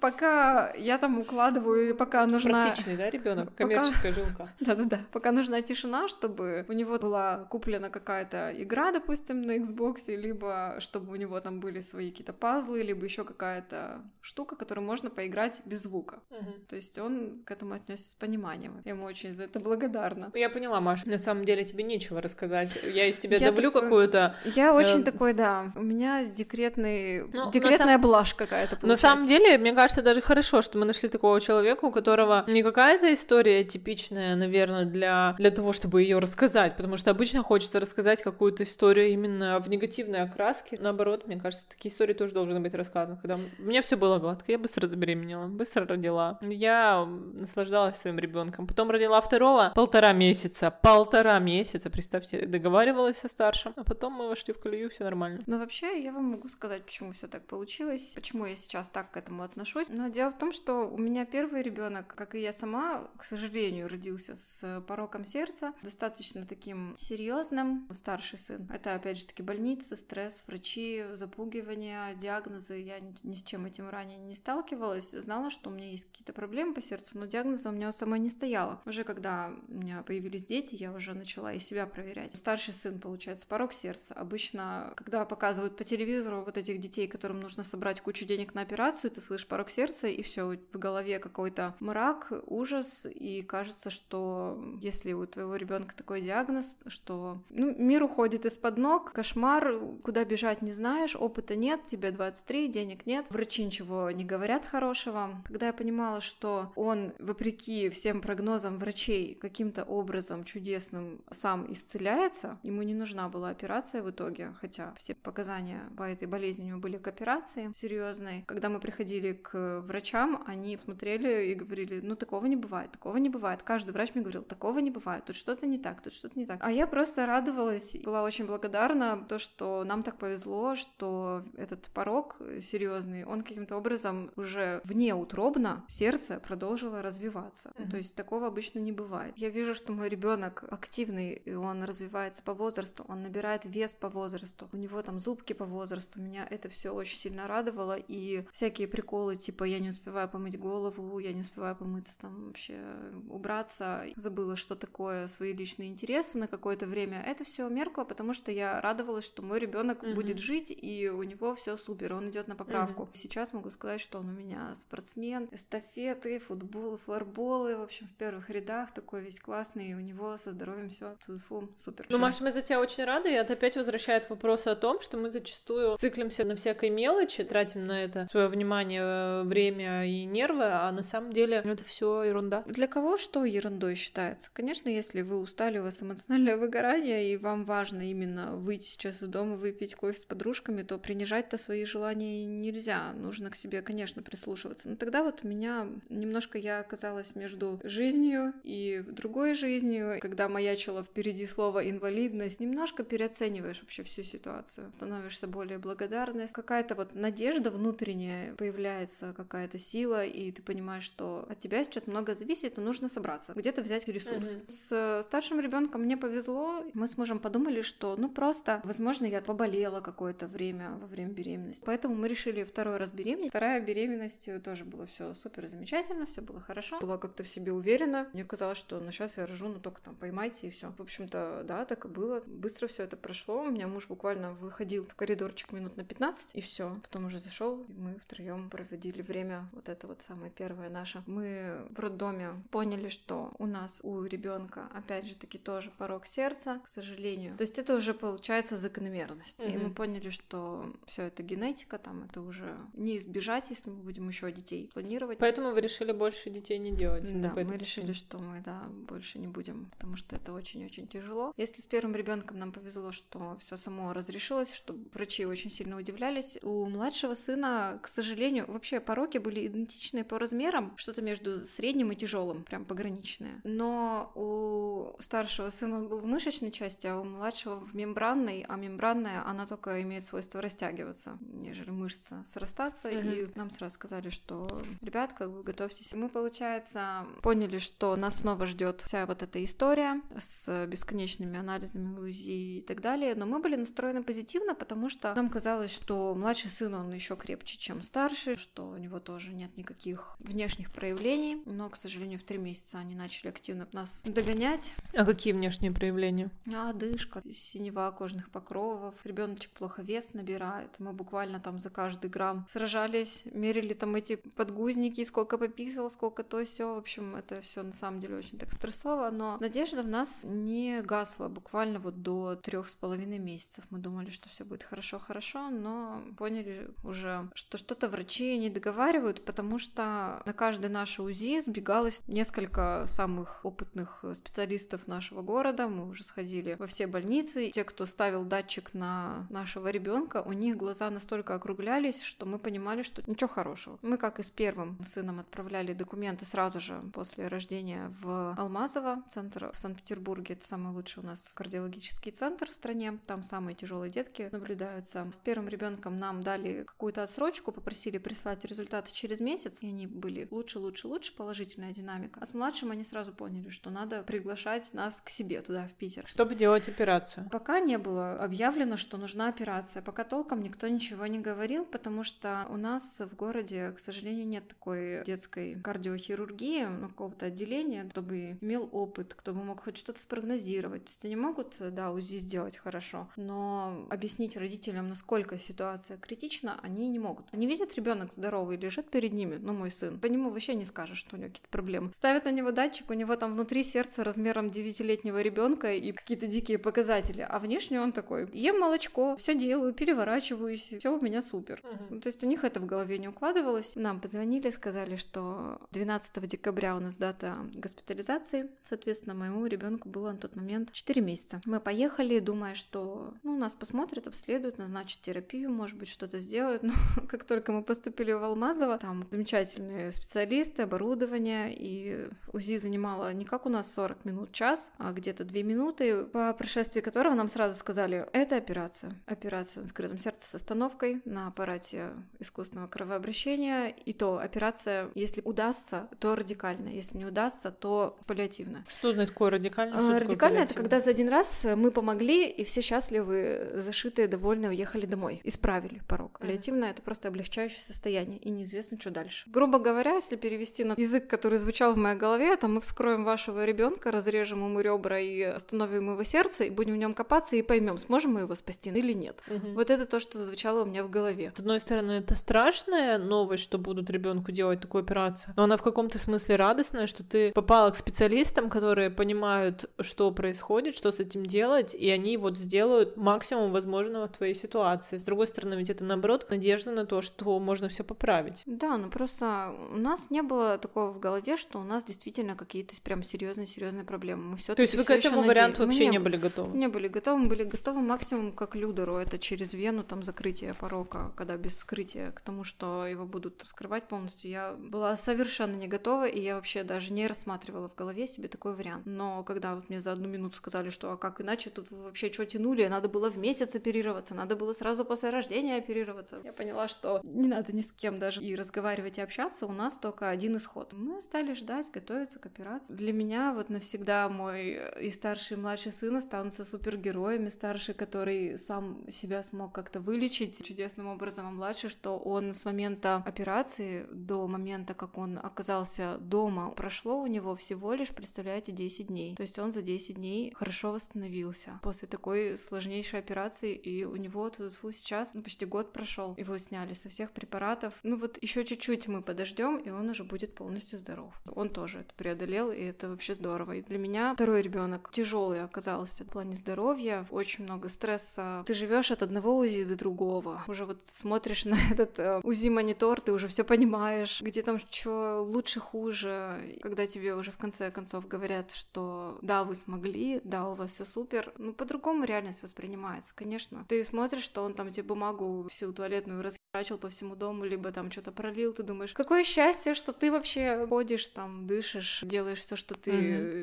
пока 0.00 0.72
я 0.74 0.98
там 0.98 1.18
укладываю 1.18 1.86
или 1.86 1.92
пока 1.92 2.26
нужна... 2.26 2.62
Практичный, 2.62 2.96
да, 2.96 3.10
ребенок? 3.10 3.54
Коммерческая 3.54 4.12
жилка. 4.12 4.48
Да-да-да. 4.60 5.00
Пока 5.12 5.32
нужна 5.32 5.62
тишина, 5.62 6.08
чтобы 6.08 6.64
у 6.68 6.72
него 6.72 6.98
была 6.98 7.46
куплена 7.50 7.90
какая-то 7.90 8.52
игра, 8.56 8.92
допустим, 8.92 9.42
на 9.42 9.56
Xbox 9.56 10.14
либо 10.14 10.76
чтобы 10.78 11.12
у 11.12 11.16
него 11.16 11.40
там 11.40 11.60
были 11.60 11.80
свои 11.80 12.10
какие-то 12.10 12.32
пазлы, 12.32 12.82
либо 12.82 13.04
еще 13.04 13.24
какая-то 13.24 14.02
штука, 14.20 14.56
которую 14.56 14.86
можно 14.86 15.10
поиграть 15.10 15.62
без 15.64 15.82
звука. 15.82 16.18
Угу. 16.30 16.52
То 16.68 16.76
есть 16.76 16.98
он 16.98 17.42
к 17.44 17.50
этому 17.50 17.74
отнесся 17.74 18.10
с 18.10 18.14
пониманием. 18.14 18.80
Я 18.84 18.92
ему 18.92 19.04
очень 19.04 19.34
за 19.34 19.44
это 19.44 19.60
благодарна. 19.60 20.30
Я 20.34 20.50
поняла, 20.50 20.80
Маша. 20.80 21.08
На 21.08 21.18
самом 21.18 21.44
деле 21.44 21.64
тебе 21.64 21.84
нечего 21.84 22.20
рассказать. 22.20 22.78
Я 22.94 23.06
из 23.06 23.18
тебя 23.18 23.36
я 23.36 23.50
давлю 23.50 23.70
такой... 23.70 23.82
какую-то. 23.82 24.34
Я 24.44 24.68
э... 24.68 24.72
очень 24.72 25.04
такой, 25.04 25.32
да. 25.32 25.72
У 25.74 25.82
меня 25.82 26.24
декретный, 26.24 27.26
ну, 27.28 27.50
декретная 27.50 27.94
сам... 27.94 28.00
блажь 28.00 28.34
какая-то. 28.34 28.76
На 28.96 29.00
самом 29.00 29.26
деле, 29.26 29.58
мне 29.58 29.74
кажется, 29.74 30.00
даже 30.00 30.22
хорошо, 30.22 30.62
что 30.62 30.78
мы 30.78 30.86
нашли 30.86 31.10
такого 31.10 31.38
человека, 31.38 31.84
у 31.84 31.90
которого 31.90 32.44
не 32.48 32.62
какая-то 32.62 33.12
история 33.12 33.62
типичная, 33.62 34.36
наверное, 34.36 34.86
для 34.86 35.34
для 35.36 35.50
того, 35.50 35.74
чтобы 35.74 36.00
ее 36.00 36.18
рассказать, 36.18 36.76
потому 36.78 36.96
что 36.96 37.10
обычно 37.10 37.42
хочется 37.42 37.78
рассказать 37.78 38.22
какую-то 38.22 38.62
историю 38.62 39.08
именно 39.08 39.58
в 39.60 39.68
негативной 39.68 40.20
окраски. 40.22 40.78
Наоборот, 40.80 41.26
мне 41.26 41.36
кажется, 41.36 41.68
такие 41.68 41.92
истории 41.92 42.14
тоже 42.14 42.32
должны 42.32 42.58
быть 42.58 42.72
рассказаны. 42.74 43.18
Когда 43.20 43.36
у 43.36 43.62
меня 43.62 43.82
все 43.82 43.96
было 43.96 44.18
гладко, 44.18 44.50
я 44.50 44.58
быстро 44.58 44.86
забеременела, 44.86 45.46
быстро 45.46 45.86
родила. 45.86 46.38
Я 46.40 47.04
наслаждалась 47.34 47.98
своим 47.98 48.18
ребенком. 48.18 48.66
Потом 48.66 48.90
родила 48.90 49.20
второго 49.20 49.72
полтора 49.74 50.14
месяца. 50.14 50.70
Полтора 50.70 51.38
месяца, 51.38 51.90
представьте, 51.90 52.46
договаривалась 52.46 53.18
со 53.18 53.28
старшим. 53.28 53.74
А 53.76 53.84
потом 53.84 54.14
мы 54.14 54.26
вошли 54.28 54.54
в 54.54 54.58
колею, 54.58 54.88
все 54.88 55.04
нормально. 55.04 55.40
Но 55.46 55.58
вообще 55.58 56.02
я 56.02 56.12
вам 56.12 56.24
могу 56.24 56.48
сказать, 56.48 56.86
почему 56.86 57.12
все 57.12 57.26
так 57.26 57.46
получилось, 57.46 58.12
почему 58.14 58.46
я 58.46 58.56
сейчас 58.56 58.85
так 58.88 59.10
к 59.10 59.16
этому 59.16 59.42
отношусь. 59.42 59.88
Но 59.88 60.08
дело 60.08 60.30
в 60.30 60.38
том, 60.38 60.52
что 60.52 60.88
у 60.88 60.98
меня 60.98 61.24
первый 61.24 61.62
ребенок, 61.62 62.14
как 62.14 62.34
и 62.34 62.40
я 62.40 62.52
сама, 62.52 63.08
к 63.16 63.24
сожалению, 63.24 63.88
родился 63.88 64.34
с 64.34 64.82
пороком 64.86 65.24
сердца, 65.24 65.72
достаточно 65.82 66.44
таким 66.44 66.96
серьезным. 66.98 67.88
Старший 67.92 68.38
сын. 68.38 68.68
Это 68.72 68.94
опять 68.94 69.18
же 69.18 69.26
таки 69.26 69.42
больница, 69.42 69.96
стресс, 69.96 70.44
врачи, 70.46 71.04
запугивания, 71.14 72.14
диагнозы. 72.14 72.76
Я 72.78 72.96
ни 73.22 73.34
с 73.34 73.42
чем 73.42 73.66
этим 73.66 73.88
ранее 73.88 74.18
не 74.18 74.34
сталкивалась. 74.34 75.10
Знала, 75.10 75.50
что 75.50 75.70
у 75.70 75.72
меня 75.72 75.90
есть 75.90 76.06
какие-то 76.06 76.32
проблемы 76.32 76.74
по 76.74 76.80
сердцу, 76.80 77.18
но 77.18 77.26
диагноза 77.26 77.70
у 77.70 77.72
меня 77.72 77.90
самой 77.92 78.20
не 78.20 78.28
стояло. 78.28 78.80
Уже 78.86 79.04
когда 79.04 79.52
у 79.68 79.74
меня 79.74 80.02
появились 80.02 80.44
дети, 80.44 80.74
я 80.74 80.92
уже 80.92 81.14
начала 81.14 81.52
и 81.52 81.58
себя 81.58 81.86
проверять. 81.86 82.36
Старший 82.36 82.74
сын, 82.74 83.00
получается, 83.00 83.46
порог 83.46 83.72
сердца. 83.72 84.14
Обычно, 84.14 84.92
когда 84.96 85.24
показывают 85.24 85.76
по 85.76 85.84
телевизору 85.84 86.42
вот 86.44 86.56
этих 86.58 86.78
детей, 86.80 87.08
которым 87.08 87.40
нужно 87.40 87.62
собрать 87.62 88.00
кучу 88.00 88.24
денег 88.24 88.54
на 88.54 88.62
операцию, 88.62 88.75
ты 88.76 89.20
слышишь 89.20 89.46
порог 89.46 89.70
сердца, 89.70 90.06
и 90.08 90.22
все, 90.22 90.58
в 90.72 90.78
голове 90.78 91.18
какой-то 91.18 91.74
мрак, 91.80 92.32
ужас, 92.46 93.06
и 93.06 93.42
кажется, 93.42 93.90
что 93.90 94.62
если 94.80 95.12
у 95.12 95.26
твоего 95.26 95.56
ребенка 95.56 95.96
такой 95.96 96.20
диагноз, 96.20 96.76
что 96.86 97.38
ну, 97.50 97.74
мир 97.76 98.02
уходит 98.02 98.46
из-под 98.46 98.78
ног, 98.78 99.12
кошмар, 99.12 99.72
куда 100.02 100.24
бежать 100.24 100.62
не 100.62 100.72
знаешь, 100.72 101.16
опыта 101.16 101.56
нет, 101.56 101.86
тебе 101.86 102.10
23, 102.10 102.68
денег 102.68 103.06
нет, 103.06 103.26
врачи 103.30 103.64
ничего 103.64 104.10
не 104.10 104.24
говорят 104.24 104.64
хорошего. 104.64 105.42
Когда 105.44 105.66
я 105.66 105.72
понимала, 105.72 106.20
что 106.20 106.72
он, 106.76 107.12
вопреки 107.18 107.88
всем 107.88 108.20
прогнозам 108.20 108.78
врачей, 108.78 109.34
каким-то 109.34 109.84
образом 109.84 110.44
чудесным 110.44 111.20
сам 111.30 111.70
исцеляется, 111.72 112.58
ему 112.62 112.82
не 112.82 112.94
нужна 112.94 113.28
была 113.28 113.50
операция 113.50 114.02
в 114.02 114.10
итоге, 114.10 114.54
хотя 114.60 114.92
все 114.96 115.14
показания 115.14 115.82
по 115.96 116.02
этой 116.02 116.28
болезни 116.28 116.64
у 116.64 116.68
него 116.68 116.78
были 116.78 116.98
к 116.98 117.08
операции 117.08 117.70
серьезной. 117.74 118.44
Когда 118.46 118.65
мы 118.68 118.80
приходили 118.80 119.32
к 119.32 119.80
врачам, 119.80 120.42
они 120.46 120.76
смотрели 120.76 121.46
и 121.46 121.54
говорили, 121.54 122.00
ну 122.00 122.16
такого 122.16 122.46
не 122.46 122.56
бывает, 122.56 122.92
такого 122.92 123.16
не 123.16 123.28
бывает. 123.28 123.62
Каждый 123.62 123.92
врач 123.92 124.14
мне 124.14 124.22
говорил, 124.22 124.42
такого 124.42 124.78
не 124.78 124.90
бывает, 124.90 125.24
тут 125.24 125.36
что-то 125.36 125.66
не 125.66 125.78
так, 125.78 126.00
тут 126.00 126.12
что-то 126.12 126.38
не 126.38 126.46
так. 126.46 126.58
А 126.62 126.70
я 126.70 126.86
просто 126.86 127.26
радовалась, 127.26 127.96
была 128.04 128.22
очень 128.22 128.46
благодарна 128.46 129.24
то, 129.28 129.38
что 129.38 129.84
нам 129.84 130.02
так 130.02 130.16
повезло, 130.16 130.74
что 130.74 131.42
этот 131.56 131.90
порог 131.94 132.36
серьезный, 132.60 133.24
он 133.24 133.42
каким-то 133.42 133.76
образом 133.76 134.30
уже 134.36 134.80
вне 134.84 135.14
утробно 135.14 135.84
сердце 135.88 136.40
продолжило 136.40 137.02
развиваться. 137.02 137.72
Mm-hmm. 137.76 137.90
То 137.90 137.96
есть 137.96 138.14
такого 138.14 138.46
обычно 138.46 138.78
не 138.78 138.92
бывает. 138.92 139.34
Я 139.36 139.50
вижу, 139.50 139.74
что 139.74 139.92
мой 139.92 140.08
ребенок 140.08 140.64
активный, 140.70 141.34
и 141.34 141.54
он 141.54 141.82
развивается 141.84 142.42
по 142.42 142.54
возрасту, 142.54 143.04
он 143.08 143.22
набирает 143.22 143.64
вес 143.64 143.94
по 143.94 144.08
возрасту, 144.08 144.68
у 144.72 144.76
него 144.76 145.02
там 145.02 145.18
зубки 145.18 145.52
по 145.52 145.64
возрасту. 145.64 146.20
Меня 146.20 146.46
это 146.50 146.68
все 146.68 146.90
очень 146.90 147.18
сильно 147.18 147.46
радовало, 147.46 147.96
и 147.96 148.46
всякие 148.56 148.88
приколы, 148.88 149.36
типа 149.36 149.64
я 149.64 149.78
не 149.80 149.90
успеваю 149.90 150.30
помыть 150.30 150.58
голову, 150.58 151.18
я 151.18 151.34
не 151.34 151.42
успеваю 151.42 151.76
помыться, 151.76 152.18
там 152.18 152.46
вообще 152.46 152.80
убраться, 153.28 154.04
забыла, 154.16 154.56
что 154.56 154.74
такое 154.76 155.26
свои 155.26 155.52
личные 155.52 155.90
интересы 155.90 156.38
на 156.38 156.48
какое-то 156.48 156.86
время. 156.86 157.22
Это 157.26 157.44
все 157.44 157.68
меркло, 157.68 158.04
потому 158.04 158.32
что 158.32 158.50
я 158.50 158.80
радовалась, 158.80 159.26
что 159.26 159.42
мой 159.42 159.58
ребенок 159.58 160.02
mm-hmm. 160.02 160.14
будет 160.14 160.38
жить, 160.38 160.70
и 160.70 161.10
у 161.10 161.22
него 161.22 161.54
все 161.54 161.76
супер, 161.76 162.14
он 162.14 162.30
идет 162.30 162.48
на 162.48 162.56
поправку. 162.56 163.02
Mm-hmm. 163.02 163.10
Сейчас 163.12 163.52
могу 163.52 163.68
сказать, 163.68 164.00
что 164.00 164.20
он 164.20 164.30
у 164.30 164.32
меня 164.32 164.74
спортсмен, 164.74 165.50
эстафеты, 165.52 166.38
футболы, 166.38 166.96
флорболы, 166.96 167.76
в 167.76 167.82
общем, 167.82 168.06
в 168.06 168.14
первых 168.14 168.48
рядах, 168.48 168.90
такой 168.90 169.20
весь 169.20 169.38
классный, 169.38 169.90
и 169.90 169.94
у 169.94 170.00
него 170.00 170.34
со 170.38 170.52
здоровьем 170.52 170.88
все 170.88 171.14
фу, 171.46 171.68
супер. 171.76 172.06
Ну, 172.08 172.16
Маша, 172.16 172.42
мы 172.42 172.52
за 172.52 172.62
тебя 172.62 172.80
очень 172.80 173.04
рады, 173.04 173.28
и 173.28 173.34
это 173.34 173.52
опять 173.52 173.76
возвращает 173.76 174.30
вопрос 174.30 174.66
о 174.66 174.76
том, 174.76 175.02
что 175.02 175.18
мы 175.18 175.30
зачастую 175.30 175.98
циклимся 175.98 176.44
на 176.44 176.56
всякой 176.56 176.88
мелочи, 176.88 177.44
тратим 177.44 177.84
на 177.84 178.02
это 178.02 178.26
свое 178.30 178.45
внимание, 178.48 179.42
время 179.44 180.06
и 180.06 180.24
нервы, 180.24 180.64
а 180.64 180.90
на 180.92 181.02
самом 181.02 181.32
деле 181.32 181.62
это 181.64 181.84
все 181.84 182.24
ерунда. 182.24 182.62
Для 182.66 182.86
кого 182.86 183.16
что 183.16 183.44
ерундой 183.44 183.94
считается? 183.94 184.50
Конечно, 184.52 184.88
если 184.88 185.22
вы 185.22 185.38
устали, 185.38 185.78
у 185.78 185.82
вас 185.82 186.02
эмоциональное 186.02 186.56
выгорание, 186.56 187.32
и 187.32 187.36
вам 187.36 187.64
важно 187.64 188.10
именно 188.10 188.56
выйти 188.56 188.84
сейчас 188.84 189.22
из 189.22 189.28
дома, 189.28 189.56
выпить 189.56 189.94
кофе 189.94 190.18
с 190.18 190.24
подружками, 190.24 190.82
то 190.82 190.98
принижать-то 190.98 191.58
свои 191.58 191.84
желания 191.84 192.44
нельзя. 192.44 193.12
Нужно 193.14 193.50
к 193.50 193.56
себе, 193.56 193.82
конечно, 193.82 194.22
прислушиваться. 194.22 194.88
Но 194.88 194.96
тогда 194.96 195.22
вот 195.22 195.40
у 195.42 195.48
меня 195.48 195.86
немножко 196.08 196.58
я 196.58 196.80
оказалась 196.80 197.34
между 197.34 197.80
жизнью 197.84 198.52
и 198.62 199.02
другой 199.06 199.54
жизнью, 199.54 200.18
когда 200.20 200.48
маячила 200.48 201.02
впереди 201.02 201.46
слово 201.46 201.88
инвалидность, 201.88 202.60
немножко 202.60 203.04
переоцениваешь 203.04 203.80
вообще 203.80 204.02
всю 204.02 204.22
ситуацию, 204.22 204.92
становишься 204.92 205.46
более 205.46 205.78
благодарной, 205.78 206.48
какая-то 206.48 206.94
вот 206.94 207.14
надежда 207.14 207.70
внутренняя 207.70 208.25
появляется, 208.56 209.32
какая-то 209.36 209.78
сила, 209.78 210.24
и 210.24 210.50
ты 210.52 210.62
понимаешь, 210.62 211.02
что 211.02 211.46
от 211.48 211.58
тебя 211.58 211.84
сейчас 211.84 212.06
много 212.06 212.34
зависит, 212.34 212.78
и 212.78 212.80
нужно 212.80 213.08
собраться, 213.08 213.52
где-то 213.54 213.82
взять 213.82 214.08
ресурс. 214.08 214.50
Mm-hmm. 214.50 214.70
С 214.70 215.22
старшим 215.22 215.60
ребенком 215.60 216.02
мне 216.02 216.16
повезло, 216.16 216.84
мы 216.94 217.06
с 217.06 217.16
мужем 217.16 217.38
подумали, 217.38 217.82
что 217.82 218.16
ну 218.16 218.28
просто, 218.28 218.80
возможно, 218.84 219.26
я 219.26 219.40
поболела 219.40 220.00
какое-то 220.00 220.46
время 220.46 220.90
во 221.00 221.06
время 221.06 221.30
беременности, 221.32 221.84
поэтому 221.84 222.14
мы 222.14 222.28
решили 222.28 222.64
второй 222.64 222.96
раз 222.96 223.10
беременеть. 223.10 223.50
Вторая 223.50 223.80
беременность 223.80 224.48
тоже 224.62 224.84
было 224.84 225.06
все 225.06 225.34
супер 225.34 225.66
замечательно, 225.66 226.26
все 226.26 226.40
было 226.40 226.60
хорошо, 226.60 226.98
была 227.00 227.18
как-то 227.18 227.42
в 227.42 227.48
себе 227.48 227.72
уверена. 227.72 228.28
Мне 228.32 228.44
казалось, 228.44 228.78
что 228.78 228.98
ну 229.00 229.10
сейчас 229.10 229.36
я 229.36 229.46
рожу, 229.46 229.68
ну 229.68 229.80
только 229.80 230.02
там 230.02 230.14
поймайте 230.14 230.68
и 230.68 230.70
все. 230.70 230.92
В 230.96 231.00
общем-то, 231.00 231.62
да, 231.64 231.84
так 231.84 232.04
и 232.04 232.08
было. 232.08 232.42
Быстро 232.46 232.86
все 232.86 233.04
это 233.04 233.16
прошло. 233.16 233.62
У 233.62 233.70
меня 233.70 233.88
муж 233.88 234.08
буквально 234.08 234.52
выходил 234.52 235.04
в 235.04 235.14
коридорчик 235.14 235.72
минут 235.72 235.96
на 235.96 236.04
15, 236.04 236.54
и 236.54 236.60
все. 236.60 236.96
Потом 237.02 237.26
уже 237.26 237.38
зашел, 237.38 237.82
и 237.88 237.92
мы 237.92 238.15
втроем 238.18 238.70
проводили 238.70 239.22
время. 239.22 239.68
Вот 239.72 239.88
это 239.88 240.06
вот 240.06 240.22
самое 240.22 240.50
первое 240.50 240.90
наше. 240.90 241.22
Мы 241.26 241.86
в 241.90 241.98
роддоме 241.98 242.62
поняли, 242.70 243.08
что 243.08 243.52
у 243.58 243.66
нас 243.66 244.00
у 244.02 244.24
ребенка, 244.24 244.88
опять 244.94 245.26
же 245.26 245.34
таки, 245.34 245.58
тоже 245.58 245.90
порог 245.98 246.26
сердца, 246.26 246.80
к 246.84 246.88
сожалению. 246.88 247.56
То 247.56 247.62
есть 247.62 247.78
это 247.78 247.94
уже 247.96 248.14
получается 248.14 248.76
закономерность. 248.76 249.60
Mm-hmm. 249.60 249.74
И 249.74 249.78
мы 249.78 249.90
поняли, 249.90 250.30
что 250.30 250.92
все 251.06 251.24
это 251.24 251.42
генетика, 251.42 251.98
там 251.98 252.24
это 252.24 252.40
уже 252.40 252.76
не 252.94 253.16
избежать, 253.16 253.70
если 253.70 253.90
мы 253.90 253.96
будем 253.96 254.28
еще 254.28 254.50
детей 254.52 254.90
планировать. 254.92 255.38
Поэтому 255.38 255.72
вы 255.72 255.80
решили 255.80 256.12
больше 256.12 256.50
детей 256.50 256.78
не 256.78 256.92
делать. 256.94 257.28
Да, 257.40 257.52
мы 257.54 257.76
решили, 257.76 258.12
что 258.12 258.38
мы, 258.38 258.60
да, 258.60 258.82
больше 259.08 259.38
не 259.38 259.48
будем, 259.48 259.86
потому 259.92 260.16
что 260.16 260.36
это 260.36 260.52
очень-очень 260.52 261.06
тяжело. 261.06 261.52
Если 261.56 261.80
с 261.80 261.86
первым 261.86 262.14
ребенком 262.14 262.58
нам 262.58 262.72
повезло, 262.72 263.12
что 263.12 263.56
все 263.58 263.76
само 263.76 264.12
разрешилось, 264.12 264.72
что 264.74 264.96
врачи 265.12 265.46
очень 265.46 265.70
сильно 265.70 265.96
удивлялись, 265.96 266.58
у 266.62 266.86
младшего 266.86 267.34
сына, 267.34 268.00
к 268.06 268.08
сожалению, 268.08 268.66
вообще 268.68 269.00
пороки 269.00 269.38
были 269.38 269.66
идентичны 269.66 270.22
по 270.22 270.38
размерам, 270.38 270.96
что-то 270.96 271.22
между 271.22 271.64
средним 271.64 272.12
и 272.12 272.14
тяжелым, 272.14 272.62
прям 272.62 272.84
пограничное. 272.84 273.60
Но 273.64 274.30
у 274.36 275.20
старшего 275.20 275.70
сына 275.70 275.96
он 275.96 276.06
был 276.06 276.20
в 276.20 276.24
мышечной 276.24 276.70
части, 276.70 277.08
а 277.08 277.18
у 277.18 277.24
младшего 277.24 277.80
в 277.80 277.96
мембранной, 277.96 278.64
а 278.68 278.76
мембранная, 278.76 279.44
она 279.44 279.66
только 279.66 280.00
имеет 280.02 280.22
свойство 280.22 280.62
растягиваться, 280.62 281.36
нежели 281.40 281.90
мышца 281.90 282.44
срастаться, 282.46 283.10
mm-hmm. 283.10 283.52
и 283.52 283.58
нам 283.58 283.72
сразу 283.72 283.96
сказали, 283.96 284.28
что, 284.28 284.82
ребят, 285.02 285.32
как 285.32 285.50
бы 285.50 285.64
готовьтесь. 285.64 286.12
Мы, 286.12 286.28
получается, 286.28 287.26
поняли, 287.42 287.78
что 287.78 288.14
нас 288.14 288.36
снова 288.36 288.66
ждет 288.66 289.00
вся 289.00 289.26
вот 289.26 289.42
эта 289.42 289.64
история 289.64 290.22
с 290.38 290.86
бесконечными 290.86 291.58
анализами 291.58 292.20
УЗИ 292.20 292.78
и 292.78 292.80
так 292.82 293.00
далее, 293.00 293.34
но 293.34 293.46
мы 293.46 293.58
были 293.58 293.74
настроены 293.74 294.22
позитивно, 294.22 294.76
потому 294.76 295.08
что 295.08 295.34
нам 295.34 295.50
казалось, 295.50 295.92
что 295.92 296.36
младший 296.36 296.70
сын, 296.70 296.94
он 296.94 297.12
еще 297.12 297.34
крепче, 297.34 297.76
чем 297.76 297.95
старший, 298.02 298.56
что 298.56 298.88
у 298.88 298.96
него 298.96 299.20
тоже 299.20 299.52
нет 299.52 299.76
никаких 299.76 300.36
внешних 300.40 300.90
проявлений, 300.90 301.62
но, 301.66 301.88
к 301.90 301.96
сожалению, 301.96 302.38
в 302.38 302.42
три 302.42 302.58
месяца 302.58 302.98
они 302.98 303.14
начали 303.14 303.48
активно 303.48 303.86
нас 303.92 304.22
догонять. 304.24 304.94
А 305.14 305.24
какие 305.24 305.52
внешние 305.52 305.92
проявления? 305.92 306.50
А, 306.72 306.90
одышка, 306.90 307.42
синева 307.50 308.10
кожных 308.16 308.50
покровов, 308.50 309.14
ребеночек 309.24 309.70
плохо 309.72 310.02
вес 310.02 310.34
набирает. 310.34 310.98
Мы 310.98 311.12
буквально 311.12 311.58
там 311.60 311.80
за 311.80 311.90
каждый 311.90 312.30
грамм 312.30 312.66
сражались, 312.68 313.44
мерили 313.46 313.94
там 313.94 314.14
эти 314.14 314.36
подгузники, 314.36 315.24
сколько 315.24 315.58
пописал, 315.58 316.10
сколько 316.10 316.44
то 316.44 316.64
все. 316.64 316.94
В 316.94 316.98
общем, 316.98 317.34
это 317.36 317.60
все 317.60 317.82
на 317.82 317.92
самом 317.92 318.20
деле 318.20 318.36
очень 318.36 318.58
так 318.58 318.72
стрессово, 318.72 319.30
но 319.30 319.56
надежда 319.60 320.02
в 320.02 320.08
нас 320.08 320.44
не 320.44 321.00
гасла 321.02 321.48
буквально 321.48 321.98
вот 321.98 322.22
до 322.22 322.56
трех 322.56 322.88
с 322.88 322.94
половиной 322.94 323.38
месяцев. 323.38 323.84
Мы 323.90 323.98
думали, 323.98 324.30
что 324.30 324.48
все 324.48 324.64
будет 324.64 324.82
хорошо-хорошо, 324.82 325.70
но 325.70 326.22
поняли 326.36 326.90
уже, 327.02 327.48
что 327.54 327.78
что-то 327.86 328.08
врачи 328.08 328.58
не 328.58 328.68
договаривают, 328.68 329.44
потому 329.44 329.78
что 329.78 330.42
на 330.44 330.52
каждое 330.52 330.90
наше 330.90 331.22
УЗИ 331.22 331.60
сбегалось 331.60 332.20
несколько 332.26 333.04
самых 333.06 333.64
опытных 333.64 334.24
специалистов 334.34 335.06
нашего 335.06 335.40
города. 335.40 335.86
Мы 335.86 336.08
уже 336.08 336.24
сходили 336.24 336.74
во 336.80 336.86
все 336.86 337.06
больницы. 337.06 337.70
Те, 337.70 337.84
кто 337.84 338.04
ставил 338.04 338.44
датчик 338.44 338.92
на 338.92 339.46
нашего 339.50 339.88
ребенка, 339.88 340.42
у 340.42 340.52
них 340.52 340.76
глаза 340.76 341.08
настолько 341.10 341.54
округлялись, 341.54 342.22
что 342.22 342.44
мы 342.44 342.58
понимали, 342.58 343.02
что 343.02 343.22
ничего 343.30 343.46
хорошего. 343.46 344.00
Мы, 344.02 344.16
как 344.16 344.40
и 344.40 344.42
с 344.42 344.50
первым 344.50 345.00
сыном, 345.04 345.38
отправляли 345.38 345.92
документы 345.92 346.44
сразу 346.44 346.80
же 346.80 347.00
после 347.12 347.46
рождения 347.46 348.12
в 348.20 348.56
Алмазово, 348.58 349.22
центр 349.30 349.70
в 349.72 349.78
Санкт-Петербурге. 349.78 350.54
Это 350.54 350.66
самый 350.66 350.92
лучший 350.92 351.22
у 351.22 351.26
нас 351.26 351.52
кардиологический 351.54 352.32
центр 352.32 352.68
в 352.68 352.74
стране. 352.74 353.16
Там 353.26 353.44
самые 353.44 353.76
тяжелые 353.76 354.10
детки 354.10 354.48
наблюдаются. 354.50 355.24
С 355.30 355.38
первым 355.38 355.68
ребенком 355.68 356.16
нам 356.16 356.42
дали 356.42 356.82
какую-то 356.82 357.22
отсрочку, 357.22 357.75
попросили 357.76 358.18
прислать 358.18 358.64
результаты 358.64 359.12
через 359.12 359.40
месяц, 359.40 359.82
и 359.82 359.88
они 359.88 360.06
были 360.06 360.48
лучше, 360.50 360.78
лучше, 360.78 361.06
лучше, 361.06 361.36
положительная 361.36 361.92
динамика. 361.92 362.40
А 362.40 362.46
с 362.46 362.54
младшим 362.54 362.90
они 362.90 363.04
сразу 363.04 363.32
поняли, 363.32 363.68
что 363.68 363.90
надо 363.90 364.22
приглашать 364.22 364.92
нас 364.94 365.20
к 365.20 365.28
себе 365.28 365.60
туда, 365.60 365.86
в 365.86 365.94
Питер. 365.94 366.26
Чтобы 366.26 366.54
делать 366.54 366.88
операцию? 366.88 367.48
Пока 367.50 367.80
не 367.80 367.98
было 367.98 368.42
объявлено, 368.42 368.96
что 368.96 369.18
нужна 369.18 369.48
операция. 369.48 370.02
Пока 370.02 370.24
толком 370.24 370.62
никто 370.62 370.88
ничего 370.88 371.26
не 371.26 371.38
говорил, 371.38 371.84
потому 371.84 372.24
что 372.24 372.66
у 372.70 372.76
нас 372.76 373.20
в 373.20 373.36
городе, 373.36 373.92
к 373.92 373.98
сожалению, 373.98 374.46
нет 374.46 374.66
такой 374.68 375.22
детской 375.24 375.74
кардиохирургии, 375.74 376.84
ну, 376.86 377.08
какого-то 377.08 377.46
отделения, 377.46 378.04
кто 378.04 378.22
бы 378.22 378.58
имел 378.60 378.88
опыт, 378.90 379.34
кто 379.34 379.52
бы 379.52 379.62
мог 379.62 379.84
хоть 379.84 379.98
что-то 379.98 380.18
спрогнозировать. 380.18 381.04
То 381.04 381.10
есть 381.10 381.24
они 381.26 381.36
могут, 381.36 381.76
да, 381.78 382.10
УЗИ 382.10 382.36
сделать 382.36 382.76
хорошо, 382.78 383.28
но 383.36 384.06
объяснить 384.10 384.56
родителям, 384.56 385.08
насколько 385.08 385.58
ситуация 385.58 386.16
критична, 386.16 386.78
они 386.82 387.08
не 387.08 387.18
могут. 387.18 387.46
Они 387.52 387.65
видят, 387.66 387.94
ребенок 387.94 388.32
здоровый 388.32 388.76
лежит 388.76 389.10
перед 389.10 389.32
ними, 389.32 389.56
ну, 389.56 389.72
мой 389.72 389.90
сын, 389.90 390.18
по 390.18 390.26
нему 390.26 390.50
вообще 390.50 390.74
не 390.74 390.84
скажешь, 390.84 391.18
что 391.18 391.36
у 391.36 391.38
него 391.38 391.48
какие-то 391.48 391.68
проблемы. 391.68 392.12
Ставят 392.12 392.44
на 392.44 392.50
него 392.50 392.70
датчик, 392.70 393.10
у 393.10 393.14
него 393.14 393.36
там 393.36 393.52
внутри 393.52 393.82
сердца 393.82 394.24
размером 394.24 394.68
9-летнего 394.68 395.40
ребенка 395.40 395.92
и 395.92 396.12
какие-то 396.12 396.46
дикие 396.46 396.78
показатели, 396.78 397.46
а 397.48 397.58
внешне 397.58 398.00
он 398.00 398.12
такой, 398.12 398.48
ем 398.52 398.78
молочко, 398.78 399.36
все 399.36 399.54
делаю, 399.54 399.92
переворачиваюсь, 399.92 400.94
все 400.98 401.16
у 401.16 401.20
меня 401.20 401.42
супер. 401.42 401.82
Uh-huh. 401.82 402.20
То 402.20 402.28
есть 402.28 402.42
у 402.42 402.46
них 402.46 402.64
это 402.64 402.80
в 402.80 402.86
голове 402.86 403.18
не 403.18 403.28
укладывалось. 403.28 403.96
Нам 403.96 404.20
позвонили, 404.20 404.70
сказали, 404.70 405.16
что 405.16 405.80
12 405.92 406.48
декабря 406.48 406.96
у 406.96 407.00
нас 407.00 407.16
дата 407.16 407.56
госпитализации, 407.74 408.70
соответственно, 408.82 409.34
моему 409.34 409.66
ребенку 409.66 410.08
было 410.08 410.32
на 410.32 410.38
тот 410.38 410.56
момент 410.56 410.92
4 410.92 411.22
месяца. 411.22 411.60
Мы 411.66 411.80
поехали, 411.80 412.38
думая, 412.38 412.74
что 412.74 413.34
ну, 413.42 413.56
нас 413.56 413.74
посмотрят, 413.74 414.26
обследуют, 414.26 414.78
назначат 414.78 415.20
терапию, 415.22 415.70
может 415.70 415.96
быть, 415.96 416.08
что-то 416.08 416.38
сделают. 416.38 416.82
Но 416.82 416.92
как 417.28 417.44
только 417.44 417.55
мы 417.72 417.82
поступили 417.82 418.32
в 418.32 418.42
Алмазово, 418.42 418.98
там 418.98 419.26
замечательные 419.30 420.10
специалисты, 420.10 420.82
оборудование, 420.82 421.74
и 421.74 422.28
УЗИ 422.52 422.76
занимало 422.76 423.32
не 423.32 423.44
как 423.44 423.66
у 423.66 423.68
нас 423.68 423.92
40 423.92 424.24
минут, 424.24 424.52
час, 424.52 424.90
а 424.98 425.12
где-то 425.12 425.44
2 425.44 425.62
минуты, 425.62 426.24
по 426.24 426.52
прошествии 426.54 427.00
которого 427.00 427.34
нам 427.34 427.48
сразу 427.48 427.74
сказали, 427.74 428.26
это 428.32 428.56
операция. 428.56 429.10
Операция 429.26 429.82
на 429.82 429.86
открытом 429.86 430.18
сердце 430.18 430.46
с 430.46 430.54
остановкой 430.54 431.22
на 431.24 431.48
аппарате 431.48 432.10
искусственного 432.38 432.86
кровообращения. 432.88 433.88
И 433.88 434.12
то 434.12 434.38
операция, 434.38 435.10
если 435.14 435.40
удастся, 435.42 436.08
то 436.18 436.34
радикально. 436.34 436.88
Если 436.88 437.18
не 437.18 437.26
удастся, 437.26 437.70
то 437.70 438.16
паллиативно. 438.26 438.84
Что 438.88 439.12
такое 439.12 439.50
радикально? 439.50 440.00
Что 440.00 440.18
радикально 440.18 440.58
это 440.58 440.74
когда 440.74 441.00
за 441.00 441.10
один 441.10 441.28
раз 441.28 441.66
мы 441.76 441.90
помогли, 441.90 442.48
и 442.48 442.64
все 442.64 442.80
счастливы, 442.80 443.70
зашитые, 443.74 444.28
довольны, 444.28 444.68
уехали 444.68 445.06
домой. 445.06 445.40
Исправили 445.44 446.02
порог. 446.08 446.38
Паллиативно 446.38 446.86
это 446.86 447.02
просто 447.02 447.28
облегчение 447.28 447.45
легчайшее 447.46 447.80
состояние, 447.80 448.38
и 448.38 448.50
неизвестно, 448.50 448.98
что 448.98 449.10
дальше. 449.10 449.48
Грубо 449.48 449.78
говоря, 449.78 450.14
если 450.14 450.36
перевести 450.36 450.84
на 450.84 450.94
язык, 450.96 451.28
который 451.28 451.58
звучал 451.58 451.94
в 451.94 451.96
моей 451.96 452.16
голове, 452.16 452.52
это 452.52 452.66
мы 452.66 452.80
вскроем 452.80 453.24
вашего 453.24 453.64
ребенка, 453.64 454.10
разрежем 454.10 454.64
ему 454.64 454.80
ребра 454.80 455.20
и 455.20 455.42
остановим 455.42 456.12
его 456.12 456.22
сердце, 456.24 456.64
и 456.64 456.70
будем 456.70 456.94
в 456.94 456.96
нем 456.96 457.14
копаться 457.14 457.56
и 457.56 457.62
поймем, 457.62 457.98
сможем 457.98 458.34
мы 458.34 458.40
его 458.40 458.54
спасти 458.54 458.90
или 458.90 459.12
нет. 459.12 459.42
Мгм. 459.46 459.74
Вот 459.74 459.90
это 459.90 460.06
то, 460.06 460.20
что 460.20 460.44
звучало 460.44 460.82
у 460.82 460.86
меня 460.86 461.04
в 461.04 461.10
голове. 461.10 461.52
С 461.54 461.60
одной 461.60 461.80
стороны, 461.80 462.12
это 462.12 462.34
страшная 462.34 463.18
новость, 463.18 463.62
что 463.62 463.78
будут 463.78 464.10
ребенку 464.10 464.52
делать 464.52 464.80
такую 464.80 465.04
операцию, 465.04 465.54
но 465.56 465.64
она 465.64 465.76
в 465.76 465.82
каком-то 465.82 466.18
смысле 466.18 466.56
радостная, 466.56 467.06
что 467.06 467.22
ты 467.22 467.52
попала 467.52 467.90
к 467.90 467.96
специалистам, 467.96 468.70
которые 468.70 469.10
понимают, 469.10 469.88
что 470.00 470.30
происходит, 470.32 470.94
что 470.94 471.12
с 471.12 471.20
этим 471.20 471.44
делать, 471.44 471.94
и 471.94 472.10
они 472.10 472.36
вот 472.36 472.58
сделают 472.58 473.16
максимум 473.16 473.72
возможного 473.72 474.26
в 474.26 474.36
твоей 474.36 474.54
ситуации. 474.54 475.18
С 475.18 475.24
другой 475.24 475.46
стороны, 475.46 475.74
ведь 475.74 475.90
это 475.90 476.04
наоборот 476.04 476.46
надежда 476.50 476.90
на 476.90 477.06
то, 477.06 477.22
что 477.26 477.58
можно 477.58 477.88
все 477.88 478.04
поправить. 478.04 478.62
Да, 478.66 478.96
ну 478.96 479.10
просто 479.10 479.74
у 479.92 479.96
нас 479.96 480.30
не 480.30 480.42
было 480.42 480.78
такого 480.78 481.12
в 481.12 481.18
голове, 481.18 481.56
что 481.56 481.78
у 481.78 481.84
нас 481.84 482.04
действительно 482.04 482.54
какие-то 482.54 482.94
прям 483.02 483.22
серьезные 483.22 483.66
серьезные 483.66 484.04
проблемы. 484.04 484.42
Мы 484.42 484.56
все 484.56 484.74
То 484.74 484.82
есть 484.82 484.94
вы 484.94 485.04
к 485.04 485.10
этому 485.10 485.42
варианту 485.42 485.84
вообще 485.84 486.06
не 486.06 486.18
были 486.18 486.36
готовы? 486.36 486.76
Не 486.76 486.88
были 486.88 487.08
готовы, 487.08 487.42
мы 487.42 487.48
были 487.48 487.64
готовы 487.64 488.00
максимум 488.00 488.52
как 488.52 488.74
Людеру, 488.74 489.16
это 489.16 489.38
через 489.38 489.74
вену, 489.74 490.02
там 490.02 490.22
закрытие 490.22 490.74
порока, 490.74 491.32
когда 491.36 491.56
без 491.56 491.76
вскрытия 491.76 492.30
к 492.32 492.40
тому, 492.40 492.64
что 492.64 493.06
его 493.06 493.26
будут 493.26 493.62
скрывать 493.66 494.08
полностью. 494.08 494.50
Я 494.50 494.72
была 494.72 495.16
совершенно 495.16 495.74
не 495.74 495.88
готова, 495.88 496.26
и 496.26 496.40
я 496.40 496.54
вообще 496.56 496.84
даже 496.84 497.12
не 497.12 497.26
рассматривала 497.26 497.88
в 497.88 497.94
голове 497.94 498.26
себе 498.26 498.48
такой 498.48 498.74
вариант. 498.74 499.06
Но 499.06 499.42
когда 499.44 499.74
вот 499.74 499.88
мне 499.88 500.00
за 500.00 500.12
одну 500.12 500.28
минуту 500.28 500.56
сказали, 500.56 500.88
что 500.88 501.12
а 501.12 501.16
как 501.16 501.40
иначе, 501.40 501.70
тут 501.70 501.90
вы 501.90 502.02
вообще 502.04 502.32
что 502.32 502.46
тянули, 502.46 502.86
надо 502.86 503.08
было 503.08 503.30
в 503.30 503.38
месяц 503.38 503.74
оперироваться, 503.74 504.34
надо 504.34 504.56
было 504.56 504.72
сразу 504.72 505.04
после 505.04 505.30
рождения 505.30 505.76
оперироваться. 505.76 506.40
Я 506.44 506.52
поняла, 506.52 506.88
что 506.88 507.15
не 507.24 507.48
надо 507.48 507.72
ни 507.72 507.80
с 507.80 507.92
кем 507.92 508.18
даже 508.18 508.42
и 508.42 508.54
разговаривать, 508.54 509.18
и 509.18 509.22
общаться, 509.22 509.66
у 509.66 509.72
нас 509.72 509.98
только 509.98 510.28
один 510.28 510.56
исход. 510.56 510.92
Мы 510.92 511.20
стали 511.20 511.52
ждать, 511.54 511.90
готовиться 511.90 512.38
к 512.38 512.46
операции. 512.46 512.94
Для 512.94 513.12
меня 513.12 513.52
вот 513.52 513.68
навсегда 513.68 514.28
мой 514.28 514.78
и 515.00 515.10
старший, 515.10 515.56
и 515.56 515.60
младший 515.60 515.92
сын 515.92 516.16
останутся 516.16 516.64
супергероями. 516.64 517.48
Старший, 517.48 517.94
который 517.94 518.58
сам 518.58 519.08
себя 519.10 519.42
смог 519.42 519.72
как-то 519.72 520.00
вылечить 520.00 520.62
чудесным 520.64 521.08
образом, 521.08 521.46
а 521.46 521.50
младший, 521.50 521.90
что 521.90 522.18
он 522.18 522.52
с 522.52 522.64
момента 522.64 523.22
операции 523.26 524.06
до 524.12 524.46
момента, 524.46 524.94
как 524.94 525.18
он 525.18 525.38
оказался 525.38 526.18
дома, 526.18 526.70
прошло 526.70 527.20
у 527.20 527.26
него 527.26 527.54
всего 527.56 527.94
лишь, 527.94 528.10
представляете, 528.10 528.72
10 528.72 529.08
дней. 529.08 529.34
То 529.36 529.42
есть 529.42 529.58
он 529.58 529.72
за 529.72 529.82
10 529.82 530.16
дней 530.16 530.52
хорошо 530.54 530.92
восстановился 530.92 531.80
после 531.82 532.08
такой 532.08 532.56
сложнейшей 532.56 533.18
операции, 533.18 533.74
и 533.74 534.04
у 534.04 534.16
него 534.16 534.48
тут 534.50 534.72
сейчас 534.94 535.34
ну, 535.34 535.42
почти 535.42 535.66
год 535.66 535.92
прошел. 535.92 536.34
Его 536.36 536.58
сняли 536.58 536.94
со 537.06 537.10
всех 537.10 537.30
препаратов. 537.30 537.94
Ну 538.02 538.16
вот 538.16 538.38
еще 538.42 538.64
чуть-чуть 538.64 539.06
мы 539.06 539.22
подождем, 539.22 539.76
и 539.76 539.90
он 539.90 540.08
уже 540.10 540.24
будет 540.24 540.54
полностью 540.54 540.98
здоров. 540.98 541.32
Он 541.54 541.68
тоже 541.68 542.00
это 542.00 542.12
преодолел, 542.16 542.72
и 542.72 542.82
это 542.82 543.08
вообще 543.08 543.34
здорово. 543.34 543.76
И 543.76 543.82
для 543.82 543.98
меня 543.98 544.34
второй 544.34 544.62
ребенок 544.62 545.10
тяжелый 545.12 545.62
оказался 545.62 546.24
в 546.24 546.28
плане 546.28 546.56
здоровья, 546.56 547.24
очень 547.30 547.64
много 547.64 547.88
стресса. 547.88 548.64
Ты 548.66 548.74
живешь 548.74 549.12
от 549.12 549.22
одного 549.22 549.56
УЗИ 549.56 549.84
до 549.84 549.96
другого. 549.96 550.64
Уже 550.66 550.84
вот 550.84 551.00
смотришь 551.04 551.64
на 551.64 551.76
этот 551.92 552.18
э, 552.18 552.40
УЗИ-монитор, 552.42 553.20
ты 553.20 553.32
уже 553.32 553.46
все 553.46 553.62
понимаешь, 553.64 554.42
где 554.42 554.62
там 554.62 554.78
что 554.78 555.40
лучше, 555.42 555.80
хуже. 555.80 556.78
Когда 556.82 557.06
тебе 557.06 557.34
уже 557.34 557.52
в 557.52 557.58
конце 557.58 557.90
концов 557.90 558.26
говорят, 558.26 558.72
что 558.72 559.38
да, 559.42 559.62
вы 559.62 559.74
смогли, 559.74 560.40
да, 560.42 560.68
у 560.68 560.74
вас 560.74 560.92
все 560.92 561.04
супер, 561.04 561.52
ну 561.58 561.72
по-другому 561.72 562.24
реальность 562.24 562.62
воспринимается, 562.62 563.32
конечно. 563.34 563.84
Ты 563.88 564.02
смотришь, 564.02 564.42
что 564.42 564.62
он 564.62 564.74
там 564.74 564.90
тебе 564.90 565.06
бумагу 565.06 565.66
всю 565.68 565.92
туалетную 565.92 566.42
расхерачил 566.76 566.98
по 566.98 567.08
всему 567.08 567.36
дому, 567.36 567.64
либо 567.64 567.90
там 567.92 568.10
что-то 568.10 568.32
пролил, 568.32 568.72
ты 568.72 568.82
думаешь, 568.82 569.12
какое 569.12 569.44
счастье, 569.44 569.94
что 569.94 570.12
ты 570.12 570.30
вообще 570.30 570.86
ходишь 570.88 571.28
там, 571.28 571.66
дышишь, 571.66 572.20
делаешь 572.22 572.58
все, 572.58 572.76
что 572.76 572.94
ты 572.94 573.12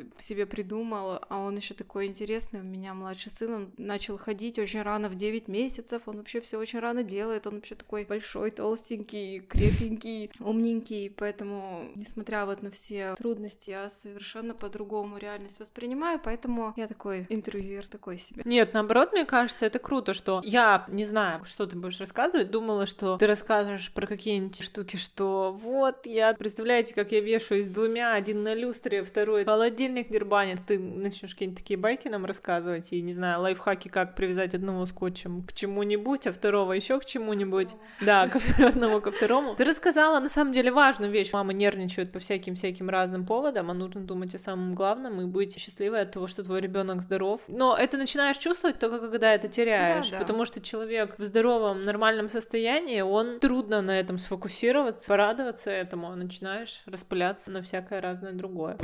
Мгм. 0.04 0.12
себе 0.18 0.46
придумал, 0.46 1.20
а 1.30 1.38
он 1.40 1.56
еще 1.56 1.74
такой 1.74 2.08
интересный. 2.08 2.62
У 2.62 2.64
меня 2.64 2.94
младший 2.94 3.32
сын, 3.32 3.54
он 3.54 3.72
начал 3.78 4.18
ходить 4.18 4.60
очень 4.60 4.82
рано, 4.82 5.10
в 5.10 5.16
9 5.16 5.48
месяцев, 5.48 6.04
он 6.06 6.18
вообще 6.18 6.40
все 6.40 6.58
очень 6.58 6.80
рано 6.80 7.04
делает, 7.04 7.48
он 7.48 7.56
вообще 7.56 7.76
такой 7.76 8.06
большой, 8.06 8.52
толстенький, 8.52 9.40
крепенький, 9.42 10.32
умненький, 10.40 11.10
поэтому, 11.10 11.92
несмотря 11.96 12.46
вот 12.46 12.64
на 12.64 12.70
все 12.70 13.14
трудности, 13.16 13.72
я 13.72 13.90
совершенно 13.90 14.54
по-другому 14.56 15.18
реальность 15.18 15.60
воспринимаю, 15.60 16.20
поэтому 16.24 16.74
я 16.76 16.88
такой 16.88 17.26
интервьюер 17.30 17.88
такой 17.88 18.18
себе. 18.18 18.42
Нет, 18.46 18.74
наоборот, 18.74 19.12
мне 19.12 19.26
кажется, 19.26 19.66
это 19.66 19.80
круто, 19.80 20.14
что 20.14 20.42
я, 20.44 20.86
не 20.88 21.06
знаю, 21.06 21.46
что 21.46 21.66
ты 21.68 21.76
будешь 21.76 22.00
рассказывать, 22.00 22.50
думала, 22.52 22.86
что 22.86 23.03
ты 23.18 23.28
расскажешь 23.28 23.92
про 23.92 24.08
какие-нибудь 24.08 24.62
штуки, 24.64 24.98
что 24.98 25.58
вот 25.62 26.06
я, 26.06 26.34
представляете, 26.34 26.94
как 26.96 27.12
я 27.12 27.22
вешаюсь 27.22 27.68
двумя, 27.68 28.14
один 28.14 28.44
на 28.44 28.54
люстре, 28.54 29.04
второй 29.04 29.46
холодильник 29.46 30.10
дербанит, 30.10 30.60
ты 30.66 30.80
начнешь 30.80 31.34
какие-нибудь 31.34 31.60
такие 31.60 31.78
байки 31.78 32.08
нам 32.08 32.26
рассказывать, 32.26 32.92
и, 32.94 33.02
не 33.02 33.14
знаю, 33.14 33.42
лайфхаки, 33.42 33.88
как 33.88 34.16
привязать 34.16 34.56
одного 34.56 34.86
скотчем 34.86 35.44
к 35.44 35.54
чему-нибудь, 35.54 36.28
а 36.28 36.32
второго 36.32 36.74
еще 36.74 37.00
к 37.00 37.06
чему-нибудь. 37.06 37.76
Да, 38.02 38.28
к 38.28 38.38
одному 38.60 39.02
ко 39.02 39.12
второму. 39.12 39.56
Ты 39.56 39.66
рассказала, 39.66 40.20
на 40.20 40.30
самом 40.30 40.54
деле, 40.54 40.72
важную 40.72 41.12
вещь. 41.12 41.32
Мамы 41.34 41.54
нервничают 41.54 42.12
по 42.12 42.20
всяким-всяким 42.20 42.90
разным 42.90 43.26
поводам, 43.26 43.70
а 43.72 43.74
нужно 43.74 44.02
думать 44.02 44.36
о 44.36 44.40
самом 44.40 44.76
главном 44.76 45.22
и 45.22 45.26
быть 45.26 45.58
счастливой 45.60 46.02
от 46.02 46.12
того, 46.12 46.28
что 46.28 46.44
твой 46.44 46.62
ребенок 46.62 47.02
здоров. 47.02 47.42
Но 47.48 47.76
это 47.78 47.98
начинаешь 47.98 48.38
чувствовать 48.38 48.80
только 48.80 49.00
когда 49.10 49.34
это 49.34 49.48
теряешь, 49.48 50.10
Да, 50.10 50.18
да. 50.18 50.22
потому 50.22 50.46
что 50.46 50.62
человек 50.62 51.16
в 51.18 51.24
здоровом, 51.24 51.84
нормальном 51.86 52.30
состоянии, 52.30 52.93
он 53.02 53.40
трудно 53.40 53.82
на 53.82 54.00
этом 54.00 54.18
сфокусироваться, 54.18 55.08
порадоваться 55.08 55.72
этому, 55.72 56.12
а 56.12 56.16
начинаешь 56.16 56.84
распыляться 56.86 57.52
на 57.52 57.62
всякое 57.62 58.02
разное 58.02 58.34
другое. 58.34 58.78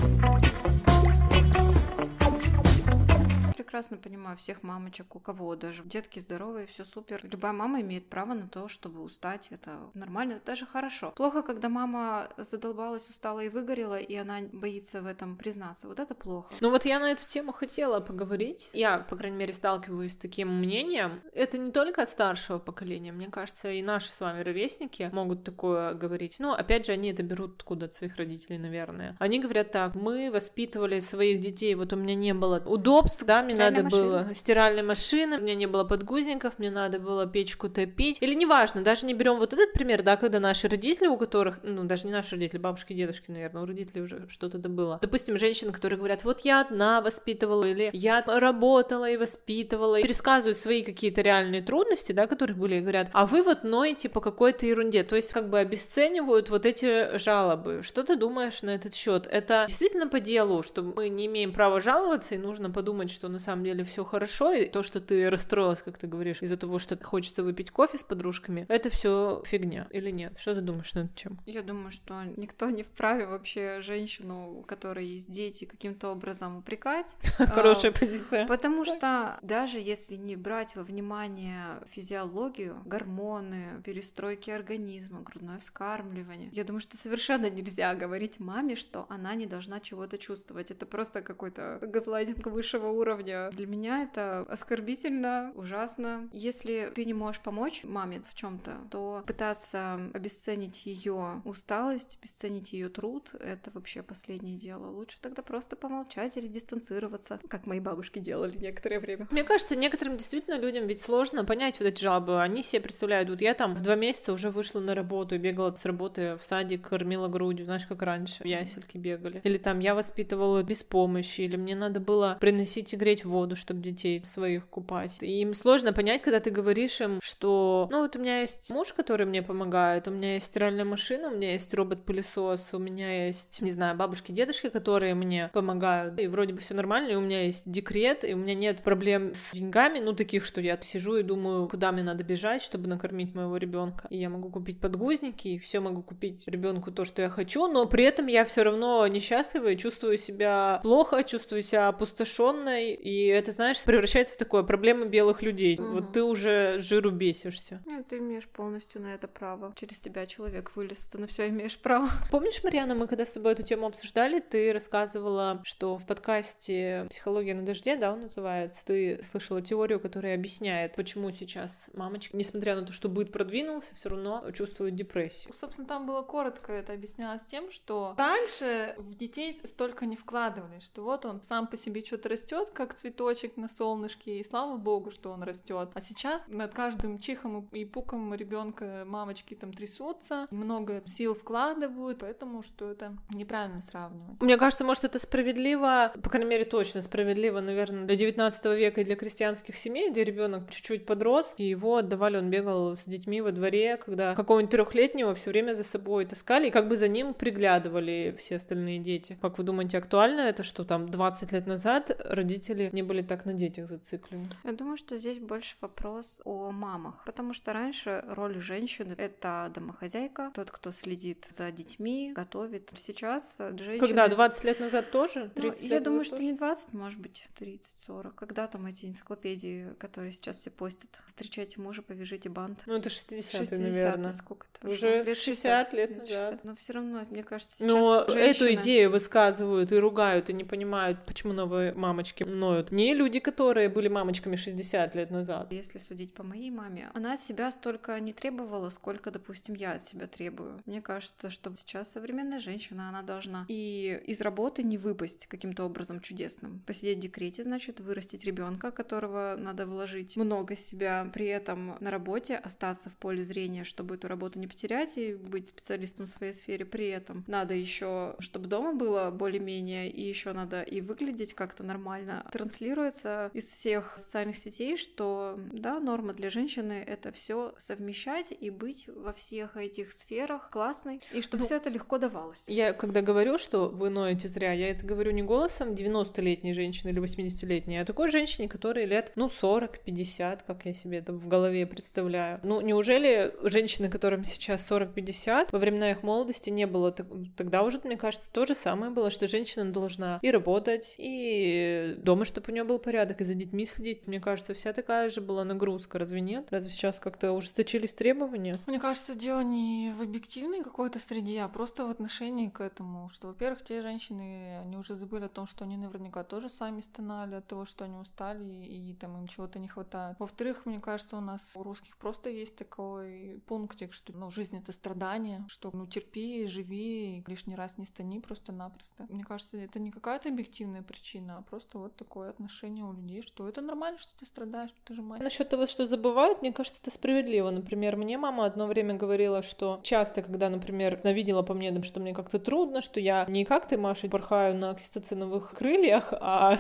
Прекрасно 3.69 3.97
понимаю 3.97 4.35
всех 4.35 4.63
мамочек, 4.63 5.15
у 5.15 5.19
кого 5.19 5.55
даже 5.55 5.83
детки 5.83 6.17
здоровые, 6.17 6.65
все 6.65 6.83
супер. 6.83 7.19
Любая 7.21 7.53
мама 7.53 7.81
имеет 7.81 8.09
право 8.09 8.33
на 8.33 8.47
то, 8.47 8.67
чтобы 8.67 9.03
устать. 9.03 9.49
Это 9.51 9.77
нормально, 9.93 10.33
это 10.33 10.47
даже 10.47 10.65
хорошо. 10.65 11.11
Плохо, 11.11 11.43
когда 11.43 11.69
мама 11.69 12.29
задолбалась, 12.37 13.07
устала 13.07 13.41
и 13.41 13.49
выгорела, 13.49 13.99
и 13.99 14.15
она 14.15 14.39
боится 14.51 15.03
в 15.03 15.05
этом 15.05 15.37
признаться. 15.37 15.87
Вот 15.87 15.99
это 15.99 16.15
плохо. 16.15 16.51
Ну 16.61 16.71
вот 16.71 16.85
я 16.85 16.99
на 16.99 17.11
эту 17.11 17.27
тему 17.27 17.51
хотела 17.51 17.99
поговорить. 17.99 18.71
Я, 18.73 18.97
по 18.97 19.15
крайней 19.15 19.37
мере, 19.37 19.53
сталкиваюсь 19.53 20.13
с 20.13 20.17
таким 20.17 20.47
мнением. 20.47 21.21
Это 21.35 21.59
не 21.59 21.71
только 21.71 22.01
от 22.01 22.09
старшего 22.09 22.57
поколения, 22.57 23.11
мне 23.11 23.27
кажется, 23.27 23.69
и 23.69 23.83
наши 23.83 24.11
с 24.11 24.19
вами 24.19 24.41
ровесники 24.41 25.11
могут 25.13 25.43
такое 25.43 25.93
говорить. 25.93 26.37
Ну, 26.39 26.53
опять 26.53 26.87
же, 26.87 26.93
они 26.93 27.11
это 27.11 27.21
берут 27.21 27.57
откуда 27.57 27.85
от 27.85 27.93
своих 27.93 28.15
родителей, 28.15 28.57
наверное. 28.57 29.15
Они 29.19 29.39
говорят 29.39 29.69
так, 29.69 29.93
мы 29.93 30.31
воспитывали 30.31 30.99
своих 31.01 31.39
детей, 31.39 31.75
вот 31.75 31.93
у 31.93 31.97
меня 31.97 32.15
не 32.15 32.33
было 32.33 32.63
удобств, 32.65 33.23
да, 33.25 33.43
надо 33.59 33.83
было 33.83 34.27
стиральной 34.33 34.83
машины, 34.83 35.37
у 35.37 35.41
меня 35.41 35.55
не 35.55 35.67
было 35.67 35.83
подгузников, 35.83 36.59
мне 36.59 36.71
надо 36.71 36.99
было 36.99 37.25
печку 37.27 37.69
топить. 37.69 38.17
Или 38.21 38.33
неважно, 38.33 38.81
даже 38.81 39.05
не 39.05 39.13
берем 39.13 39.37
вот 39.37 39.53
этот 39.53 39.73
пример, 39.73 40.01
да, 40.03 40.17
когда 40.17 40.39
наши 40.39 40.67
родители, 40.67 41.07
у 41.07 41.17
которых, 41.17 41.59
ну, 41.63 41.83
даже 41.83 42.07
не 42.07 42.13
наши 42.13 42.35
родители, 42.35 42.59
бабушки, 42.59 42.93
дедушки, 42.93 43.31
наверное, 43.31 43.63
у 43.63 43.65
родителей 43.65 44.01
уже 44.01 44.27
что-то 44.29 44.57
это 44.57 44.69
было. 44.69 44.99
Допустим, 45.01 45.37
женщины, 45.37 45.71
которые 45.71 45.97
говорят, 45.97 46.23
вот 46.23 46.41
я 46.41 46.61
одна 46.61 47.01
воспитывала, 47.01 47.65
или 47.65 47.89
я 47.93 48.23
работала 48.25 49.09
и 49.09 49.17
воспитывала, 49.17 49.97
и 49.99 50.03
пересказывают 50.03 50.57
свои 50.57 50.83
какие-то 50.83 51.21
реальные 51.21 51.61
трудности, 51.61 52.11
да, 52.11 52.27
которые 52.27 52.55
были, 52.55 52.75
и 52.75 52.79
говорят, 52.79 53.09
а 53.13 53.25
вы 53.25 53.43
вот 53.43 53.63
ноете 53.63 54.09
по 54.09 54.21
какой-то 54.21 54.65
ерунде, 54.65 55.03
то 55.03 55.15
есть 55.15 55.31
как 55.31 55.49
бы 55.49 55.59
обесценивают 55.59 56.49
вот 56.49 56.65
эти 56.65 57.17
жалобы. 57.17 57.81
Что 57.83 58.03
ты 58.03 58.15
думаешь 58.15 58.61
на 58.61 58.71
этот 58.71 58.93
счет? 58.93 59.27
Это 59.29 59.65
действительно 59.67 60.07
по 60.07 60.19
делу, 60.19 60.63
что 60.63 60.81
мы 60.81 61.09
не 61.09 61.25
имеем 61.25 61.51
права 61.51 61.81
жаловаться, 61.81 62.35
и 62.35 62.37
нужно 62.37 62.69
подумать, 62.69 63.09
что 63.09 63.27
на 63.27 63.39
самом 63.39 63.48
деле 63.57 63.83
все 63.83 64.03
хорошо, 64.03 64.51
и 64.51 64.67
то, 64.69 64.83
что 64.83 65.01
ты 65.01 65.29
расстроилась, 65.29 65.81
как 65.81 65.97
ты 65.97 66.07
говоришь, 66.07 66.41
из-за 66.41 66.57
того, 66.57 66.79
что 66.79 66.97
хочется 67.03 67.43
выпить 67.43 67.71
кофе 67.71 67.97
с 67.97 68.03
подружками, 68.03 68.65
это 68.69 68.89
все 68.89 69.41
фигня 69.45 69.87
или 69.91 70.11
нет? 70.11 70.37
Что 70.37 70.55
ты 70.55 70.61
думаешь 70.61 70.93
на 70.93 71.01
эту 71.01 71.13
тему? 71.15 71.37
Я 71.45 71.61
думаю, 71.63 71.91
что 71.91 72.23
никто 72.37 72.69
не 72.69 72.83
вправе 72.83 73.25
вообще 73.25 73.81
женщину, 73.81 74.59
у 74.59 74.61
которой 74.63 75.05
есть 75.05 75.31
дети, 75.31 75.65
каким-то 75.65 76.09
образом 76.09 76.57
упрекать. 76.57 77.15
Хорошая 77.37 77.91
А, 77.91 77.97
позиция. 77.97 78.47
Потому 78.47 78.85
что 78.85 79.39
даже 79.41 79.79
если 79.79 80.15
не 80.15 80.35
брать 80.35 80.75
во 80.75 80.83
внимание 80.83 81.81
физиологию, 81.87 82.77
гормоны, 82.85 83.81
перестройки 83.83 84.49
организма, 84.49 85.21
грудное 85.21 85.59
вскармливание, 85.59 86.49
я 86.51 86.63
думаю, 86.63 86.81
что 86.81 86.97
совершенно 86.97 87.49
нельзя 87.49 87.95
говорить 87.95 88.39
маме, 88.39 88.75
что 88.75 89.05
она 89.09 89.35
не 89.35 89.45
должна 89.45 89.79
чего-то 89.79 90.17
чувствовать. 90.17 90.71
Это 90.71 90.85
просто 90.85 91.21
какой-то 91.21 91.79
газлайтинг 91.81 92.47
высшего 92.47 92.87
уровня 92.87 93.38
Для 93.51 93.67
меня 93.67 94.03
это 94.03 94.41
оскорбительно, 94.49 95.51
ужасно. 95.55 96.29
Если 96.31 96.91
ты 96.93 97.05
не 97.05 97.13
можешь 97.13 97.41
помочь 97.41 97.83
маме 97.83 98.21
в 98.29 98.35
чем-то, 98.35 98.77
то 98.91 99.23
пытаться 99.25 99.99
обесценить 100.13 100.85
ее 100.85 101.41
усталость, 101.45 102.17
обесценить 102.21 102.73
ее 102.73 102.89
труд, 102.89 103.31
это 103.39 103.71
вообще 103.71 104.03
последнее 104.03 104.55
дело. 104.55 104.87
Лучше 104.87 105.17
тогда 105.21 105.41
просто 105.41 105.75
помолчать 105.75 106.37
или 106.37 106.47
дистанцироваться, 106.47 107.39
как 107.47 107.65
мои 107.65 107.79
бабушки 107.79 108.19
делали 108.19 108.57
некоторое 108.57 108.99
время. 108.99 109.27
Мне 109.31 109.43
кажется, 109.43 109.75
некоторым 109.75 110.17
действительно 110.17 110.59
людям 110.59 110.87
ведь 110.87 111.01
сложно 111.01 111.45
понять 111.45 111.79
вот 111.79 111.87
эти 111.87 112.03
жалобы. 112.03 112.41
Они 112.41 112.63
себе 112.63 112.81
представляют, 112.81 113.29
вот 113.29 113.41
я 113.41 113.53
там 113.53 113.75
в 113.75 113.81
два 113.81 113.95
месяца 113.95 114.33
уже 114.33 114.49
вышла 114.49 114.79
на 114.79 114.95
работу 114.95 115.35
и 115.35 115.37
бегала 115.37 115.73
с 115.73 115.85
работы 115.85 116.35
в 116.37 116.43
садик, 116.43 116.89
кормила 116.89 117.27
грудью, 117.27 117.65
знаешь, 117.65 117.87
как 117.87 118.01
раньше, 118.01 118.43
в 118.43 118.45
ясельки 118.45 118.97
бегали. 118.97 119.41
Или 119.43 119.57
там 119.57 119.79
я 119.79 119.95
воспитывала 119.95 120.63
без 120.63 120.83
помощи, 120.83 121.41
или 121.41 121.55
мне 121.55 121.75
надо 121.75 121.99
было 121.99 122.37
приносить 122.39 122.93
и 122.93 122.97
греть 122.97 123.25
воду, 123.29 123.55
чтобы 123.55 123.81
детей 123.81 124.21
своих 124.25 124.67
купать. 124.67 125.21
И 125.21 125.41
им 125.41 125.53
сложно 125.53 125.93
понять, 125.93 126.21
когда 126.21 126.39
ты 126.39 126.49
говоришь 126.51 126.99
им, 127.01 127.19
что, 127.21 127.87
ну 127.91 128.01
вот 128.01 128.15
у 128.15 128.19
меня 128.19 128.41
есть 128.41 128.69
муж, 128.71 128.93
который 128.93 129.25
мне 129.25 129.41
помогает, 129.41 130.07
у 130.07 130.11
меня 130.11 130.33
есть 130.35 130.47
стиральная 130.47 130.85
машина, 130.85 131.29
у 131.29 131.35
меня 131.35 131.53
есть 131.53 131.73
робот-пылесос, 131.73 132.73
у 132.73 132.79
меня 132.79 133.27
есть, 133.27 133.61
не 133.61 133.71
знаю, 133.71 133.95
бабушки, 133.95 134.31
дедушки, 134.31 134.69
которые 134.69 135.15
мне 135.15 135.49
помогают, 135.53 136.19
и 136.19 136.27
вроде 136.27 136.53
бы 136.53 136.59
все 136.59 136.73
нормально, 136.73 137.11
и 137.11 137.15
у 137.15 137.21
меня 137.21 137.45
есть 137.45 137.69
декрет, 137.69 138.23
и 138.23 138.33
у 138.33 138.37
меня 138.37 138.55
нет 138.55 138.81
проблем 138.81 139.33
с 139.33 139.53
деньгами, 139.53 139.99
ну 139.99 140.13
таких, 140.13 140.45
что 140.45 140.61
я 140.61 140.77
сижу 140.81 141.17
и 141.17 141.23
думаю, 141.23 141.67
куда 141.67 141.91
мне 141.91 142.03
надо 142.03 142.23
бежать, 142.23 142.61
чтобы 142.61 142.87
накормить 142.87 143.35
моего 143.35 143.57
ребенка. 143.57 144.07
И 144.09 144.17
я 144.17 144.29
могу 144.29 144.49
купить 144.49 144.79
подгузники, 144.79 145.49
и 145.49 145.59
все 145.59 145.79
могу 145.79 146.01
купить 146.01 146.43
ребенку 146.47 146.91
то, 146.91 147.05
что 147.05 147.21
я 147.21 147.29
хочу, 147.29 147.67
но 147.67 147.85
при 147.85 148.03
этом 148.03 148.27
я 148.27 148.45
все 148.45 148.63
равно 148.63 149.05
несчастлива 149.07 149.71
и 149.71 149.77
чувствую 149.77 150.17
себя 150.17 150.79
плохо, 150.83 151.23
чувствую 151.23 151.61
себя 151.61 151.87
опустошенной, 151.87 152.93
и 152.93 153.18
это, 153.25 153.51
знаешь, 153.51 153.83
превращается 153.83 154.33
в 154.33 154.37
такое 154.37 154.63
проблемы 154.63 155.07
белых 155.07 155.41
людей. 155.41 155.77
Мгм. 155.77 155.91
Вот 155.93 156.13
ты 156.13 156.23
уже 156.23 156.79
жиру 156.79 157.11
бесишься. 157.11 157.81
Ну, 157.85 158.03
ты 158.03 158.17
имеешь 158.17 158.47
полностью 158.47 159.01
на 159.01 159.13
это 159.13 159.27
право. 159.27 159.71
Через 159.75 159.99
тебя 159.99 160.25
человек 160.25 160.71
вылез, 160.75 161.05
ты 161.07 161.17
на 161.17 161.27
все 161.27 161.47
имеешь 161.47 161.77
право. 161.77 162.09
Помнишь, 162.31 162.63
Марьяна, 162.63 162.95
мы 162.95 163.07
когда 163.07 163.25
с 163.25 163.31
тобой 163.31 163.53
эту 163.53 163.63
тему 163.63 163.87
обсуждали, 163.87 164.39
ты 164.39 164.73
рассказывала, 164.73 165.61
что 165.63 165.97
в 165.97 166.05
подкасте 166.05 167.05
«Психология 167.09 167.53
на 167.53 167.63
дожде», 167.63 167.95
да, 167.95 168.13
он 168.13 168.21
называется, 168.21 168.85
ты 168.85 169.21
слышала 169.23 169.61
теорию, 169.61 169.99
которая 169.99 170.35
объясняет, 170.35 170.95
почему 170.95 171.31
сейчас 171.31 171.89
мамочки, 171.93 172.35
несмотря 172.35 172.75
на 172.75 172.85
то, 172.85 172.93
что 172.93 173.09
быт 173.09 173.31
продвинулся, 173.31 173.95
все 173.95 174.09
равно 174.09 174.49
чувствуют 174.51 174.95
депрессию. 174.95 175.53
Собственно, 175.53 175.87
там 175.87 176.05
было 176.05 176.21
коротко 176.21 176.73
это 176.73 176.93
объяснялось 176.93 177.43
тем, 177.43 177.69
что 177.71 178.15
раньше 178.17 178.95
в 178.97 179.15
детей 179.15 179.59
столько 179.63 180.05
не 180.05 180.15
вкладывали, 180.15 180.79
что 180.79 181.03
вот 181.03 181.25
он 181.25 181.41
сам 181.41 181.67
по 181.67 181.77
себе 181.77 182.03
что-то 182.03 182.29
растет, 182.29 182.69
как 182.71 182.93
цветочек 182.99 183.55
на 183.57 183.67
солнышке, 183.67 184.39
и 184.39 184.43
слава 184.43 184.77
богу, 184.77 185.09
что 185.11 185.31
он 185.31 185.43
растет. 185.43 185.89
А 185.93 186.01
сейчас 186.01 186.45
над 186.47 186.73
каждым 186.73 187.17
чихом 187.17 187.67
и 187.71 187.85
пуком 187.85 188.33
ребенка 188.33 189.03
мамочки 189.05 189.55
там 189.55 189.71
трясутся, 189.71 190.47
много 190.51 191.01
сил 191.05 191.33
вкладывают, 191.33 192.19
поэтому 192.19 192.61
что 192.61 192.91
это 192.91 193.15
неправильно 193.33 193.81
сравнивать. 193.81 194.41
Мне 194.41 194.57
кажется, 194.57 194.83
может, 194.83 195.05
это 195.05 195.17
справедливо, 195.19 196.11
по 196.21 196.29
крайней 196.29 196.49
мере, 196.49 196.65
точно 196.65 197.01
справедливо, 197.01 197.61
наверное, 197.61 198.05
для 198.05 198.15
19 198.15 198.65
века 198.77 199.01
и 199.01 199.03
для 199.05 199.15
крестьянских 199.15 199.77
семей, 199.77 200.11
где 200.11 200.23
ребенок 200.23 200.69
чуть-чуть 200.69 201.05
подрос, 201.05 201.55
и 201.57 201.63
его 201.63 201.97
отдавали, 201.97 202.37
он 202.37 202.49
бегал 202.49 202.97
с 202.97 203.05
детьми 203.05 203.41
во 203.41 203.51
дворе, 203.51 203.97
когда 203.97 204.35
какого-нибудь 204.35 204.71
трехлетнего 204.71 205.33
все 205.35 205.51
время 205.51 205.73
за 205.73 205.83
собой 205.83 206.25
таскали, 206.25 206.67
и 206.67 206.71
как 206.71 206.89
бы 206.89 206.97
за 206.97 207.07
ним 207.07 207.33
приглядывали 207.33 208.35
все 208.37 208.57
остальные 208.57 208.99
дети. 208.99 209.37
Как 209.41 209.57
вы 209.57 209.63
думаете, 209.63 209.97
актуально 209.97 210.41
это, 210.41 210.63
что 210.63 210.83
там 210.83 211.09
20 211.09 211.51
лет 211.53 211.65
назад 211.65 212.19
родители 212.25 212.88
не 212.93 213.03
были 213.03 213.21
так 213.21 213.45
на 213.45 213.53
детях 213.53 213.87
зациклены? 213.87 214.47
Я 214.63 214.71
думаю, 214.73 214.97
что 214.97 215.17
здесь 215.17 215.39
больше 215.39 215.75
вопрос 215.81 216.41
о 216.45 216.71
мамах, 216.71 217.23
потому 217.25 217.53
что 217.53 217.73
раньше 217.73 218.23
роль 218.27 218.59
женщины— 218.59 219.13
это 219.17 219.71
домохозяйка, 219.73 220.51
тот, 220.53 220.71
кто 220.71 220.91
следит 220.91 221.45
за 221.45 221.71
детьми, 221.71 222.33
готовит. 222.35 222.91
Сейчас 222.95 223.57
женщины... 223.57 223.99
Когда? 223.99 224.27
20 224.27 224.63
лет 224.65 224.79
назад 224.79 225.11
тоже? 225.11 225.43
Ну, 225.55 225.61
30 225.61 225.83
я 225.83 225.89
лет 225.89 226.03
думаю, 226.03 226.19
назад 226.19 226.27
что 226.27 226.37
тоже? 226.37 226.51
не 226.51 226.53
20, 226.53 226.93
может 226.93 227.19
быть, 227.19 227.47
30-40. 227.59 228.33
Когда 228.35 228.67
там 228.67 228.85
эти 228.85 229.05
энциклопедии, 229.05 229.93
которые 229.97 230.31
сейчас 230.31 230.57
все 230.57 230.69
постят? 230.69 231.21
Встречайте 231.25 231.81
мужа, 231.81 232.01
повяжите 232.01 232.49
бант. 232.49 232.83
Ну, 232.85 232.95
это 232.95 233.09
60-е, 233.09 233.41
60 233.41 233.79
наверное. 233.79 234.33
сколько 234.33 234.67
это? 234.73 234.87
Уже 234.89 235.23
Лет 235.23 235.37
60 235.37 235.93
лет 235.93 236.09
лет 236.09 236.17
назад. 236.17 236.27
60. 236.29 236.63
Но 236.63 236.75
все 236.75 236.93
равно, 236.93 237.25
мне 237.29 237.43
кажется, 237.43 237.77
сейчас 237.77 237.87
Но 237.87 238.21
эту 238.21 238.33
женщина- 238.33 238.73
идею 238.75 239.11
высказывают 239.11 239.91
и 239.91 239.95
ругают, 239.97 240.49
и 240.49 240.53
не 240.53 240.63
понимают, 240.63 241.25
почему 241.25 241.53
новые 241.53 241.93
мамочки 241.93 242.43
ноют. 242.43 242.78
Не 242.91 243.13
люди, 243.13 243.39
которые 243.39 243.89
были 243.89 244.07
мамочками 244.07 244.55
60 244.55 245.15
лет 245.15 245.31
назад. 245.31 245.71
Если 245.71 245.97
судить 245.97 246.33
по 246.33 246.43
моей 246.43 246.71
маме, 246.71 247.09
она 247.13 247.33
от 247.33 247.39
себя 247.39 247.71
столько 247.71 248.19
не 248.19 248.33
требовала, 248.33 248.89
сколько, 248.89 249.31
допустим, 249.31 249.75
я 249.75 249.93
от 249.93 250.03
себя 250.03 250.27
требую. 250.27 250.79
Мне 250.85 251.01
кажется, 251.01 251.49
что 251.49 251.75
сейчас 251.75 252.11
современная 252.11 252.59
женщина, 252.59 253.09
она 253.09 253.21
должна 253.21 253.65
и 253.67 254.21
из 254.25 254.41
работы 254.41 254.83
не 254.83 254.97
выпасть 254.97 255.47
каким-то 255.47 255.85
образом 255.85 256.19
чудесным. 256.21 256.81
Посидеть 256.85 257.17
в 257.17 257.21
декрете, 257.21 257.63
значит, 257.63 257.99
вырастить 257.99 258.43
ребенка, 258.45 258.91
которого 258.91 259.55
надо 259.57 259.85
вложить 259.85 260.37
много 260.37 260.75
себя, 260.75 261.29
при 261.33 261.47
этом 261.47 261.97
на 261.99 262.11
работе 262.11 262.55
остаться 262.57 263.09
в 263.09 263.15
поле 263.15 263.43
зрения, 263.43 263.83
чтобы 263.83 264.15
эту 264.15 264.27
работу 264.27 264.59
не 264.59 264.67
потерять 264.67 265.17
и 265.17 265.35
быть 265.35 265.67
специалистом 265.67 266.25
в 266.25 266.29
своей 266.29 266.53
сфере. 266.53 266.85
При 266.85 267.07
этом 267.07 267.43
надо 267.47 267.73
еще, 267.73 268.35
чтобы 268.39 268.67
дома 268.67 268.93
было 268.93 269.31
более-менее, 269.31 270.09
и 270.09 270.21
еще 270.21 270.53
надо 270.53 270.81
и 270.81 271.01
выглядеть 271.01 271.53
как-то 271.53 271.83
нормально. 271.83 272.45
Транслируется 272.69 273.49
из 273.53 273.65
всех 273.65 274.15
социальных 274.17 274.55
сетей, 274.55 274.95
что 274.95 275.55
да, 275.71 275.99
норма 275.99 276.33
для 276.33 276.51
женщины 276.51 277.03
это 277.05 277.31
все 277.31 277.73
совмещать 277.79 278.53
и 278.59 278.69
быть 278.69 279.07
во 279.07 279.33
всех 279.33 279.75
этих 279.75 280.13
сферах 280.13 280.69
классной, 280.69 281.19
и 281.33 281.41
чтобы 281.41 281.61
Ну, 281.61 281.65
все 281.65 281.77
это 281.77 281.89
легко 281.89 282.19
давалось. 282.19 282.65
Я 282.67 282.93
когда 282.93 283.21
говорю, 283.21 283.57
что 283.57 283.89
вы 283.89 284.09
ноете 284.09 284.47
зря, 284.47 284.71
я 284.73 284.91
это 284.91 285.03
говорю 285.03 285.31
не 285.31 285.41
голосом 285.41 285.93
90-летней 285.93 286.73
женщины 286.73 287.09
или 287.09 287.19
80-летней, 287.19 287.97
а 287.97 288.05
такой 288.05 288.29
женщине, 288.29 288.69
которой 288.69 289.05
лет, 289.05 289.31
ну, 289.35 289.47
40-50, 289.47 290.59
как 290.67 290.85
я 290.85 290.93
себе 290.93 291.17
это 291.17 291.33
в 291.33 291.47
голове 291.47 291.87
представляю. 291.87 292.59
Ну, 292.61 292.81
неужели 292.81 293.51
женщины, 293.63 294.09
которым 294.09 294.45
сейчас 294.45 294.89
40-50, 294.89 295.69
во 295.71 295.79
времена 295.79 296.11
их 296.11 296.21
молодости 296.21 296.69
не 296.69 296.85
было, 296.85 297.11
так- 297.11 297.27
тогда 297.57 297.81
уже, 297.81 297.99
мне 298.03 298.15
кажется, 298.15 298.51
то 298.51 298.67
же 298.67 298.75
самое 298.75 299.11
было, 299.11 299.31
что 299.31 299.47
женщина 299.47 299.91
должна 299.91 300.37
и 300.43 300.51
работать, 300.51 301.15
и 301.17 302.15
дома, 302.19 302.45
чтобы 302.59 302.71
у 302.71 302.73
нее 302.73 302.83
был 302.83 302.99
порядок, 302.99 303.41
и 303.41 303.43
за 303.43 303.53
детьми 303.53 303.85
следить. 303.85 304.27
Мне 304.27 304.39
кажется, 304.39 304.73
вся 304.73 304.91
такая 304.93 305.29
же 305.29 305.41
была 305.41 305.63
нагрузка, 305.63 306.19
разве 306.19 306.41
нет? 306.41 306.67
Разве 306.71 306.89
сейчас 306.91 307.19
как-то 307.19 307.53
ужесточились 307.53 308.13
требования? 308.13 308.77
Мне 308.85 308.99
кажется, 308.99 309.37
дело 309.37 309.61
не 309.61 310.13
в 310.17 310.21
объективной 310.21 310.83
какой-то 310.83 311.19
среде, 311.19 311.61
а 311.61 311.69
просто 311.69 312.05
в 312.05 312.09
отношении 312.09 312.67
к 312.69 312.81
этому. 312.81 313.29
Что, 313.29 313.47
во-первых, 313.47 313.83
те 313.83 314.01
женщины, 314.01 314.79
они 314.81 314.97
уже 314.97 315.15
забыли 315.15 315.45
о 315.45 315.49
том, 315.49 315.67
что 315.67 315.85
они 315.85 315.95
наверняка 315.95 316.43
тоже 316.43 316.69
сами 316.69 317.01
стонали 317.01 317.55
от 317.55 317.67
того, 317.67 317.85
что 317.85 318.05
они 318.05 318.17
устали 318.17 318.63
и, 318.63 319.13
там 319.13 319.37
им 319.37 319.47
чего-то 319.47 319.79
не 319.79 319.87
хватает. 319.87 320.35
Во-вторых, 320.39 320.85
мне 320.85 320.99
кажется, 320.99 321.37
у 321.37 321.41
нас 321.41 321.73
у 321.75 321.83
русских 321.83 322.17
просто 322.17 322.49
есть 322.49 322.75
такой 322.75 323.61
пунктик, 323.67 324.13
что 324.13 324.33
ну, 324.33 324.51
жизнь 324.51 324.77
это 324.77 324.91
страдание, 324.91 325.65
что 325.67 325.91
ну 325.93 326.05
терпи, 326.07 326.65
живи, 326.65 327.37
и 327.37 327.43
лишний 327.47 327.75
раз 327.75 327.97
не 327.97 328.05
стани 328.05 328.39
просто-напросто. 328.39 329.25
Мне 329.29 329.43
кажется, 329.43 329.77
это 329.77 329.99
не 329.99 330.11
какая-то 330.11 330.49
объективная 330.49 331.01
причина, 331.01 331.57
а 331.57 331.61
просто 331.69 331.99
вот 331.99 332.15
такое 332.15 332.48
отношение 332.49 333.05
у 333.05 333.13
людей, 333.13 333.41
что 333.41 333.67
это 333.67 333.81
нормально, 333.81 334.17
что 334.19 334.31
ты 334.37 334.45
страдаешь, 334.45 334.89
что 334.89 334.99
ты 335.03 335.13
же 335.13 335.21
мать. 335.21 335.41
Насчет 335.41 335.69
того, 335.69 335.85
что 335.85 336.05
забывают, 336.05 336.61
мне 336.61 336.73
кажется, 336.73 336.99
это 337.01 337.11
справедливо. 337.11 337.69
Например, 337.69 338.15
мне 338.15 338.37
мама 338.37 338.65
одно 338.65 338.87
время 338.87 339.13
говорила, 339.13 339.61
что 339.61 339.99
часто, 340.03 340.41
когда, 340.41 340.69
например, 340.69 341.19
она 341.23 341.33
видела 341.33 341.61
по 341.61 341.73
мне, 341.73 341.89
что 342.03 342.19
мне 342.19 342.33
как-то 342.33 342.59
трудно, 342.59 343.01
что 343.01 343.19
я 343.19 343.45
не 343.47 343.65
как 343.65 343.87
ты, 343.87 343.97
Маша, 343.97 344.27
порхаю 344.27 344.75
на 344.75 344.91
окситоциновых 344.91 345.71
крыльях, 345.71 346.33
а, 346.41 346.77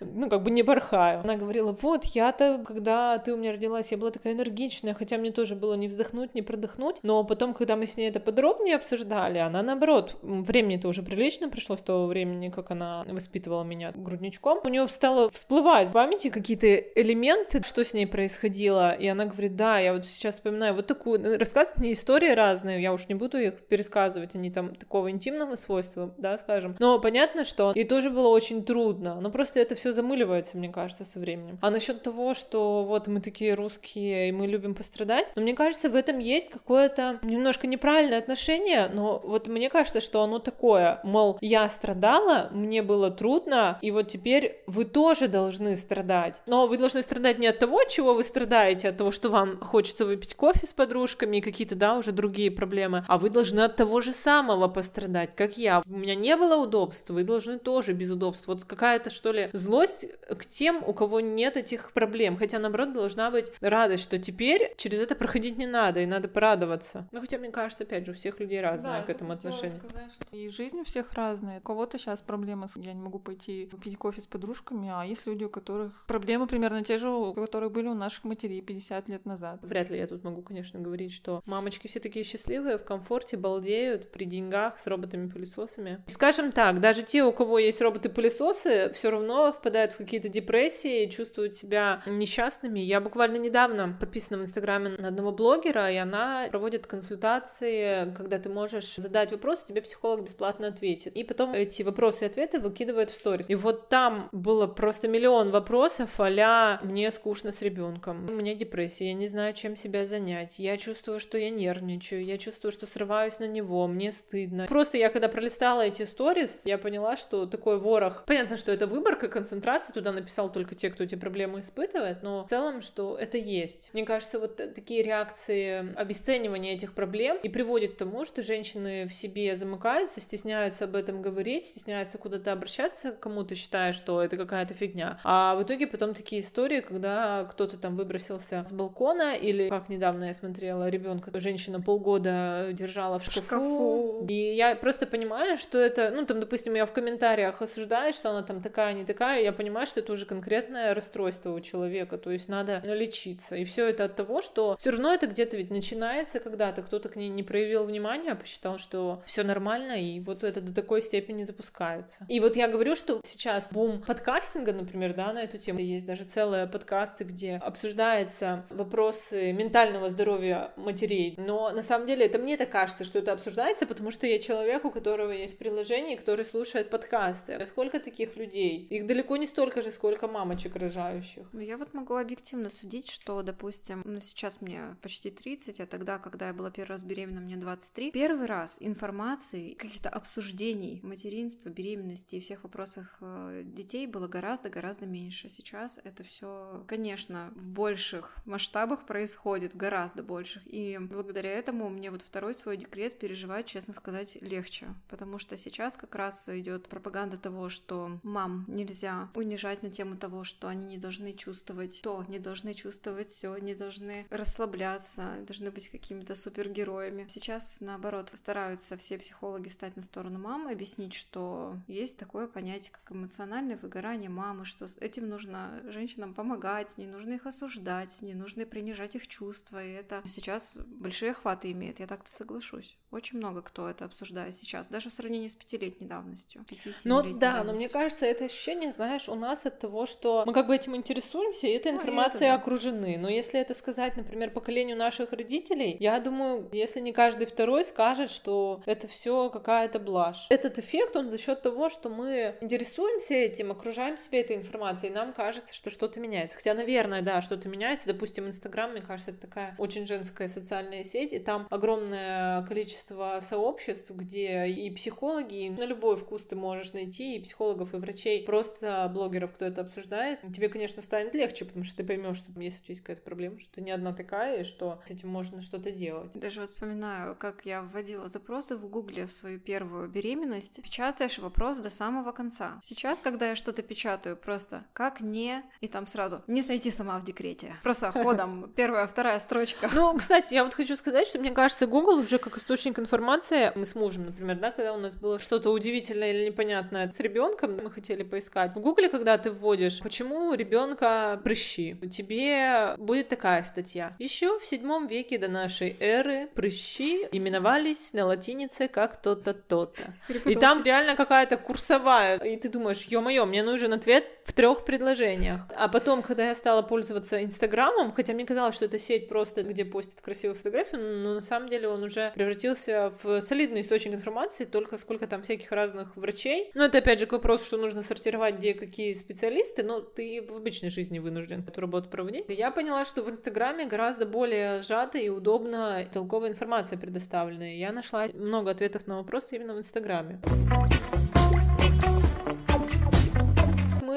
ну, 0.00 0.28
как 0.28 0.42
бы 0.42 0.50
не 0.50 0.62
порхаю. 0.62 1.20
Она 1.20 1.36
говорила, 1.36 1.72
вот, 1.72 2.04
я-то, 2.04 2.62
когда 2.66 3.18
ты 3.18 3.32
у 3.32 3.36
меня 3.36 3.52
родилась, 3.52 3.92
я 3.92 3.98
была 3.98 4.10
такая 4.10 4.34
энергичная, 4.34 4.94
хотя 4.94 5.18
мне 5.18 5.32
тоже 5.32 5.54
было 5.54 5.74
не 5.74 5.88
вздохнуть, 5.88 6.34
не 6.34 6.42
продохнуть, 6.42 6.96
но 7.02 7.24
потом, 7.24 7.54
когда 7.54 7.76
мы 7.76 7.86
с 7.86 7.96
ней 7.96 8.08
это 8.08 8.20
подробнее 8.20 8.76
обсуждали, 8.76 9.38
она, 9.38 9.62
наоборот, 9.62 10.16
времени-то 10.22 10.88
уже 10.88 11.02
прилично 11.02 11.48
пришло 11.48 11.76
с 11.76 11.82
того 11.82 12.06
времени, 12.06 12.48
как 12.48 12.70
она 12.70 13.04
воспитывала 13.08 13.64
меня 13.64 13.92
грудничком, 13.94 14.60
у 14.64 14.68
нее 14.68 14.86
стало 15.08 15.30
всплывать 15.30 15.88
в 15.88 15.92
памяти 15.92 16.28
какие-то 16.28 16.66
элементы, 16.66 17.62
что 17.62 17.82
с 17.82 17.94
ней 17.94 18.06
происходило, 18.06 18.92
и 18.92 19.06
она 19.06 19.24
говорит, 19.24 19.56
да, 19.56 19.78
я 19.78 19.94
вот 19.94 20.04
сейчас 20.04 20.34
вспоминаю 20.34 20.74
вот 20.74 20.86
такую, 20.86 21.38
рассказывает 21.38 21.78
мне 21.78 21.92
истории 21.94 22.30
разные, 22.30 22.82
я 22.82 22.92
уж 22.92 23.08
не 23.08 23.14
буду 23.14 23.38
их 23.38 23.54
пересказывать, 23.54 24.34
они 24.34 24.50
там 24.50 24.74
такого 24.74 25.10
интимного 25.10 25.56
свойства, 25.56 26.12
да, 26.18 26.36
скажем, 26.36 26.76
но 26.78 26.98
понятно, 26.98 27.46
что 27.46 27.72
ей 27.74 27.84
тоже 27.84 28.10
было 28.10 28.28
очень 28.28 28.64
трудно, 28.64 29.18
но 29.20 29.30
просто 29.30 29.60
это 29.60 29.74
все 29.74 29.92
замыливается, 29.92 30.58
мне 30.58 30.68
кажется, 30.68 31.06
со 31.06 31.18
временем. 31.18 31.58
А 31.62 31.70
насчет 31.70 32.02
того, 32.02 32.34
что 32.34 32.84
вот 32.84 33.06
мы 33.06 33.20
такие 33.20 33.54
русские, 33.54 34.28
и 34.28 34.32
мы 34.32 34.46
любим 34.46 34.74
пострадать, 34.74 35.26
но 35.36 35.42
мне 35.42 35.54
кажется, 35.54 35.88
в 35.88 35.96
этом 35.96 36.18
есть 36.18 36.50
какое-то 36.50 37.18
немножко 37.22 37.66
неправильное 37.66 38.18
отношение, 38.18 38.90
но 38.92 39.22
вот 39.24 39.46
мне 39.46 39.70
кажется, 39.70 40.02
что 40.02 40.22
оно 40.22 40.38
такое, 40.38 41.00
мол, 41.02 41.38
я 41.40 41.68
страдала, 41.70 42.50
мне 42.52 42.82
было 42.82 43.10
трудно, 43.10 43.78
и 43.80 43.90
вот 43.90 44.08
теперь 44.08 44.62
в 44.66 44.82
итоге 44.82 44.97
тоже 44.98 45.28
должны 45.28 45.76
страдать. 45.76 46.42
Но 46.46 46.66
вы 46.66 46.76
должны 46.76 47.02
страдать 47.02 47.38
не 47.38 47.46
от 47.46 47.60
того, 47.60 47.84
чего 47.84 48.14
вы 48.14 48.24
страдаете, 48.24 48.88
от 48.88 48.96
того, 48.96 49.12
что 49.12 49.28
вам 49.28 49.60
хочется 49.60 50.04
выпить 50.04 50.34
кофе 50.34 50.66
с 50.66 50.72
подружками 50.72 51.36
и 51.36 51.40
какие-то, 51.40 51.76
да, 51.76 51.94
уже 51.94 52.10
другие 52.10 52.50
проблемы, 52.50 53.04
а 53.06 53.16
вы 53.16 53.30
должны 53.30 53.60
от 53.60 53.76
того 53.76 54.00
же 54.00 54.12
самого 54.12 54.66
пострадать, 54.66 55.36
как 55.36 55.56
я. 55.56 55.82
У 55.86 55.96
меня 55.96 56.16
не 56.16 56.36
было 56.36 56.60
удобств, 56.60 57.10
вы 57.10 57.22
должны 57.22 57.60
тоже 57.60 57.92
без 57.92 58.10
удобств. 58.10 58.48
Вот 58.48 58.64
какая-то, 58.64 59.10
что 59.10 59.30
ли, 59.30 59.50
злость 59.52 60.08
к 60.28 60.44
тем, 60.46 60.82
у 60.84 60.92
кого 60.92 61.20
нет 61.20 61.56
этих 61.56 61.92
проблем. 61.92 62.36
Хотя, 62.36 62.58
наоборот, 62.58 62.92
должна 62.92 63.30
быть 63.30 63.52
радость, 63.60 64.02
что 64.02 64.18
теперь 64.18 64.74
через 64.76 64.98
это 64.98 65.14
проходить 65.14 65.58
не 65.58 65.66
надо, 65.68 66.00
и 66.00 66.06
надо 66.06 66.26
порадоваться. 66.26 67.06
Ну, 67.12 67.20
хотя, 67.20 67.38
мне 67.38 67.50
кажется, 67.50 67.84
опять 67.84 68.04
же, 68.04 68.10
у 68.10 68.14
всех 68.14 68.40
людей 68.40 68.60
разное 68.60 68.98
Да, 69.00 69.06
к 69.06 69.10
этому 69.10 69.30
отношение. 69.30 69.78
сказать, 69.78 70.12
что 70.12 70.36
и 70.36 70.48
жизнь 70.48 70.80
у 70.80 70.84
всех 70.84 71.12
разная. 71.12 71.58
У 71.58 71.62
кого-то 71.62 71.98
сейчас 71.98 72.20
проблемы, 72.20 72.66
я 72.74 72.92
не 72.92 73.00
могу 73.00 73.20
пойти 73.20 73.70
пить 73.84 73.96
кофе 73.96 74.22
с 74.22 74.26
подружками, 74.26 74.87
а 74.90 75.04
есть 75.04 75.26
люди, 75.26 75.44
у 75.44 75.48
которых 75.48 75.92
проблемы 76.06 76.46
примерно 76.46 76.82
те 76.82 76.98
же, 76.98 77.08
у 77.08 77.34
которых 77.34 77.72
были 77.72 77.88
у 77.88 77.94
наших 77.94 78.24
матерей 78.24 78.60
50 78.60 79.08
лет 79.08 79.26
назад. 79.26 79.58
Вряд 79.62 79.90
ли 79.90 79.98
я 79.98 80.06
тут 80.06 80.24
могу, 80.24 80.42
конечно, 80.42 80.78
говорить, 80.80 81.12
что 81.12 81.42
мамочки 81.46 81.86
все 81.88 82.00
такие 82.00 82.24
счастливые, 82.24 82.78
в 82.78 82.84
комфорте, 82.84 83.36
балдеют 83.36 84.12
при 84.12 84.24
деньгах 84.24 84.78
с 84.78 84.86
роботами-пылесосами. 84.86 86.02
Скажем 86.06 86.52
так, 86.52 86.80
даже 86.80 87.02
те, 87.02 87.24
у 87.24 87.32
кого 87.32 87.58
есть 87.58 87.80
роботы-пылесосы, 87.80 88.90
все 88.94 89.10
равно 89.10 89.52
впадают 89.52 89.92
в 89.92 89.96
какие-то 89.98 90.28
депрессии, 90.28 91.06
чувствуют 91.06 91.54
себя 91.54 92.02
несчастными. 92.06 92.80
Я 92.80 93.00
буквально 93.00 93.36
недавно 93.36 93.96
подписана 93.98 94.38
в 94.38 94.44
Инстаграме 94.44 94.90
на 94.90 95.08
одного 95.08 95.32
блогера, 95.32 95.90
и 95.90 95.96
она 95.96 96.46
проводит 96.50 96.86
консультации, 96.86 98.12
когда 98.14 98.38
ты 98.38 98.48
можешь 98.48 98.96
задать 98.96 99.32
вопрос, 99.32 99.64
тебе 99.64 99.82
психолог 99.82 100.24
бесплатно 100.24 100.68
ответит. 100.68 101.16
И 101.16 101.24
потом 101.24 101.52
эти 101.52 101.82
вопросы 101.82 102.24
и 102.24 102.28
ответы 102.28 102.60
выкидывает 102.60 103.10
в 103.10 103.16
сторис. 103.16 103.48
И 103.48 103.54
вот 103.54 103.88
там 103.88 104.28
было 104.32 104.66
просто 104.68 105.08
миллион 105.08 105.50
вопросов 105.50 106.10
а 106.18 106.78
«Мне 106.82 107.10
скучно 107.10 107.52
с 107.52 107.62
ребенком, 107.62 108.26
у 108.28 108.32
меня 108.32 108.54
депрессия, 108.54 109.08
я 109.08 109.14
не 109.14 109.28
знаю, 109.28 109.54
чем 109.54 109.76
себя 109.76 110.04
занять, 110.04 110.58
я 110.58 110.76
чувствую, 110.76 111.20
что 111.20 111.38
я 111.38 111.50
нервничаю, 111.50 112.24
я 112.24 112.38
чувствую, 112.38 112.72
что 112.72 112.86
срываюсь 112.86 113.38
на 113.38 113.46
него, 113.46 113.86
мне 113.86 114.12
стыдно». 114.12 114.66
Просто 114.66 114.98
я 114.98 115.08
когда 115.08 115.28
пролистала 115.28 115.82
эти 115.82 116.04
сторис, 116.04 116.66
я 116.66 116.78
поняла, 116.78 117.16
что 117.16 117.46
такой 117.46 117.78
ворох... 117.78 118.24
Понятно, 118.26 118.56
что 118.56 118.72
это 118.72 118.86
выборка, 118.86 119.28
концентрация, 119.28 119.92
туда 119.92 120.12
написал 120.12 120.50
только 120.52 120.74
те, 120.74 120.90
кто 120.90 121.04
эти 121.04 121.14
проблемы 121.14 121.60
испытывает, 121.60 122.22
но 122.22 122.44
в 122.44 122.48
целом, 122.48 122.82
что 122.82 123.16
это 123.16 123.38
есть. 123.38 123.90
Мне 123.92 124.04
кажется, 124.04 124.38
вот 124.38 124.56
такие 124.56 125.02
реакции 125.02 125.94
обесценивания 125.96 126.74
этих 126.74 126.94
проблем 126.94 127.38
и 127.42 127.48
приводит 127.48 127.94
к 127.94 127.96
тому, 127.96 128.24
что 128.24 128.42
женщины 128.42 129.06
в 129.06 129.14
себе 129.14 129.56
замыкаются, 129.56 130.20
стесняются 130.20 130.84
об 130.84 130.96
этом 130.96 131.22
говорить, 131.22 131.64
стесняются 131.64 132.18
куда-то 132.18 132.52
обращаться 132.52 133.12
кому-то, 133.12 133.54
считая, 133.54 133.92
что 133.92 134.22
это 134.22 134.36
какая-то 134.58 134.74
фигня. 134.74 135.18
А 135.24 135.54
в 135.54 135.62
итоге 135.62 135.86
потом 135.86 136.14
такие 136.14 136.42
истории, 136.42 136.80
когда 136.80 137.46
кто-то 137.48 137.76
там 137.76 137.96
выбросился 137.96 138.64
с 138.66 138.72
балкона, 138.72 139.34
или, 139.34 139.68
как 139.68 139.88
недавно 139.88 140.24
я 140.24 140.34
смотрела, 140.34 140.88
ребенка 140.88 141.30
женщина 141.38 141.80
полгода 141.80 142.70
держала 142.72 143.18
в 143.18 143.24
шкафу. 143.24 143.46
шкафу. 143.46 144.26
И 144.28 144.54
я 144.56 144.74
просто 144.74 145.06
понимаю, 145.06 145.56
что 145.56 145.78
это, 145.78 146.10
ну, 146.10 146.26
там, 146.26 146.40
допустим, 146.40 146.74
я 146.74 146.86
в 146.86 146.92
комментариях 146.92 147.62
осуждаю, 147.62 148.12
что 148.12 148.30
она 148.30 148.42
там 148.42 148.60
такая, 148.60 148.94
не 148.94 149.04
такая, 149.04 149.42
я 149.42 149.52
понимаю, 149.52 149.86
что 149.86 150.00
это 150.00 150.12
уже 150.12 150.26
конкретное 150.26 150.94
расстройство 150.94 151.52
у 151.52 151.60
человека, 151.60 152.18
то 152.18 152.30
есть 152.32 152.48
надо 152.48 152.82
лечиться. 152.84 153.54
И 153.56 153.64
все 153.64 153.88
это 153.88 154.04
от 154.04 154.16
того, 154.16 154.42
что 154.42 154.76
все 154.78 154.90
равно 154.90 155.12
это 155.12 155.26
где-то 155.28 155.56
ведь 155.56 155.70
начинается 155.70 156.40
когда-то, 156.40 156.82
кто-то 156.82 157.08
к 157.08 157.16
ней 157.16 157.28
не 157.28 157.44
проявил 157.44 157.84
внимания, 157.84 158.32
а 158.32 158.34
посчитал, 158.34 158.78
что 158.78 159.22
все 159.24 159.44
нормально, 159.44 159.92
и 159.92 160.18
вот 160.20 160.42
это 160.42 160.60
до 160.60 160.74
такой 160.74 161.00
степени 161.00 161.44
запускается. 161.44 162.26
И 162.28 162.40
вот 162.40 162.56
я 162.56 162.66
говорю, 162.66 162.96
что 162.96 163.20
сейчас 163.22 163.68
бум 163.70 164.02
подкастинга, 164.48 164.72
например, 164.72 165.14
да, 165.14 165.32
на 165.32 165.42
эту 165.42 165.58
тему. 165.58 165.78
Есть 165.78 166.06
даже 166.06 166.24
целые 166.24 166.66
подкасты, 166.66 167.24
где 167.24 167.56
обсуждаются 167.56 168.64
вопросы 168.70 169.52
ментального 169.52 170.08
здоровья 170.08 170.72
матерей. 170.76 171.34
Но 171.36 171.70
на 171.70 171.82
самом 171.82 172.06
деле 172.06 172.24
это 172.24 172.38
мне 172.38 172.56
так 172.56 172.70
кажется, 172.70 173.04
что 173.04 173.18
это 173.18 173.32
обсуждается, 173.32 173.86
потому 173.86 174.10
что 174.10 174.26
я 174.26 174.38
человек, 174.38 174.84
у 174.84 174.90
которого 174.90 175.32
есть 175.32 175.58
приложение, 175.58 176.16
который 176.16 176.44
слушает 176.44 176.88
подкасты. 176.88 177.54
А 177.54 177.66
сколько 177.66 178.00
таких 178.00 178.36
людей? 178.36 178.86
Их 178.90 179.06
далеко 179.06 179.36
не 179.36 179.46
столько 179.46 179.82
же, 179.82 179.92
сколько 179.92 180.28
мамочек 180.28 180.76
рожающих. 180.76 181.46
Ну, 181.52 181.60
я 181.60 181.76
вот 181.76 181.92
могу 181.92 182.16
объективно 182.16 182.70
судить, 182.70 183.10
что, 183.10 183.42
допустим, 183.42 184.02
ну, 184.04 184.20
сейчас 184.20 184.62
мне 184.62 184.96
почти 185.02 185.30
30, 185.30 185.80
а 185.80 185.86
тогда, 185.86 186.18
когда 186.18 186.48
я 186.48 186.54
была 186.54 186.70
первый 186.70 186.92
раз 186.92 187.02
беременна, 187.02 187.40
мне 187.40 187.56
23, 187.56 188.12
первый 188.12 188.46
раз 188.46 188.78
информации, 188.80 189.74
каких-то 189.74 190.08
обсуждений 190.08 191.00
материнства, 191.02 191.68
беременности 191.68 192.36
и 192.36 192.40
всех 192.40 192.62
вопросах 192.64 193.18
э, 193.20 193.62
детей 193.64 194.06
было 194.06 194.26
гораздо-гораздо 194.38 195.04
меньше. 195.04 195.48
Сейчас 195.48 196.00
это 196.04 196.22
все, 196.22 196.84
конечно, 196.86 197.52
в 197.56 197.68
больших 197.70 198.36
масштабах 198.44 199.04
происходит, 199.04 199.76
гораздо 199.76 200.22
больших. 200.22 200.62
И 200.66 200.96
благодаря 201.00 201.50
этому 201.50 201.88
мне 201.88 202.12
вот 202.12 202.22
второй 202.22 202.54
свой 202.54 202.76
декрет 202.76 203.18
переживать, 203.18 203.66
честно 203.66 203.92
сказать, 203.94 204.38
легче. 204.40 204.86
Потому 205.08 205.38
что 205.38 205.56
сейчас 205.56 205.96
как 205.96 206.14
раз 206.14 206.48
идет 206.48 206.88
пропаганда 206.88 207.36
того, 207.36 207.68
что 207.68 208.20
мам 208.22 208.64
нельзя 208.68 209.28
унижать 209.34 209.82
на 209.82 209.90
тему 209.90 210.16
того, 210.16 210.44
что 210.44 210.68
они 210.68 210.84
не 210.84 210.98
должны 210.98 211.32
чувствовать 211.32 212.00
то, 212.02 212.24
не 212.28 212.38
должны 212.38 212.74
чувствовать 212.74 213.32
все, 213.32 213.56
не 213.56 213.74
должны 213.74 214.24
расслабляться, 214.30 215.34
должны 215.46 215.72
быть 215.72 215.88
какими-то 215.88 216.36
супергероями. 216.36 217.26
Сейчас, 217.28 217.80
наоборот, 217.80 218.30
стараются 218.34 218.96
все 218.96 219.18
психологи 219.18 219.68
стать 219.68 219.96
на 219.96 220.02
сторону 220.02 220.38
мамы, 220.38 220.70
объяснить, 220.70 221.14
что 221.14 221.74
есть 221.88 222.18
такое 222.18 222.46
понятие, 222.46 222.92
как 222.92 223.16
эмоциональное 223.16 223.76
выгорание 223.76 224.27
мамы, 224.28 224.64
что 224.64 224.86
этим 225.00 225.28
нужно 225.28 225.80
женщинам 225.86 226.34
помогать, 226.34 226.98
не 226.98 227.06
нужно 227.06 227.34
их 227.34 227.46
осуждать, 227.46 228.22
не 228.22 228.34
нужно 228.34 228.66
принижать 228.66 229.14
их 229.14 229.26
чувства, 229.28 229.84
и 229.84 229.90
это 229.92 230.22
сейчас 230.26 230.72
большие 230.76 231.30
охваты 231.30 231.70
имеет, 231.72 232.00
я 232.00 232.06
так-то 232.06 232.30
соглашусь. 232.30 232.96
Очень 233.10 233.38
много 233.38 233.62
кто 233.62 233.88
это 233.88 234.04
обсуждает 234.04 234.54
сейчас, 234.54 234.88
даже 234.88 235.08
в 235.08 235.12
сравнении 235.14 235.48
с 235.48 235.54
пятилетней 235.54 236.06
давностью. 236.06 236.64
Ну 237.04 237.22
да, 237.38 237.64
но 237.64 237.72
мне 237.72 237.88
кажется, 237.88 238.26
это 238.26 238.44
ощущение, 238.44 238.92
знаешь, 238.92 239.28
у 239.28 239.34
нас 239.34 239.64
от 239.64 239.78
того, 239.78 240.04
что 240.04 240.44
мы 240.46 240.52
как 240.52 240.66
бы 240.66 240.74
этим 240.74 240.94
интересуемся, 240.94 241.66
и 241.66 241.70
этой 241.70 241.92
Ну, 241.92 241.98
информацией 241.98 242.48
это 242.50 242.56
да. 242.58 242.62
окружены. 242.62 243.16
Но 243.18 243.28
если 243.30 243.58
это 243.58 243.72
сказать, 243.72 244.16
например, 244.16 244.50
поколению 244.50 244.96
наших 244.96 245.32
родителей, 245.32 245.96
я 246.00 246.20
думаю, 246.20 246.68
если 246.72 247.00
не 247.00 247.12
каждый 247.12 247.46
второй 247.46 247.86
скажет, 247.86 248.28
что 248.30 248.82
это 248.84 249.08
все 249.08 249.48
какая-то 249.48 249.98
блажь. 249.98 250.46
Этот 250.50 250.78
эффект, 250.78 251.16
он 251.16 251.30
за 251.30 251.38
счет 251.38 251.62
того, 251.62 251.88
что 251.88 252.10
мы 252.10 252.56
интересуемся 252.60 253.34
этим, 253.34 253.70
окружаем 253.70 254.17
себя 254.18 254.40
этой 254.40 254.56
информацией, 254.56 255.10
и 255.10 255.14
нам 255.14 255.32
кажется, 255.32 255.74
что 255.74 255.90
что-то 255.90 256.20
меняется. 256.20 256.56
Хотя, 256.56 256.74
наверное, 256.74 257.22
да, 257.22 257.42
что-то 257.42 257.68
меняется. 257.68 258.08
Допустим, 258.08 258.46
Инстаграм, 258.46 258.90
мне 258.92 259.00
кажется, 259.00 259.30
это 259.30 259.40
такая 259.40 259.74
очень 259.78 260.06
женская 260.06 260.48
социальная 260.48 261.04
сеть, 261.04 261.32
и 261.32 261.38
там 261.38 261.66
огромное 261.70 262.64
количество 262.66 263.38
сообществ, 263.40 264.10
где 264.12 264.66
и 264.66 264.90
психологи, 264.90 265.66
и 265.66 265.70
на 265.70 265.84
любой 265.84 266.16
вкус 266.16 266.44
ты 266.46 266.56
можешь 266.56 266.92
найти, 266.92 267.36
и 267.36 267.42
психологов, 267.42 267.94
и 267.94 267.98
врачей, 267.98 268.44
просто 268.44 269.10
блогеров, 269.12 269.52
кто 269.52 269.64
это 269.64 269.82
обсуждает. 269.82 270.40
Тебе, 270.52 270.68
конечно, 270.68 271.02
станет 271.02 271.34
легче, 271.34 271.64
потому 271.64 271.84
что 271.84 271.98
ты 271.98 272.04
поймешь, 272.04 272.38
что 272.38 272.50
если 272.60 272.80
у 272.80 272.82
тебя 272.84 272.92
есть 272.92 273.00
какая-то 273.02 273.22
проблема, 273.22 273.60
что 273.60 273.74
ты 273.74 273.80
не 273.82 273.90
одна 273.90 274.12
такая, 274.12 274.60
и 274.60 274.64
что 274.64 275.00
с 275.06 275.10
этим 275.10 275.28
можно 275.28 275.62
что-то 275.62 275.90
делать. 275.90 276.32
Даже 276.34 276.64
вспоминаю, 276.66 277.36
как 277.36 277.64
я 277.64 277.82
вводила 277.82 278.28
запросы 278.28 278.76
в 278.76 278.88
Гугле 278.88 279.26
в 279.26 279.30
свою 279.30 279.60
первую 279.60 280.08
беременность. 280.08 280.82
Печатаешь 280.82 281.38
вопрос 281.38 281.78
до 281.78 281.90
самого 281.90 282.32
конца. 282.32 282.78
Сейчас, 282.82 283.20
когда 283.20 283.50
я 283.50 283.54
что-то 283.54 283.82
печатаю, 283.82 284.07
просто 284.16 284.84
как 284.92 285.20
не... 285.20 285.62
И 285.80 285.88
там 285.88 286.06
сразу 286.06 286.42
«не 286.46 286.62
сойти 286.62 286.90
сама 286.90 287.18
в 287.18 287.24
декрете». 287.24 287.76
Просто 287.82 288.12
ходом 288.12 288.72
первая, 288.76 289.06
вторая 289.06 289.38
строчка. 289.38 289.90
Ну, 289.94 290.16
кстати, 290.16 290.54
я 290.54 290.64
вот 290.64 290.74
хочу 290.74 290.96
сказать, 290.96 291.26
что 291.26 291.38
мне 291.38 291.50
кажется, 291.50 291.86
Google 291.86 292.18
уже 292.18 292.38
как 292.38 292.56
источник 292.56 292.98
информации, 292.98 293.72
мы 293.74 293.84
с 293.84 293.94
мужем, 293.94 294.26
например, 294.26 294.58
да, 294.58 294.70
когда 294.70 294.94
у 294.94 294.98
нас 294.98 295.16
было 295.16 295.38
что-то 295.38 295.70
удивительное 295.70 296.32
или 296.32 296.46
непонятное 296.46 297.10
с 297.10 297.20
ребенком, 297.20 297.78
мы 297.82 297.90
хотели 297.90 298.22
поискать. 298.22 298.74
В 298.74 298.80
Гугле, 298.80 299.08
когда 299.08 299.36
ты 299.38 299.50
вводишь, 299.50 300.00
почему 300.00 300.54
ребенка 300.54 301.40
прыщи, 301.44 301.96
тебе 302.10 302.94
будет 302.98 303.28
такая 303.28 303.62
статья. 303.62 304.14
Еще 304.18 304.58
в 304.58 304.64
седьмом 304.64 305.06
веке 305.06 305.38
до 305.38 305.48
нашей 305.48 305.96
эры 306.00 306.48
прыщи 306.54 307.26
именовались 307.32 308.12
на 308.12 308.26
латинице 308.26 308.88
как 308.88 309.20
то-то, 309.20 309.54
то-то. 309.54 310.14
И 310.44 310.54
там 310.54 310.82
реально 310.82 311.16
какая-то 311.16 311.56
курсовая. 311.56 312.38
И 312.38 312.56
ты 312.56 312.68
думаешь, 312.68 313.04
ё-моё, 313.04 313.46
мне 313.46 313.62
нужен 313.62 313.92
ответ 313.98 314.24
в 314.44 314.52
трех 314.52 314.84
предложениях. 314.84 315.62
А 315.76 315.88
потом, 315.88 316.22
когда 316.22 316.48
я 316.48 316.54
стала 316.54 316.82
пользоваться 316.82 317.44
Инстаграмом, 317.44 318.12
хотя 318.12 318.32
мне 318.32 318.46
казалось, 318.46 318.74
что 318.74 318.86
это 318.86 318.98
сеть 318.98 319.28
просто, 319.28 319.62
где 319.62 319.84
постят 319.84 320.20
красивые 320.20 320.56
фотографии, 320.56 320.96
но 320.96 321.34
на 321.34 321.40
самом 321.42 321.68
деле 321.68 321.88
он 321.88 322.02
уже 322.02 322.32
превратился 322.34 323.12
в 323.22 323.40
солидный 323.42 323.82
источник 323.82 324.14
информации, 324.14 324.64
только 324.64 324.96
сколько 324.96 325.26
там 325.26 325.42
всяких 325.42 325.70
разных 325.70 326.16
врачей. 326.16 326.70
Но 326.74 326.84
это 326.84 326.98
опять 326.98 327.20
же 327.20 327.26
к 327.26 327.32
вопросу, 327.32 327.64
что 327.64 327.76
нужно 327.76 328.02
сортировать, 328.02 328.56
где 328.56 328.74
какие 328.74 329.12
специалисты, 329.12 329.82
но 329.82 330.00
ты 330.00 330.42
в 330.48 330.56
обычной 330.56 330.90
жизни 330.90 331.18
вынужден 331.18 331.64
эту 331.66 331.80
работу 331.80 332.08
проводить. 332.08 332.46
Я 332.48 332.70
поняла, 332.70 333.04
что 333.04 333.22
в 333.22 333.30
Инстаграме 333.30 333.86
гораздо 333.86 334.26
более 334.26 334.82
сжато 334.82 335.18
и 335.18 335.28
удобно 335.28 336.06
толковая 336.12 336.50
информация 336.50 336.98
предоставлена. 336.98 337.66
Я 337.66 337.92
нашла 337.92 338.28
много 338.34 338.70
ответов 338.70 339.06
на 339.06 339.18
вопросы 339.18 339.56
именно 339.56 339.74
в 339.74 339.78
Инстаграме. 339.78 340.40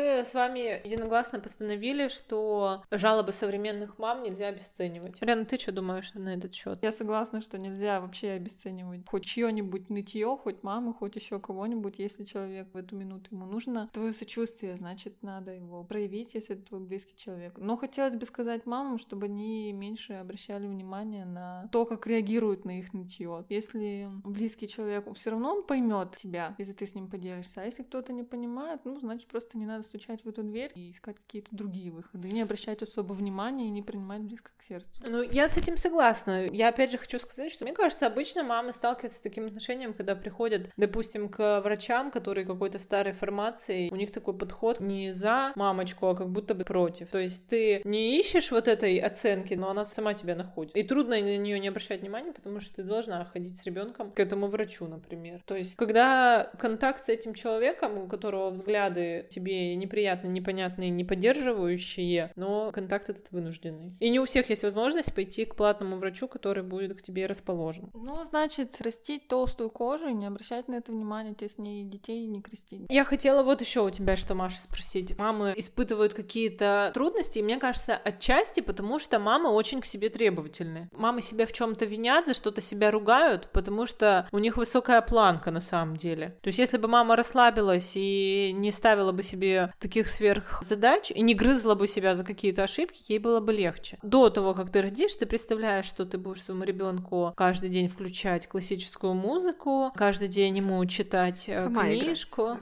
Мы 0.01 0.25
с 0.25 0.33
вами 0.33 0.81
единогласно 0.83 1.39
постановили, 1.39 2.07
что 2.07 2.83
жалобы 2.91 3.31
современных 3.31 3.99
мам 3.99 4.23
нельзя 4.23 4.47
обесценивать. 4.47 5.21
Рена, 5.21 5.45
ты 5.45 5.57
что 5.59 5.71
думаешь 5.71 6.13
на 6.13 6.29
этот 6.33 6.53
счет? 6.53 6.79
Я 6.81 6.91
согласна, 6.91 7.41
что 7.41 7.57
нельзя 7.57 8.01
вообще 8.01 8.31
обесценивать 8.31 9.07
хоть 9.07 9.25
чье-нибудь 9.25 9.89
нытье, 9.89 10.37
хоть 10.41 10.63
мамы, 10.63 10.93
хоть 10.93 11.15
еще 11.15 11.39
кого-нибудь. 11.39 11.99
Если 11.99 12.23
человек 12.23 12.69
в 12.73 12.77
эту 12.77 12.95
минуту 12.95 13.35
ему 13.35 13.45
нужно 13.45 13.87
твое 13.91 14.13
сочувствие, 14.13 14.77
значит, 14.77 15.21
надо 15.21 15.51
его 15.51 15.83
проявить, 15.83 16.33
если 16.33 16.55
это 16.55 16.65
твой 16.65 16.81
близкий 16.81 17.15
человек. 17.15 17.53
Но 17.57 17.77
хотелось 17.77 18.15
бы 18.15 18.25
сказать 18.25 18.65
мамам, 18.65 18.97
чтобы 18.97 19.25
они 19.25 19.71
меньше 19.73 20.13
обращали 20.13 20.67
внимание 20.67 21.25
на 21.25 21.69
то, 21.71 21.85
как 21.85 22.07
реагируют 22.07 22.65
на 22.65 22.79
их 22.79 22.93
нытье. 22.93 23.45
Если 23.49 24.09
близкий 24.23 24.67
человек, 24.67 25.05
все 25.13 25.31
равно 25.31 25.51
он 25.55 25.63
поймет 25.63 26.15
тебя, 26.17 26.55
если 26.57 26.73
ты 26.73 26.85
с 26.85 26.95
ним 26.95 27.09
поделишься. 27.09 27.61
А 27.61 27.65
если 27.65 27.83
кто-то 27.83 28.13
не 28.13 28.23
понимает, 28.23 28.81
ну, 28.85 28.99
значит, 28.99 29.27
просто 29.27 29.57
не 29.57 29.65
надо 29.65 29.83
стучать 29.91 30.23
в 30.23 30.29
эту 30.29 30.43
дверь 30.43 30.71
и 30.75 30.91
искать 30.91 31.17
какие-то 31.17 31.49
другие 31.51 31.91
выходы. 31.91 32.29
Не 32.29 32.41
обращать 32.41 32.81
особо 32.81 33.11
внимания 33.11 33.67
и 33.67 33.69
не 33.69 33.81
принимать 33.81 34.21
близко 34.21 34.51
к 34.57 34.63
сердцу. 34.63 35.03
Ну, 35.05 35.21
я 35.21 35.49
с 35.49 35.57
этим 35.57 35.75
согласна. 35.75 36.47
Я 36.47 36.69
опять 36.69 36.91
же 36.91 36.97
хочу 36.97 37.19
сказать, 37.19 37.51
что 37.51 37.65
мне 37.65 37.73
кажется, 37.73 38.07
обычно 38.07 38.43
мамы 38.43 38.71
сталкиваются 38.73 39.19
с 39.19 39.21
таким 39.21 39.47
отношением, 39.47 39.93
когда 39.93 40.15
приходят, 40.15 40.69
допустим, 40.77 41.27
к 41.27 41.59
врачам, 41.61 42.09
которые 42.09 42.45
какой-то 42.45 42.79
старой 42.79 43.11
формации, 43.11 43.89
у 43.89 43.95
них 43.97 44.11
такой 44.11 44.33
подход 44.37 44.79
не 44.79 45.11
за 45.11 45.51
мамочку, 45.55 46.07
а 46.07 46.15
как 46.15 46.29
будто 46.29 46.55
бы 46.55 46.63
против. 46.63 47.11
То 47.11 47.19
есть 47.19 47.47
ты 47.47 47.81
не 47.83 48.17
ищешь 48.17 48.51
вот 48.51 48.69
этой 48.69 48.97
оценки, 48.99 49.55
но 49.55 49.69
она 49.69 49.83
сама 49.83 50.13
тебя 50.13 50.35
находит. 50.35 50.77
И 50.77 50.83
трудно 50.83 51.19
на 51.19 51.37
нее 51.37 51.59
не 51.59 51.67
обращать 51.67 51.99
внимания, 51.99 52.31
потому 52.31 52.61
что 52.61 52.77
ты 52.77 52.83
должна 52.83 53.25
ходить 53.25 53.57
с 53.57 53.63
ребенком 53.63 54.11
к 54.11 54.19
этому 54.19 54.47
врачу, 54.47 54.87
например. 54.87 55.41
То 55.45 55.55
есть, 55.55 55.75
когда 55.75 56.49
контакт 56.57 57.03
с 57.03 57.09
этим 57.09 57.33
человеком, 57.33 57.97
у 57.97 58.07
которого 58.07 58.51
взгляды 58.51 59.25
тебе 59.29 59.75
неприятны, 59.81 60.29
непонятные, 60.29 60.89
не 60.89 61.03
поддерживающие, 61.03 62.31
но 62.35 62.71
контакт 62.71 63.09
этот 63.09 63.31
вынужденный. 63.31 63.95
И 63.99 64.09
не 64.09 64.19
у 64.19 64.25
всех 64.25 64.49
есть 64.49 64.63
возможность 64.63 65.13
пойти 65.13 65.45
к 65.45 65.55
платному 65.55 65.97
врачу, 65.97 66.27
который 66.27 66.63
будет 66.63 66.97
к 66.97 67.01
тебе 67.01 67.25
расположен. 67.25 67.89
Ну, 67.93 68.23
значит, 68.23 68.79
растить 68.81 69.27
толстую 69.27 69.69
кожу 69.69 70.07
и 70.07 70.13
не 70.13 70.25
обращать 70.25 70.67
на 70.67 70.75
это 70.75 70.91
внимания, 70.91 71.33
те 71.33 71.47
с 71.47 71.57
ней 71.57 71.83
детей 71.83 72.25
не 72.25 72.41
крестить. 72.41 72.85
Я 72.89 73.03
хотела 73.03 73.43
вот 73.43 73.61
еще 73.61 73.81
у 73.81 73.89
тебя 73.89 74.15
что, 74.15 74.35
Маша, 74.35 74.61
спросить. 74.61 75.17
Мамы 75.17 75.53
испытывают 75.55 76.13
какие-то 76.13 76.91
трудности, 76.93 77.39
и 77.39 77.43
мне 77.43 77.57
кажется, 77.57 77.95
отчасти 77.95 78.61
потому, 78.61 78.99
что 78.99 79.19
мамы 79.19 79.49
очень 79.49 79.81
к 79.81 79.85
себе 79.85 80.09
требовательны. 80.09 80.89
Мамы 80.93 81.21
себя 81.21 81.45
в 81.45 81.53
чем-то 81.53 81.85
винят, 81.85 82.27
за 82.27 82.33
что-то 82.33 82.61
себя 82.61 82.91
ругают, 82.91 83.49
потому 83.51 83.85
что 83.85 84.27
у 84.31 84.39
них 84.39 84.57
высокая 84.57 85.01
планка 85.01 85.51
на 85.51 85.61
самом 85.61 85.97
деле. 85.97 86.37
То 86.41 86.47
есть, 86.47 86.59
если 86.59 86.77
бы 86.77 86.87
мама 86.87 87.15
расслабилась 87.15 87.93
и 87.95 88.51
не 88.53 88.71
ставила 88.71 89.11
бы 89.11 89.23
себе 89.23 89.70
таких 89.79 90.07
сверхзадач 90.07 91.11
и 91.11 91.21
не 91.21 91.33
грызла 91.33 91.75
бы 91.75 91.87
себя 91.87 92.15
за 92.15 92.23
какие-то 92.23 92.63
ошибки, 92.63 93.03
ей 93.07 93.19
было 93.19 93.39
бы 93.39 93.53
легче. 93.53 93.97
До 94.01 94.29
того, 94.29 94.53
как 94.53 94.69
ты 94.69 94.81
родишь, 94.81 95.15
ты 95.15 95.25
представляешь, 95.25 95.85
что 95.85 96.05
ты 96.05 96.17
будешь 96.17 96.43
своему 96.43 96.63
ребенку 96.63 97.33
каждый 97.35 97.69
день 97.69 97.87
включать 97.87 98.47
классическую 98.47 99.13
музыку, 99.13 99.91
каждый 99.95 100.27
день 100.27 100.57
ему 100.57 100.85
читать 100.85 101.49
Сама 101.53 101.83
книжку. 101.83 102.57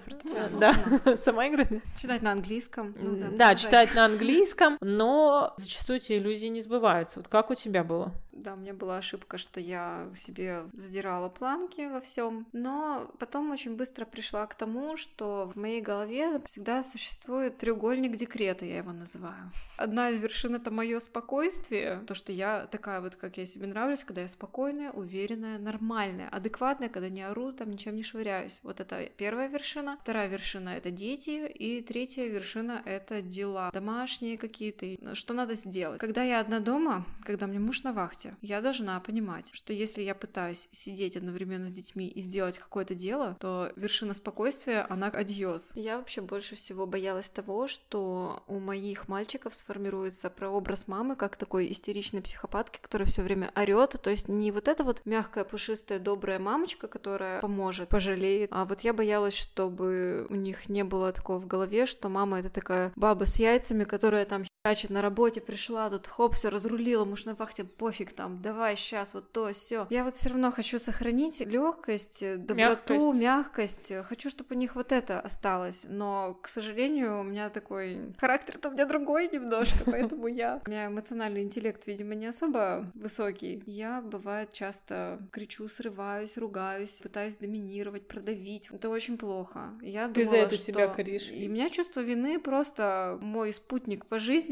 Да, 0.59 0.73
сама 1.17 1.47
играть. 1.47 1.69
Читать 2.01 2.21
на 2.21 2.31
английском. 2.31 2.95
ну 2.99 3.37
Да, 3.37 3.55
читать 3.55 3.93
на 3.95 4.05
английском, 4.05 4.77
но 4.81 5.53
зачастую 5.57 5.97
эти 5.97 6.17
иллюзии 6.17 6.47
не 6.47 6.61
сбываются. 6.61 7.19
Вот 7.19 7.27
как 7.27 7.49
у 7.49 7.55
тебя 7.55 7.83
было? 7.83 8.13
Да, 8.39 8.53
у 8.53 8.57
меня 8.57 8.73
была 8.73 8.97
ошибка, 8.97 9.37
что 9.37 9.59
я 9.59 10.07
себе 10.15 10.63
задирала 10.73 11.27
планки 11.27 11.89
во 11.89 11.99
всем, 11.99 12.47
но 12.53 13.11
потом 13.19 13.51
очень 13.51 13.75
быстро 13.75 14.05
пришла 14.05 14.47
к 14.47 14.55
тому, 14.55 14.95
что 14.95 15.51
в 15.53 15.57
моей 15.57 15.81
голове 15.81 16.41
всегда 16.45 16.81
существует 16.83 17.57
треугольник 17.57 18.15
декрета, 18.15 18.65
я 18.65 18.77
его 18.77 18.93
называю. 18.93 19.51
Одна 19.77 20.09
из 20.09 20.21
вершин 20.21 20.55
это 20.55 20.71
мое 20.71 20.99
спокойствие, 20.99 22.01
то, 22.07 22.13
что 22.13 22.31
я 22.31 22.67
такая 22.71 23.01
вот, 23.01 23.17
как 23.17 23.37
я 23.37 23.45
себе 23.45 23.67
нравлюсь, 23.67 24.05
когда 24.05 24.21
я 24.21 24.29
спокойная, 24.29 24.91
уверенная, 24.91 25.59
нормальная, 25.59 26.29
адекватная, 26.29 26.87
когда 26.87 27.09
не 27.09 27.23
ору, 27.23 27.51
там 27.51 27.71
ничем 27.71 27.95
не 27.95 28.03
швыряюсь. 28.03 28.61
Вот 28.63 28.79
это 28.79 29.09
первая 29.17 29.49
вершина. 29.49 29.97
Вторая 30.01 30.29
вершина 30.29 30.69
это 30.69 30.91
дети, 30.91 31.45
и 31.47 31.81
третья 31.81 32.25
вершина 32.25 32.81
это 32.85 33.21
дела, 33.21 33.69
домашние 33.73 34.37
какие-то, 34.37 35.13
что 35.13 35.33
надо 35.33 35.55
сделать. 35.55 35.99
Когда 35.99 36.23
я 36.23 36.39
одна 36.39 36.59
дома, 36.59 37.05
когда 37.23 37.47
мне 37.47 37.59
муж 37.59 37.83
на 37.83 37.91
вахте, 37.91 38.28
я 38.41 38.61
должна 38.61 38.99
понимать, 38.99 39.51
что 39.53 39.73
если 39.73 40.01
я 40.01 40.15
пытаюсь 40.15 40.67
сидеть 40.71 41.17
одновременно 41.17 41.67
с 41.67 41.73
детьми 41.73 42.07
и 42.07 42.21
сделать 42.21 42.57
какое-то 42.57 42.95
дело, 42.95 43.37
то 43.39 43.71
вершина 43.75 44.13
спокойствия, 44.13 44.85
она 44.89 45.07
адьос. 45.07 45.73
Я 45.75 45.97
вообще 45.97 46.21
больше 46.21 46.55
всего 46.55 46.85
боялась 46.85 47.29
того, 47.29 47.67
что 47.67 48.43
у 48.47 48.59
моих 48.59 49.07
мальчиков 49.07 49.53
сформируется 49.53 50.29
прообраз 50.29 50.87
мамы 50.87 51.15
как 51.15 51.37
такой 51.37 51.71
истеричной 51.71 52.21
психопатки, 52.21 52.79
которая 52.81 53.07
все 53.07 53.21
время 53.21 53.51
орет, 53.55 53.95
то 54.01 54.09
есть 54.09 54.27
не 54.27 54.51
вот 54.51 54.67
эта 54.67 54.83
вот 54.83 55.01
мягкая, 55.05 55.43
пушистая, 55.43 55.99
добрая 55.99 56.39
мамочка, 56.39 56.87
которая 56.87 57.41
поможет, 57.41 57.89
пожалеет, 57.89 58.49
а 58.51 58.65
вот 58.65 58.81
я 58.81 58.93
боялась, 58.93 59.35
чтобы 59.35 60.27
у 60.29 60.35
них 60.35 60.69
не 60.69 60.83
было 60.83 61.11
такого 61.11 61.39
в 61.39 61.47
голове, 61.47 61.85
что 61.85 62.09
мама 62.09 62.39
это 62.39 62.49
такая 62.49 62.91
баба 62.95 63.25
с 63.25 63.37
яйцами, 63.37 63.83
которая 63.83 64.25
там 64.25 64.43
херачит 64.65 64.89
на 64.89 65.01
работе, 65.01 65.39
пришла, 65.39 65.89
тут 65.89 66.07
хоп, 66.07 66.35
все 66.35 66.49
разрулила, 66.49 67.05
муж 67.05 67.23
на 67.23 67.33
вахте, 67.33 67.63
пофиг 67.63 68.11
там, 68.11 68.41
давай 68.41 68.75
сейчас 68.75 69.13
вот 69.13 69.31
то, 69.31 69.53
все. 69.53 69.87
Я 69.89 70.03
вот 70.03 70.15
все 70.15 70.29
равно 70.29 70.51
хочу 70.51 70.79
сохранить 70.79 71.39
легкость, 71.39 72.19
доброту, 72.45 72.93
Мягкость. 72.93 73.19
мягкость. 73.21 73.93
Хочу, 74.03 74.29
чтобы 74.29 74.55
у 74.55 74.57
них 74.57 74.75
вот 74.75 74.91
это 74.91 75.21
осталось. 75.21 75.85
Но, 75.87 76.37
к 76.41 76.49
сожалению, 76.49 77.21
у 77.21 77.23
меня 77.23 77.49
такой 77.49 78.13
характер-то 78.17 78.67
у 78.67 78.71
меня 78.73 78.85
другой 78.85 79.29
немножко, 79.29 79.77
поэтому 79.85 80.27
я... 80.27 80.61
У 80.65 80.69
меня 80.69 80.87
эмоциональный 80.87 81.41
интеллект, 81.41 81.87
видимо, 81.87 82.13
не 82.15 82.27
особо 82.27 82.91
высокий. 82.95 83.63
Я, 83.65 84.01
бывает, 84.01 84.51
часто 84.51 85.19
кричу, 85.31 85.69
срываюсь, 85.69 86.37
ругаюсь, 86.37 87.01
пытаюсь 87.01 87.37
доминировать, 87.37 88.09
продавить. 88.09 88.69
Это 88.71 88.89
очень 88.89 89.17
плохо. 89.17 89.69
Я 89.81 90.09
Ты 90.09 90.25
за 90.25 90.31
думала, 90.31 90.45
это 90.47 90.55
что... 90.55 90.63
себя 90.65 90.87
коришь. 90.89 91.31
И 91.31 91.47
у 91.47 91.51
меня 91.51 91.69
чувство 91.69 92.01
вины 92.01 92.39
просто 92.39 93.17
мой 93.21 93.53
спутник 93.53 94.05
по 94.05 94.19
жизни 94.19 94.48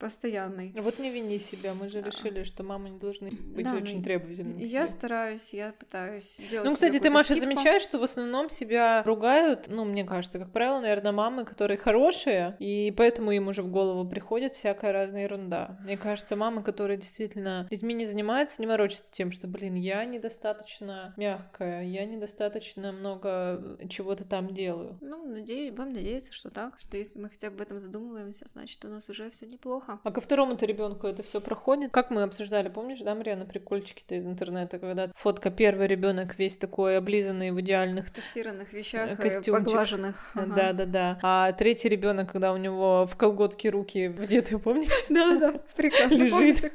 постоянный. 0.00 0.72
Вот 0.80 0.98
не 0.98 1.10
вини 1.10 1.38
себя, 1.38 1.74
мы 1.74 1.88
же 1.88 2.00
решили, 2.02 2.42
что 2.42 2.62
мамы 2.62 2.90
не 2.90 2.98
должны 2.98 3.30
быть 3.30 3.64
Да, 3.64 3.74
очень 3.74 3.98
ну, 3.98 4.02
требовательными. 4.02 4.58
к 4.58 4.68
Я 4.68 4.86
стараюсь, 4.88 5.52
я 5.54 5.72
пытаюсь 5.72 6.40
делать 6.50 6.68
Ну, 6.68 6.74
кстати, 6.74 6.98
ты, 6.98 7.10
Маша, 7.10 7.34
скидку. 7.34 7.50
замечаешь, 7.50 7.82
что 7.82 7.98
в 7.98 8.02
основном 8.02 8.50
себя 8.50 9.02
ругают, 9.04 9.66
ну, 9.68 9.84
мне 9.84 10.04
кажется, 10.04 10.38
как 10.38 10.52
правило, 10.52 10.80
наверное, 10.80 11.12
мамы, 11.12 11.44
которые 11.44 11.76
хорошие, 11.78 12.56
и 12.58 12.92
поэтому 12.96 13.30
им 13.32 13.48
уже 13.48 13.62
в 13.62 13.70
голову 13.70 14.08
приходит 14.08 14.54
всякая 14.54 14.92
разная 14.92 15.24
ерунда. 15.24 15.78
Мне 15.84 15.96
кажется, 15.96 16.36
мамы, 16.36 16.62
которые 16.62 16.96
действительно 16.98 17.66
детьми 17.70 17.94
не 17.94 18.06
занимаются, 18.06 18.60
не 18.60 18.66
ворочатся 18.66 19.10
тем, 19.12 19.30
что, 19.32 19.46
блин, 19.46 19.74
я 19.74 20.04
недостаточно 20.04 21.14
мягкая, 21.16 21.82
я 21.84 22.04
недостаточно 22.04 22.92
много 22.92 23.78
чего-то 23.88 24.24
там 24.24 24.52
делаю. 24.54 24.98
Ну, 25.00 25.26
надеюсь, 25.26 25.70
будем 25.72 25.92
надеяться, 25.92 26.32
что 26.32 26.50
так. 26.50 26.78
Что 26.78 26.96
если 26.96 27.18
мы 27.18 27.28
хотя 27.28 27.50
бы 27.50 27.56
об 27.56 27.60
этом 27.62 27.80
задумываемся, 27.80 28.46
значит, 28.48 28.84
у 28.84 28.88
нас 28.88 29.08
уже 29.08 29.30
все 29.34 29.46
неплохо. 29.46 29.98
А 30.02 30.10
ко 30.10 30.20
второму-то 30.20 30.66
ребенку 30.66 31.06
это 31.06 31.22
все 31.22 31.40
проходит. 31.40 31.90
Как 31.90 32.10
мы 32.10 32.22
обсуждали, 32.22 32.68
помнишь, 32.68 33.00
да, 33.00 33.14
Марьяна, 33.14 33.44
прикольчики-то 33.44 34.14
из 34.14 34.24
интернета, 34.24 34.78
когда 34.78 35.10
фотка 35.14 35.50
первый 35.50 35.86
ребенок 35.86 36.38
весь 36.38 36.56
такой 36.56 36.96
облизанный 36.96 37.50
в 37.50 37.60
идеальных 37.60 38.10
тестированных 38.10 38.72
вещах, 38.72 39.12
и 39.12 39.16
Костюмчик. 39.16 39.64
поглаженных. 39.64 40.30
Ага. 40.34 40.54
Да, 40.54 40.72
да, 40.72 40.86
да. 40.86 41.18
А 41.22 41.52
третий 41.52 41.88
ребенок, 41.88 42.30
когда 42.30 42.52
у 42.52 42.56
него 42.56 43.06
в 43.06 43.16
колготке 43.16 43.70
руки 43.70 44.08
вдеты, 44.08 44.58
помните? 44.58 44.92
Да-да-да, 45.08 45.60
прекрасно 45.76 46.16
Лежит. 46.16 46.72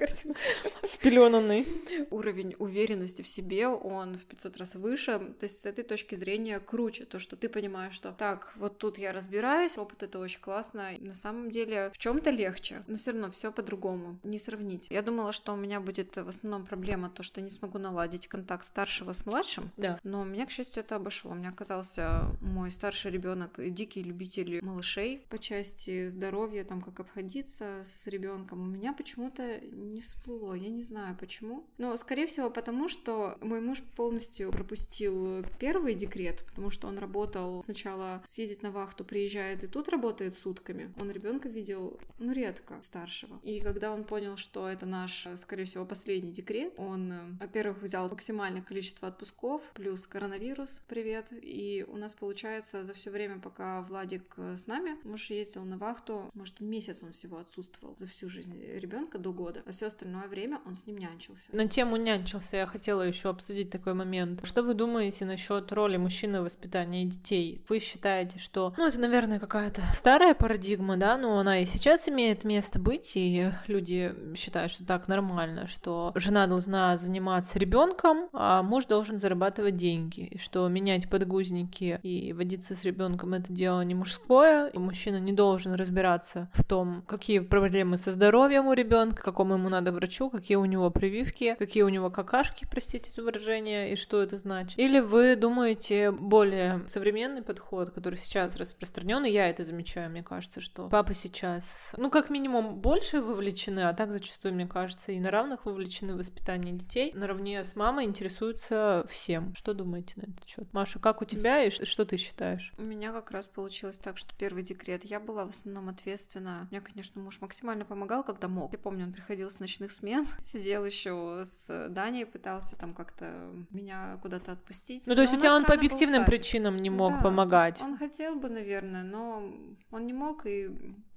Спеленанный. 0.84 1.66
Уровень 2.12 2.56
уверенности 2.60 3.22
в 3.22 3.28
себе, 3.28 3.68
он 3.68 4.16
в 4.16 4.26
500 4.26 4.58
раз 4.58 4.76
выше. 4.76 5.20
То 5.40 5.46
есть 5.46 5.60
с 5.60 5.66
этой 5.66 5.84
точки 5.84 6.16
зрения 6.16 6.60
круче. 6.60 7.06
То, 7.06 7.20
что 7.20 7.36
ты 7.36 7.50
понимаешь, 7.50 7.94
что 7.94 8.12
так, 8.12 8.54
вот 8.58 8.78
тут 8.78 8.98
я 8.98 9.14
разбираюсь, 9.14 9.78
опыт 9.78 10.04
это 10.04 10.20
очень 10.20 10.42
классно. 10.42 10.90
На 11.00 11.14
самом 11.14 11.50
деле 11.52 11.92
в 11.94 11.98
чем 11.98 12.20
то 12.20 12.32
легче, 12.50 12.84
но 12.88 12.96
все 12.96 13.12
равно 13.12 13.30
все 13.30 13.52
по-другому. 13.52 14.20
Не 14.24 14.40
сравнить. 14.40 14.88
Я 14.90 15.02
думала, 15.02 15.32
что 15.32 15.54
у 15.54 15.56
меня 15.56 15.80
будет 15.80 16.16
в 16.16 16.28
основном 16.28 16.66
проблема 16.66 17.10
то, 17.10 17.24
что 17.24 17.42
не 17.42 17.50
смогу 17.50 17.78
наладить 17.78 18.28
контакт 18.28 18.66
старшего 18.66 19.14
с 19.14 19.26
младшим. 19.26 19.70
Да. 19.78 20.00
Но 20.04 20.22
у 20.22 20.26
меня, 20.26 20.46
к 20.46 20.52
счастью, 20.52 20.82
это 20.82 20.96
обошло. 20.96 21.32
У 21.32 21.36
меня 21.36 21.50
оказался 21.50 22.24
мой 22.42 22.72
старший 22.72 23.12
ребенок 23.12 23.60
дикий 23.74 24.04
любитель 24.04 24.64
малышей 24.64 25.26
по 25.30 25.38
части 25.38 26.10
здоровья, 26.10 26.64
там 26.64 26.82
как 26.82 27.00
обходиться 27.00 27.82
с 27.84 28.08
ребенком. 28.08 28.62
У 28.62 28.66
меня 28.66 28.94
почему-то 28.94 29.60
не 29.60 30.02
всплыло. 30.02 30.54
Я 30.54 30.70
не 30.70 30.82
знаю 30.82 31.16
почему. 31.20 31.68
Но, 31.78 31.96
скорее 31.98 32.26
всего, 32.26 32.50
потому 32.50 32.88
что 32.88 33.38
мой 33.42 33.62
муж 33.62 33.82
полностью 33.96 34.52
пропустил 34.52 35.46
первый 35.60 35.94
декрет, 35.94 36.44
потому 36.46 36.70
что 36.70 36.88
он 36.88 36.98
работал 36.98 37.62
сначала 37.62 38.24
съездить 38.26 38.64
на 38.64 38.72
вахту, 38.72 39.06
приезжает 39.06 39.64
и 39.64 39.68
тут 39.68 39.90
работает 39.90 40.34
сутками. 40.34 40.94
Он 41.00 41.12
ребенка 41.12 41.50
видел, 41.50 42.00
ну, 42.18 42.34
редко 42.40 42.82
старшего. 42.82 43.40
И 43.44 43.60
когда 43.60 43.92
он 43.92 44.04
понял, 44.04 44.38
что 44.38 44.68
это 44.68 44.86
наш, 44.86 45.28
скорее 45.36 45.66
всего, 45.66 45.86
последний 45.86 46.32
декрет, 46.32 46.74
он, 46.78 47.12
э, 47.12 47.20
во-первых, 47.40 47.82
взял 47.82 48.08
максимальное 48.10 48.62
количество 48.62 49.08
отпусков, 49.08 49.62
плюс 49.74 50.08
коронавирус, 50.08 50.82
привет. 50.88 51.34
И 51.42 51.86
у 51.88 51.98
нас 51.98 52.14
получается 52.14 52.86
за 52.86 52.94
все 52.94 53.12
время, 53.12 53.40
пока 53.40 53.82
Владик 53.82 54.34
э, 54.38 54.56
с 54.56 54.68
нами, 54.68 54.98
муж 55.04 55.30
ездил 55.30 55.64
на 55.64 55.78
вахту, 55.78 56.30
может, 56.34 56.60
месяц 56.60 57.04
он 57.04 57.12
всего 57.12 57.38
отсутствовал 57.38 57.96
за 57.98 58.08
всю 58.08 58.30
жизнь 58.30 58.56
ребенка 58.58 59.18
до 59.18 59.34
года, 59.34 59.62
а 59.66 59.72
все 59.72 59.88
остальное 59.88 60.28
время 60.28 60.62
он 60.66 60.76
с 60.76 60.88
ним 60.88 60.98
нянчился. 60.98 61.56
На 61.56 61.68
тему 61.68 61.98
нянчился 61.98 62.58
я 62.58 62.68
хотела 62.68 63.02
еще 63.02 63.30
обсудить 63.30 63.70
такой 63.70 63.94
момент. 63.94 64.46
Что 64.46 64.64
вы 64.64 64.74
думаете 64.74 65.26
насчет 65.26 65.72
роли 65.72 65.98
мужчины 65.98 66.42
в 66.42 66.46
воспитании 66.46 67.06
детей? 67.06 67.64
Вы 67.68 67.80
считаете, 67.80 68.40
что, 68.40 68.74
ну, 68.78 68.88
это, 68.88 69.00
наверное, 69.00 69.40
какая-то 69.40 69.82
старая 69.94 70.34
парадигма, 70.34 70.98
да, 70.98 71.18
но 71.18 71.38
она 71.38 71.60
и 71.60 71.66
сейчас 71.66 72.08
имеет 72.08 72.29
место 72.44 72.80
быть, 72.80 73.14
и 73.16 73.50
люди 73.68 74.14
считают, 74.36 74.72
что 74.72 74.86
так 74.86 75.08
нормально, 75.08 75.68
что 75.68 76.12
жена 76.16 76.48
должна 76.48 76.98
заниматься 76.98 77.60
ребенком, 77.60 78.30
а 78.34 78.64
муж 78.64 78.86
должен 78.86 79.20
зарабатывать 79.20 79.76
деньги, 79.76 80.38
что 80.38 80.68
менять 80.68 81.10
подгузники 81.10 82.00
и 82.04 82.34
водиться 82.34 82.76
с 82.76 82.84
ребенком 82.84 83.34
это 83.34 83.52
дело 83.52 83.82
не 83.82 83.96
мужское, 83.96 84.68
и 84.68 84.78
мужчина 84.78 85.20
не 85.20 85.34
должен 85.34 85.74
разбираться 85.74 86.50
в 86.54 86.64
том, 86.64 87.04
какие 87.08 87.40
проблемы 87.40 87.98
со 87.98 88.12
здоровьем 88.12 88.68
у 88.68 88.74
ребенка, 88.74 89.22
какому 89.22 89.56
ему 89.56 89.70
надо 89.70 89.92
врачу, 89.92 90.30
какие 90.30 90.58
у 90.58 90.66
него 90.66 90.90
прививки, 90.90 91.56
какие 91.58 91.84
у 91.84 91.90
него 91.90 92.10
какашки, 92.10 92.68
простите 92.70 93.12
за 93.12 93.24
выражение, 93.24 93.94
и 93.94 93.96
что 93.96 94.22
это 94.22 94.38
значит. 94.38 94.78
Или 94.78 95.00
вы 95.00 95.36
думаете 95.36 96.12
более 96.12 96.82
современный 96.88 97.42
подход, 97.42 97.92
который 97.92 98.16
сейчас 98.16 98.56
распространен, 98.58 99.26
и 99.26 99.32
я 99.32 99.50
это 99.50 99.64
замечаю, 99.64 100.10
мне 100.10 100.24
кажется, 100.24 100.62
что 100.62 100.88
папа 100.90 101.14
сейчас, 101.14 101.94
ну, 101.98 102.10
как 102.22 102.30
минимум, 102.30 102.76
больше 102.76 103.22
вовлечены, 103.22 103.82
а 103.82 103.94
так 103.94 104.12
зачастую, 104.12 104.54
мне 104.54 104.68
кажется, 104.68 105.14
и 105.14 105.20
на 105.20 105.32
равных 105.32 105.66
вовлечены 105.66 106.16
в 106.16 106.18
воспитание 106.18 106.74
детей, 106.74 107.14
наравне 107.14 107.64
с 107.64 107.78
мамой 107.78 108.04
интересуются 108.04 109.06
всем. 109.08 109.56
Что 109.56 109.74
думаете 109.74 110.16
на 110.18 110.24
этот 110.30 110.46
счет? 110.46 110.74
Маша, 110.74 111.00
как 111.00 111.22
у 111.22 111.26
тебя 111.26 111.64
и 111.64 111.70
что 111.70 112.06
ты 112.06 112.18
считаешь? 112.18 112.74
У 112.78 112.82
меня 112.82 113.14
как 113.14 113.32
раз 113.32 113.48
получилось 113.48 113.98
так, 113.98 114.18
что 114.18 114.36
первый 114.38 114.64
декрет 114.64 115.06
я 115.06 115.22
была 115.22 115.46
в 115.46 115.50
основном 115.50 115.88
ответственна. 115.88 116.68
Мне, 116.72 116.82
конечно, 116.82 117.22
муж 117.22 117.40
максимально 117.40 117.86
помогал, 117.86 118.26
когда 118.26 118.50
мог. 118.50 118.74
Я 118.74 118.80
помню, 118.80 119.06
он 119.06 119.14
приходил 119.14 119.50
с 119.50 119.60
ночных 119.60 119.94
смен, 119.94 120.28
сидел 120.44 120.84
еще 120.84 121.44
с 121.46 121.88
Даней, 121.88 122.26
пытался 122.26 122.78
там 122.78 122.94
как-то 122.94 123.50
меня 123.70 124.18
куда-то 124.22 124.52
отпустить. 124.52 125.08
Ну, 125.08 125.16
то 125.16 125.22
есть 125.22 125.34
у 125.34 125.38
тебя 125.38 125.56
он 125.56 125.64
по 125.64 125.74
объективным 125.74 126.26
причинам 126.26 126.82
не 126.82 126.90
мог 126.90 127.12
Да, 127.12 127.22
помогать. 127.22 127.82
Он 127.82 127.98
хотел 127.98 128.36
бы, 128.36 128.50
наверное, 128.50 129.04
но 129.04 129.50
он 129.92 130.06
не 130.06 130.14
мог, 130.14 130.46
и 130.46 130.70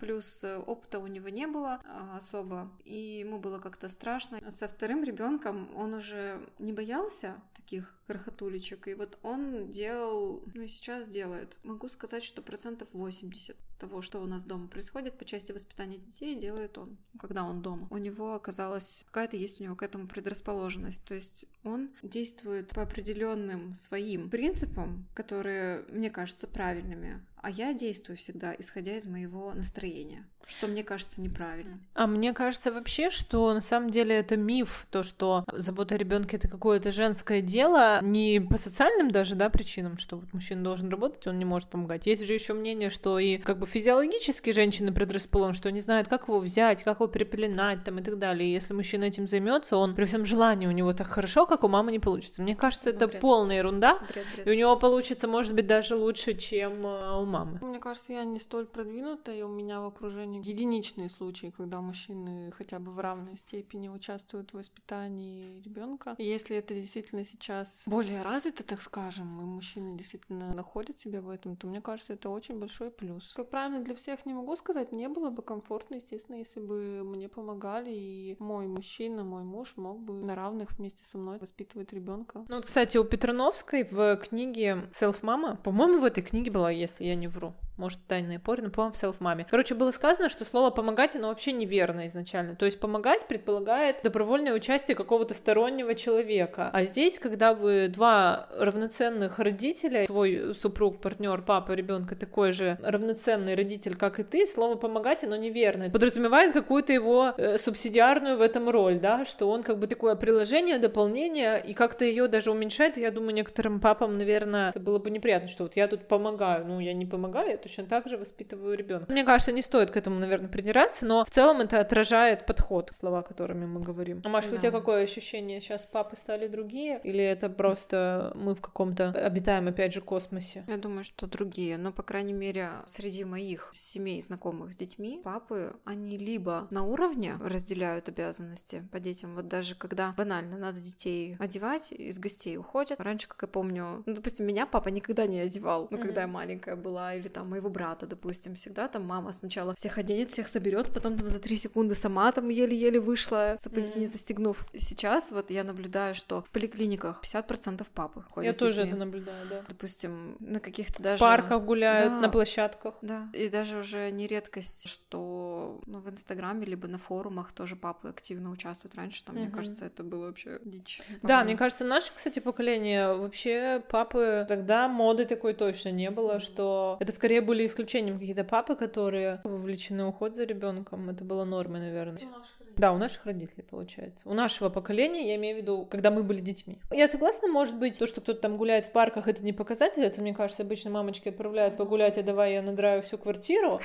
плюс 0.02 0.42
э, 0.42 0.58
опыта 0.58 0.98
у 0.98 1.06
него 1.06 1.28
не 1.28 1.46
было 1.46 1.80
а, 1.84 2.16
особо, 2.16 2.68
и 2.84 3.20
ему 3.20 3.38
было 3.38 3.60
как-то 3.60 3.88
страшно. 3.88 4.40
Со 4.50 4.66
вторым 4.66 5.04
ребенком 5.04 5.70
он 5.76 5.94
уже 5.94 6.40
не 6.58 6.72
боялся 6.72 7.40
таких 7.54 7.94
крохотулечек, 8.08 8.88
и 8.88 8.94
вот 8.94 9.16
он 9.22 9.70
делал, 9.70 10.42
ну 10.54 10.62
и 10.62 10.66
сейчас 10.66 11.06
делает. 11.06 11.56
Могу 11.62 11.88
сказать, 11.88 12.24
что 12.24 12.42
процентов 12.42 12.88
80 12.92 13.56
того, 13.82 14.00
что 14.00 14.20
у 14.20 14.26
нас 14.26 14.44
дома 14.44 14.68
происходит 14.68 15.18
по 15.18 15.24
части 15.24 15.50
воспитания 15.50 15.98
детей, 15.98 16.36
делает 16.36 16.78
он, 16.78 16.96
когда 17.18 17.42
он 17.42 17.62
дома. 17.62 17.88
У 17.90 17.98
него 17.98 18.34
оказалась 18.34 19.04
какая-то 19.06 19.36
есть 19.36 19.60
у 19.60 19.64
него 19.64 19.74
к 19.74 19.82
этому 19.82 20.06
предрасположенность, 20.06 21.04
то 21.04 21.14
есть 21.14 21.46
он 21.64 21.90
действует 22.02 22.72
по 22.74 22.82
определенным 22.82 23.74
своим 23.74 24.30
принципам, 24.30 25.08
которые 25.14 25.84
мне 25.90 26.10
кажутся 26.10 26.46
правильными, 26.46 27.20
а 27.42 27.50
я 27.50 27.74
действую 27.74 28.16
всегда 28.16 28.54
исходя 28.56 28.96
из 28.96 29.06
моего 29.06 29.52
настроения, 29.52 30.24
что 30.46 30.68
мне 30.68 30.84
кажется 30.84 31.20
неправильно. 31.20 31.80
А 31.94 32.06
мне 32.06 32.32
кажется 32.32 32.70
вообще, 32.72 33.10
что 33.10 33.52
на 33.52 33.60
самом 33.60 33.90
деле 33.90 34.14
это 34.14 34.36
миф, 34.36 34.86
то, 34.90 35.02
что 35.02 35.44
забота 35.52 35.96
о 35.96 35.98
ребенке 35.98 36.36
это 36.36 36.46
какое-то 36.46 36.92
женское 36.92 37.40
дело, 37.40 37.98
не 38.00 38.40
по 38.40 38.56
социальным 38.58 39.10
даже, 39.10 39.34
да, 39.34 39.50
причинам, 39.50 39.98
что 39.98 40.18
вот 40.18 40.32
мужчина 40.32 40.62
должен 40.62 40.88
работать, 40.88 41.26
он 41.26 41.38
не 41.38 41.44
может 41.44 41.68
помогать. 41.68 42.06
Есть 42.06 42.24
же 42.24 42.32
еще 42.32 42.54
мнение, 42.54 42.90
что 42.90 43.18
и 43.18 43.38
как 43.38 43.58
бы 43.58 43.66
физиологически 43.72 44.50
женщины 44.52 44.92
предрасположены, 44.92 45.54
что 45.54 45.72
не 45.72 45.80
знают, 45.80 46.08
как 46.08 46.28
его 46.28 46.38
взять, 46.38 46.82
как 46.84 47.00
его 47.00 47.06
перепеленать 47.06 47.84
там 47.84 47.98
и 47.98 48.02
так 48.02 48.18
далее. 48.18 48.48
И 48.48 48.52
если 48.52 48.74
мужчина 48.74 49.04
этим 49.04 49.26
займется, 49.26 49.76
он 49.76 49.94
при 49.94 50.04
всем 50.04 50.24
желании 50.24 50.66
у 50.66 50.70
него 50.70 50.92
так 50.92 51.06
хорошо, 51.06 51.46
как 51.46 51.64
у 51.64 51.68
мамы 51.68 51.90
не 51.92 51.98
получится. 51.98 52.42
Мне 52.42 52.54
кажется, 52.54 52.90
это 52.90 53.08
бред. 53.08 53.20
полная 53.20 53.56
ерунда, 53.58 53.98
Бред, 54.12 54.26
бред. 54.34 54.46
и 54.46 54.50
у 54.50 54.54
него 54.54 54.76
получится, 54.76 55.26
может 55.28 55.54
быть, 55.54 55.66
даже 55.66 55.96
лучше, 55.96 56.34
чем 56.34 56.84
э, 56.86 57.18
у 57.18 57.24
мамы. 57.24 57.58
Мне 57.62 57.78
кажется, 57.78 58.12
я 58.12 58.24
не 58.24 58.38
столь 58.38 58.66
продвинутая, 58.66 59.38
и 59.38 59.42
у 59.42 59.48
меня 59.48 59.80
в 59.80 59.86
окружении 59.86 60.46
единичные 60.46 61.08
случаи, 61.08 61.52
когда 61.56 61.80
мужчины 61.80 62.52
хотя 62.52 62.78
бы 62.78 62.92
в 62.92 62.98
равной 63.00 63.36
степени 63.36 63.88
участвуют 63.88 64.50
в 64.52 64.54
воспитании 64.58 65.62
ребенка. 65.64 66.14
Если 66.18 66.56
это 66.56 66.74
действительно 66.74 67.24
сейчас 67.24 67.82
более 67.86 68.22
развито, 68.22 68.62
так 68.64 68.80
скажем, 68.80 69.40
и 69.40 69.44
мужчины 69.44 69.96
действительно 69.96 70.54
находят 70.54 70.98
себя 71.00 71.20
в 71.20 71.28
этом, 71.28 71.56
то 71.56 71.66
мне 71.66 71.80
кажется, 71.80 72.12
это 72.14 72.28
очень 72.28 72.58
большой 72.58 72.90
плюс. 72.90 73.32
Как 73.34 73.50
правильно 73.52 73.80
для 73.80 73.94
всех 73.94 74.24
не 74.24 74.32
могу 74.32 74.56
сказать, 74.56 74.92
мне 74.92 75.10
было 75.10 75.28
бы 75.28 75.42
комфортно, 75.42 75.96
естественно, 75.96 76.36
если 76.36 76.58
бы 76.58 77.04
мне 77.04 77.28
помогали, 77.28 77.90
и 77.90 78.36
мой 78.38 78.66
мужчина, 78.66 79.24
мой 79.24 79.44
муж 79.44 79.76
мог 79.76 80.00
бы 80.00 80.14
на 80.14 80.34
равных 80.34 80.72
вместе 80.78 81.04
со 81.04 81.18
мной 81.18 81.38
воспитывать 81.38 81.92
ребенка. 81.92 82.46
Ну 82.48 82.56
вот, 82.56 82.64
кстати, 82.64 82.96
у 82.96 83.04
Петрановской 83.04 83.84
в 83.84 84.16
книге 84.16 84.88
«Селф 84.90 85.22
Мама», 85.22 85.56
по-моему, 85.56 86.00
в 86.00 86.04
этой 86.04 86.22
книге 86.22 86.50
была, 86.50 86.70
если 86.70 87.04
я 87.04 87.14
не 87.14 87.28
вру, 87.28 87.52
может, 87.76 88.06
тайные 88.06 88.38
поры, 88.38 88.62
но, 88.62 88.70
по-моему, 88.70 88.92
в 88.92 88.96
«Селф 88.98 89.20
Маме». 89.20 89.46
Короче, 89.48 89.74
было 89.74 89.90
сказано, 89.90 90.28
что 90.28 90.44
слово 90.44 90.70
«помогать» 90.70 91.16
оно 91.16 91.28
вообще 91.28 91.52
неверно 91.52 92.06
изначально. 92.06 92.54
То 92.54 92.66
есть 92.66 92.78
помогать 92.78 93.26
предполагает 93.26 94.02
добровольное 94.02 94.52
участие 94.52 94.94
какого-то 94.94 95.34
стороннего 95.34 95.94
человека. 95.94 96.70
А 96.72 96.84
здесь, 96.84 97.18
когда 97.18 97.54
вы 97.54 97.88
два 97.88 98.48
равноценных 98.58 99.38
родителя, 99.38 100.06
твой 100.06 100.54
супруг, 100.54 101.00
партнер, 101.00 101.42
папа, 101.42 101.72
ребенка 101.72 102.14
такой 102.14 102.52
же 102.52 102.78
равноценный 102.82 103.54
родитель, 103.54 103.96
как 103.96 104.20
и 104.20 104.22
ты, 104.22 104.46
слово 104.46 104.74
«помогать» 104.74 105.24
оно 105.24 105.36
неверно. 105.36 105.90
Подразумевает 105.90 106.52
какую-то 106.52 106.92
его 106.92 107.32
э, 107.36 107.56
субсидиарную 107.56 108.36
в 108.36 108.42
этом 108.42 108.68
роль, 108.68 108.98
да, 108.98 109.24
что 109.24 109.50
он 109.50 109.62
как 109.62 109.78
бы 109.78 109.86
такое 109.86 110.14
приложение, 110.14 110.78
дополнение, 110.78 111.62
и 111.64 111.72
как-то 111.72 112.04
ее 112.04 112.28
даже 112.28 112.50
уменьшает. 112.50 112.98
Я 112.98 113.10
думаю, 113.10 113.34
некоторым 113.34 113.80
папам, 113.80 114.18
наверное, 114.18 114.70
это 114.70 114.80
было 114.80 114.98
бы 114.98 115.10
неприятно, 115.10 115.48
что 115.48 115.64
вот 115.64 115.76
я 115.76 115.88
тут 115.88 116.06
помогаю. 116.06 116.66
Ну, 116.66 116.78
я 116.78 116.92
не 116.92 117.06
помогаю, 117.06 117.61
точно 117.62 117.84
так 117.84 118.08
же 118.08 118.16
воспитываю 118.18 118.76
ребенка. 118.76 119.10
Мне 119.10 119.24
кажется, 119.24 119.52
не 119.52 119.62
стоит 119.62 119.90
к 119.90 119.96
этому, 119.96 120.18
наверное, 120.18 120.48
придираться, 120.48 121.06
но 121.06 121.24
в 121.24 121.30
целом 121.30 121.60
это 121.60 121.80
отражает 121.80 122.46
подход, 122.46 122.90
слова, 122.92 123.22
которыми 123.22 123.66
мы 123.66 123.80
говорим. 123.80 124.20
А 124.24 124.28
Маша, 124.28 124.48
у 124.48 124.52
Да. 124.52 124.58
тебя 124.58 124.70
какое 124.70 125.02
ощущение? 125.04 125.60
Сейчас 125.60 125.86
папы 125.86 126.16
стали 126.16 126.46
другие? 126.48 127.00
Или 127.04 127.22
это 127.22 127.48
просто 127.48 128.32
мы 128.34 128.54
в 128.54 128.60
каком-то 128.60 129.10
обитаем, 129.10 129.68
опять 129.68 129.92
же, 129.92 130.00
космосе? 130.00 130.64
Я 130.66 130.76
думаю, 130.76 131.04
что 131.04 131.26
другие, 131.26 131.78
но, 131.78 131.92
по 131.92 132.02
крайней 132.02 132.32
мере, 132.32 132.68
среди 132.86 133.24
моих 133.24 133.70
семей, 133.72 134.20
знакомых 134.20 134.72
с 134.72 134.76
детьми, 134.76 135.20
папы, 135.24 135.74
они 135.84 136.18
либо 136.18 136.66
на 136.70 136.82
уровне 136.84 137.38
разделяют 137.42 138.08
обязанности 138.08 138.86
по 138.92 139.00
детям, 139.00 139.34
вот 139.34 139.48
даже 139.48 139.74
когда 139.74 140.14
банально 140.16 140.58
надо 140.58 140.80
детей 140.80 141.36
одевать, 141.38 141.92
из 141.92 142.18
гостей 142.18 142.56
уходят. 142.56 143.00
Раньше, 143.00 143.28
как 143.28 143.42
я 143.42 143.48
помню, 143.48 144.02
ну, 144.06 144.14
допустим, 144.14 144.46
меня 144.46 144.66
папа 144.66 144.88
никогда 144.88 145.26
не 145.26 145.40
одевал, 145.40 145.88
ну, 145.90 145.98
когда 145.98 146.22
я 146.22 146.26
маленькая 146.26 146.76
была, 146.76 147.14
или 147.14 147.28
там 147.28 147.51
моего 147.52 147.68
брата, 147.70 148.06
допустим, 148.06 148.54
всегда 148.54 148.88
там 148.88 149.04
мама 149.04 149.32
сначала 149.32 149.74
всех 149.74 149.98
оденет, 149.98 150.30
всех 150.30 150.48
соберет, 150.48 150.92
потом 150.92 151.16
там 151.18 151.28
за 151.28 151.38
три 151.38 151.56
секунды 151.56 151.94
сама 151.94 152.32
там 152.32 152.48
еле-еле 152.48 152.98
вышла, 153.00 153.56
сапоги 153.58 153.92
не 153.96 154.06
застегнув. 154.06 154.66
Сейчас 154.76 155.32
вот 155.32 155.50
я 155.50 155.64
наблюдаю, 155.64 156.14
что 156.14 156.40
в 156.42 156.50
поликлиниках 156.50 157.22
50% 157.22 157.86
папы 157.94 158.22
ходят 158.30 158.54
Я 158.54 158.58
тоже 158.58 158.82
это 158.82 158.96
наблюдаю, 158.96 159.46
да. 159.50 159.62
допустим, 159.68 160.36
на 160.40 160.60
каких-то 160.60 160.98
В 161.00 161.02
даже... 161.04 161.20
парках 161.20 161.62
гуляют, 161.62 162.12
Да. 162.12 162.20
на 162.20 162.28
площадках. 162.28 162.94
Да, 163.02 163.28
и 163.34 163.48
даже 163.48 163.78
уже 163.78 164.10
не 164.10 164.26
редкость, 164.26 164.88
что 164.88 165.80
ну, 165.86 165.98
в 165.98 166.08
Инстаграме 166.08 166.64
либо 166.66 166.88
на 166.88 166.98
форумах 166.98 167.52
тоже 167.52 167.76
папы 167.76 168.08
активно 168.08 168.50
участвуют. 168.50 168.94
Раньше 168.94 169.24
там, 169.24 169.36
мне 169.36 169.44
Мгм. 169.46 169.54
кажется, 169.54 169.84
это 169.84 170.02
было 170.02 170.26
вообще 170.26 170.58
дичь. 170.64 171.02
Да, 171.22 171.44
мне 171.44 171.56
кажется, 171.56 171.84
наше, 171.84 172.12
кстати, 172.14 172.38
поколение 172.40 173.14
вообще 173.14 173.82
папы 173.90 174.46
тогда 174.48 174.88
моды 174.88 175.24
такой 175.26 175.52
точно 175.52 175.90
не 175.90 176.10
было, 176.10 176.40
что 176.40 176.96
это 177.00 177.12
скорее 177.12 177.41
были 177.42 177.64
исключением 177.64 178.18
какие-то 178.18 178.44
папы, 178.44 178.74
которые 178.74 179.40
вовлечены 179.44 180.04
в 180.04 180.08
уход 180.08 180.34
за 180.34 180.44
ребенком. 180.44 181.10
Это 181.10 181.24
было 181.24 181.44
нормой, 181.44 181.80
наверное. 181.80 182.18
У 182.22 182.38
наших 182.38 182.56
Да, 182.76 182.92
у 182.92 182.98
наших 182.98 183.26
родителей 183.26 183.64
получается. 183.68 184.28
У 184.28 184.34
нашего 184.34 184.68
поколения, 184.68 185.28
я 185.28 185.36
имею 185.36 185.56
в 185.56 185.58
виду, 185.58 185.86
когда 185.90 186.10
мы 186.10 186.22
были 186.22 186.40
детьми. 186.40 186.78
Я 186.90 187.08
согласна, 187.08 187.48
может 187.48 187.78
быть, 187.78 187.98
то, 187.98 188.06
что 188.06 188.20
кто-то 188.20 188.40
там 188.40 188.56
гуляет 188.56 188.84
в 188.84 188.92
парках, 188.92 189.28
это 189.28 189.44
не 189.44 189.52
показатель, 189.52 190.02
это, 190.02 190.20
мне 190.20 190.34
кажется, 190.34 190.62
обычно 190.62 190.90
мамочки 190.90 191.28
отправляют 191.28 191.76
погулять, 191.76 192.18
а 192.18 192.22
давай 192.22 192.54
я 192.54 192.62
надраю 192.62 193.02
всю 193.02 193.18
квартиру. 193.18 193.80